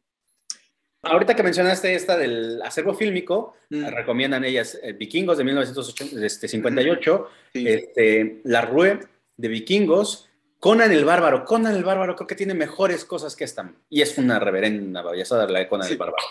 Ahorita 1.02 1.34
que 1.34 1.42
mencionaste 1.42 1.94
esta 1.94 2.16
del 2.16 2.60
acervo 2.62 2.94
fílmico, 2.94 3.54
mm. 3.70 3.86
recomiendan 3.86 4.44
ellas 4.44 4.78
Vikingos 4.98 5.38
de 5.38 5.44
1958, 5.44 7.28
este, 7.54 7.74
este, 7.74 8.40
La 8.44 8.60
Rue 8.62 9.00
de 9.38 9.48
Vikingos, 9.48 10.29
Conan 10.60 10.92
el 10.92 11.06
Bárbaro. 11.06 11.46
Conan 11.46 11.74
el 11.74 11.84
Bárbaro 11.84 12.14
creo 12.14 12.26
que 12.26 12.34
tiene 12.34 12.52
mejores 12.52 13.06
cosas 13.06 13.34
que 13.34 13.44
esta. 13.44 13.72
Y 13.88 14.02
es 14.02 14.18
una 14.18 14.38
reverenda 14.38 15.02
belleza 15.02 15.44
la 15.46 15.58
de 15.58 15.66
Conan 15.66 15.88
el 15.88 15.96
Bárbaro. 15.96 16.22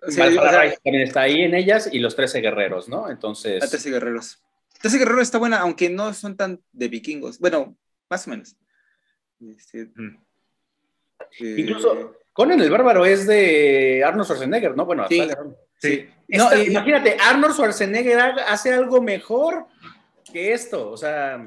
también 0.00 1.02
está 1.02 1.20
ahí 1.20 1.42
en 1.42 1.54
ellas 1.54 1.90
y 1.92 1.98
los 1.98 2.16
13 2.16 2.40
guerreros, 2.40 2.88
¿no? 2.88 3.10
Entonces. 3.10 3.60
Los 3.60 3.70
13 3.70 3.90
guerreros. 3.90 4.42
13 4.80 4.98
guerreros 4.98 5.22
está 5.22 5.36
buena, 5.36 5.58
aunque 5.58 5.90
no 5.90 6.14
son 6.14 6.34
tan 6.34 6.60
de 6.72 6.88
vikingos. 6.88 7.38
Bueno, 7.38 7.76
más 8.08 8.26
o 8.26 8.30
menos. 8.30 8.56
Este, 9.56 9.90
mm. 9.94 10.18
eh, 11.40 11.54
Incluso 11.58 12.16
Conan 12.32 12.60
el 12.62 12.70
Bárbaro 12.70 13.04
es 13.04 13.26
de 13.26 14.02
Arnold 14.02 14.24
Schwarzenegger, 14.24 14.74
¿no? 14.74 14.86
Bueno, 14.86 15.06
sí. 15.10 15.20
sí. 15.76 16.08
imagínate, 16.26 17.18
Arnold 17.20 17.52
Schwarzenegger 17.52 18.18
hace 18.18 18.72
algo 18.72 19.02
mejor 19.02 19.66
que 20.32 20.54
esto. 20.54 20.90
O 20.90 20.96
sea, 20.96 21.46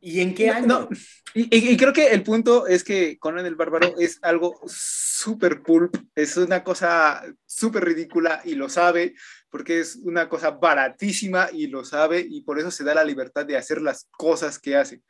¿Y 0.00 0.20
en 0.20 0.34
qué 0.34 0.50
año? 0.50 0.88
Y, 1.34 1.76
creo 1.76 1.92
que 1.92 2.08
el 2.08 2.22
punto 2.22 2.66
es 2.66 2.82
que 2.82 3.18
Conan 3.18 3.44
el 3.44 3.56
Bárbaro 3.56 3.98
es 3.98 4.18
algo 4.22 4.58
súper 4.66 5.62
pulp, 5.62 5.94
es 6.14 6.36
una 6.38 6.64
cosa 6.64 7.22
súper 7.44 7.84
ridícula 7.84 8.40
y 8.44 8.54
lo 8.54 8.70
sabe, 8.70 9.14
porque 9.50 9.80
es 9.80 9.96
una 9.96 10.28
cosa 10.30 10.52
baratísima 10.52 11.48
y 11.52 11.66
lo 11.66 11.84
sabe, 11.84 12.26
y 12.26 12.40
por 12.42 12.58
eso 12.58 12.70
se 12.70 12.84
da 12.84 12.94
la 12.94 13.04
libertad 13.04 13.44
de 13.44 13.56
hacer 13.56 13.82
las 13.82 14.08
cosas 14.12 14.58
que 14.58 14.76
hace. 14.76 15.02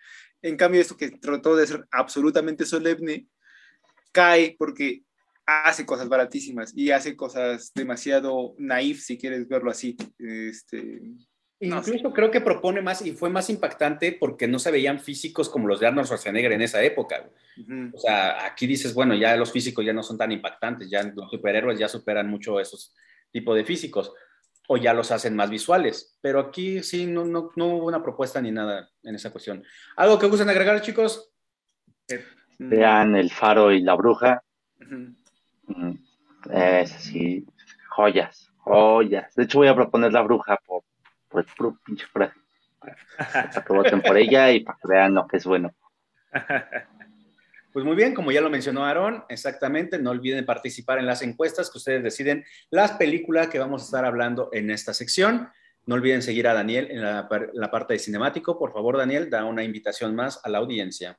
En 0.42 0.56
cambio, 0.56 0.80
esto 0.80 0.96
que 0.96 1.10
trató 1.10 1.54
de 1.54 1.66
ser 1.66 1.86
absolutamente 1.92 2.64
solemne, 2.64 3.26
cae 4.12 4.56
porque 4.58 5.02
hace 5.46 5.86
cosas 5.86 6.08
baratísimas 6.08 6.72
y 6.74 6.90
hace 6.90 7.14
cosas 7.14 7.70
demasiado 7.74 8.54
naif, 8.58 9.00
si 9.00 9.16
quieres 9.16 9.46
verlo 9.46 9.70
así. 9.70 9.96
Este, 10.18 11.02
Incluso 11.58 12.12
creo 12.12 12.30
que 12.30 12.42
propone 12.42 12.82
más 12.82 13.00
y 13.00 13.12
fue 13.12 13.30
más 13.30 13.48
impactante 13.48 14.12
porque 14.12 14.46
no 14.46 14.58
se 14.58 14.70
veían 14.70 15.00
físicos 15.00 15.48
como 15.48 15.66
los 15.66 15.80
de 15.80 15.86
Arnold 15.86 16.06
Schwarzenegger 16.06 16.52
en 16.52 16.62
esa 16.62 16.82
época. 16.82 17.30
O 17.94 17.98
sea, 17.98 18.44
aquí 18.44 18.66
dices, 18.66 18.92
bueno, 18.92 19.14
ya 19.14 19.34
los 19.36 19.52
físicos 19.52 19.84
ya 19.84 19.94
no 19.94 20.02
son 20.02 20.18
tan 20.18 20.32
impactantes, 20.32 20.90
ya 20.90 21.02
los 21.02 21.30
superhéroes 21.30 21.78
ya 21.78 21.88
superan 21.88 22.28
mucho 22.28 22.60
esos 22.60 22.94
tipos 23.30 23.56
de 23.56 23.64
físicos 23.64 24.12
o 24.68 24.76
ya 24.76 24.92
los 24.92 25.10
hacen 25.12 25.34
más 25.34 25.48
visuales. 25.48 26.18
Pero 26.20 26.40
aquí 26.40 26.82
sí 26.82 27.06
no, 27.06 27.24
no, 27.24 27.50
no 27.56 27.66
hubo 27.66 27.86
una 27.86 28.02
propuesta 28.02 28.40
ni 28.42 28.50
nada 28.50 28.90
en 29.02 29.14
esa 29.14 29.30
cuestión. 29.30 29.64
¿Algo 29.96 30.18
que 30.18 30.26
gusten 30.26 30.50
agregar, 30.50 30.80
chicos? 30.82 31.32
Vean 32.58 33.16
El 33.16 33.30
Faro 33.30 33.72
y 33.72 33.80
la 33.80 33.94
Bruja. 33.94 34.42
Mm, 34.78 35.92
es 36.50 36.94
así, 36.94 37.46
joyas, 37.88 38.50
joyas. 38.58 39.34
De 39.34 39.44
hecho, 39.44 39.58
voy 39.58 39.68
a 39.68 39.74
proponer 39.74 40.12
La 40.12 40.22
Bruja 40.22 40.58
por 40.66 40.82
pues 41.36 41.54
puro 41.54 41.78
pinche 41.84 42.06
frase. 42.06 42.34
Para 43.18 43.50
que 43.50 43.72
voten 43.74 44.00
por 44.00 44.16
ella 44.16 44.50
y 44.50 44.60
para 44.60 44.78
que 44.80 44.88
vean 44.88 45.12
lo 45.12 45.26
que 45.26 45.36
es 45.36 45.44
bueno. 45.44 45.74
Pues 47.72 47.84
muy 47.84 47.94
bien, 47.94 48.14
como 48.14 48.32
ya 48.32 48.40
lo 48.40 48.48
mencionó 48.48 48.86
Aaron, 48.86 49.26
exactamente, 49.28 49.98
no 49.98 50.08
olviden 50.08 50.46
participar 50.46 50.98
en 50.98 51.04
las 51.04 51.20
encuestas 51.20 51.70
que 51.70 51.76
ustedes 51.76 52.02
deciden 52.02 52.42
las 52.70 52.92
películas 52.92 53.48
que 53.48 53.58
vamos 53.58 53.82
a 53.82 53.84
estar 53.84 54.06
hablando 54.06 54.48
en 54.54 54.70
esta 54.70 54.94
sección. 54.94 55.50
No 55.84 55.96
olviden 55.96 56.22
seguir 56.22 56.48
a 56.48 56.54
Daniel 56.54 56.88
en 56.90 57.02
la, 57.02 57.28
la 57.52 57.70
parte 57.70 57.92
de 57.92 57.98
cinemático. 57.98 58.58
Por 58.58 58.72
favor, 58.72 58.96
Daniel, 58.96 59.28
da 59.28 59.44
una 59.44 59.62
invitación 59.62 60.16
más 60.16 60.40
a 60.42 60.48
la 60.48 60.56
audiencia. 60.56 61.18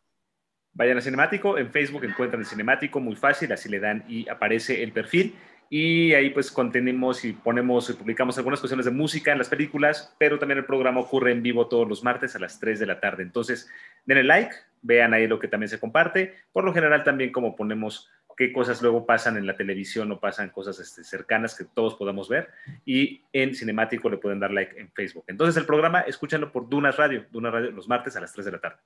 Vayan 0.73 0.97
a 0.97 1.01
Cinemático, 1.01 1.59
en 1.59 1.71
Facebook 1.71 2.05
encuentran 2.05 2.41
el 2.41 2.47
Cinemático, 2.47 2.99
muy 2.99 3.15
fácil, 3.15 3.53
así 3.53 3.69
le 3.69 3.79
dan 3.79 4.03
y 4.07 4.27
aparece 4.27 4.81
el 4.81 4.91
perfil 4.93 5.35
y 5.69 6.13
ahí 6.13 6.29
pues 6.29 6.51
contenemos 6.51 7.25
y 7.25 7.33
ponemos 7.33 7.89
y 7.89 7.93
publicamos 7.93 8.37
algunas 8.37 8.59
cuestiones 8.59 8.85
de 8.85 8.91
música 8.91 9.31
en 9.31 9.37
las 9.37 9.49
películas, 9.49 10.15
pero 10.17 10.39
también 10.39 10.59
el 10.59 10.65
programa 10.65 11.01
ocurre 11.01 11.31
en 11.31 11.43
vivo 11.43 11.67
todos 11.67 11.87
los 11.87 12.03
martes 12.03 12.35
a 12.35 12.39
las 12.39 12.59
3 12.59 12.79
de 12.79 12.85
la 12.85 12.99
tarde. 12.99 13.23
Entonces, 13.23 13.69
denle 14.05 14.23
like, 14.23 14.55
vean 14.81 15.13
ahí 15.13 15.27
lo 15.27 15.39
que 15.39 15.47
también 15.47 15.69
se 15.69 15.79
comparte. 15.79 16.35
Por 16.53 16.63
lo 16.63 16.73
general 16.73 17.03
también 17.03 17.31
como 17.31 17.55
ponemos 17.55 18.09
qué 18.37 18.53
cosas 18.53 18.81
luego 18.81 19.05
pasan 19.05 19.35
en 19.35 19.47
la 19.47 19.57
televisión 19.57 20.11
o 20.11 20.19
pasan 20.19 20.49
cosas 20.51 20.79
este, 20.79 21.03
cercanas 21.03 21.57
que 21.57 21.65
todos 21.65 21.95
podamos 21.95 22.29
ver. 22.29 22.49
Y 22.85 23.23
en 23.33 23.55
Cinemático 23.55 24.09
le 24.09 24.17
pueden 24.17 24.39
dar 24.39 24.51
like 24.51 24.79
en 24.79 24.91
Facebook. 24.91 25.25
Entonces 25.27 25.57
el 25.57 25.65
programa, 25.65 26.01
escúchanlo 26.01 26.51
por 26.51 26.69
Dunas 26.69 26.95
Radio, 26.95 27.25
Dunas 27.31 27.51
Radio 27.51 27.71
los 27.71 27.87
martes 27.89 28.15
a 28.15 28.21
las 28.21 28.31
3 28.31 28.45
de 28.45 28.51
la 28.51 28.59
tarde. 28.59 28.77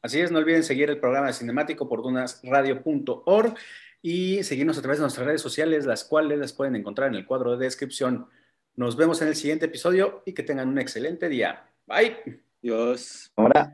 Así 0.00 0.20
es, 0.20 0.32
no 0.32 0.38
olviden 0.38 0.62
seguir 0.62 0.90
el 0.90 0.98
programa 0.98 1.26
de 1.28 1.32
Cinemático 1.32 1.88
por 1.88 2.02
dunasradio.org 2.02 3.54
y 4.02 4.42
seguirnos 4.42 4.76
a 4.76 4.82
través 4.82 4.98
de 4.98 5.02
nuestras 5.02 5.26
redes 5.26 5.40
sociales, 5.40 5.86
las 5.86 6.04
cuales 6.04 6.38
las 6.38 6.52
pueden 6.52 6.76
encontrar 6.76 7.08
en 7.08 7.14
el 7.14 7.24
cuadro 7.24 7.56
de 7.56 7.64
descripción. 7.64 8.26
Nos 8.74 8.96
vemos 8.96 9.22
en 9.22 9.28
el 9.28 9.36
siguiente 9.36 9.66
episodio 9.66 10.22
y 10.26 10.34
que 10.34 10.42
tengan 10.42 10.68
un 10.68 10.78
excelente 10.78 11.28
día. 11.28 11.64
Bye. 11.86 12.42
Dios. 12.60 13.32
Ahora. 13.36 13.70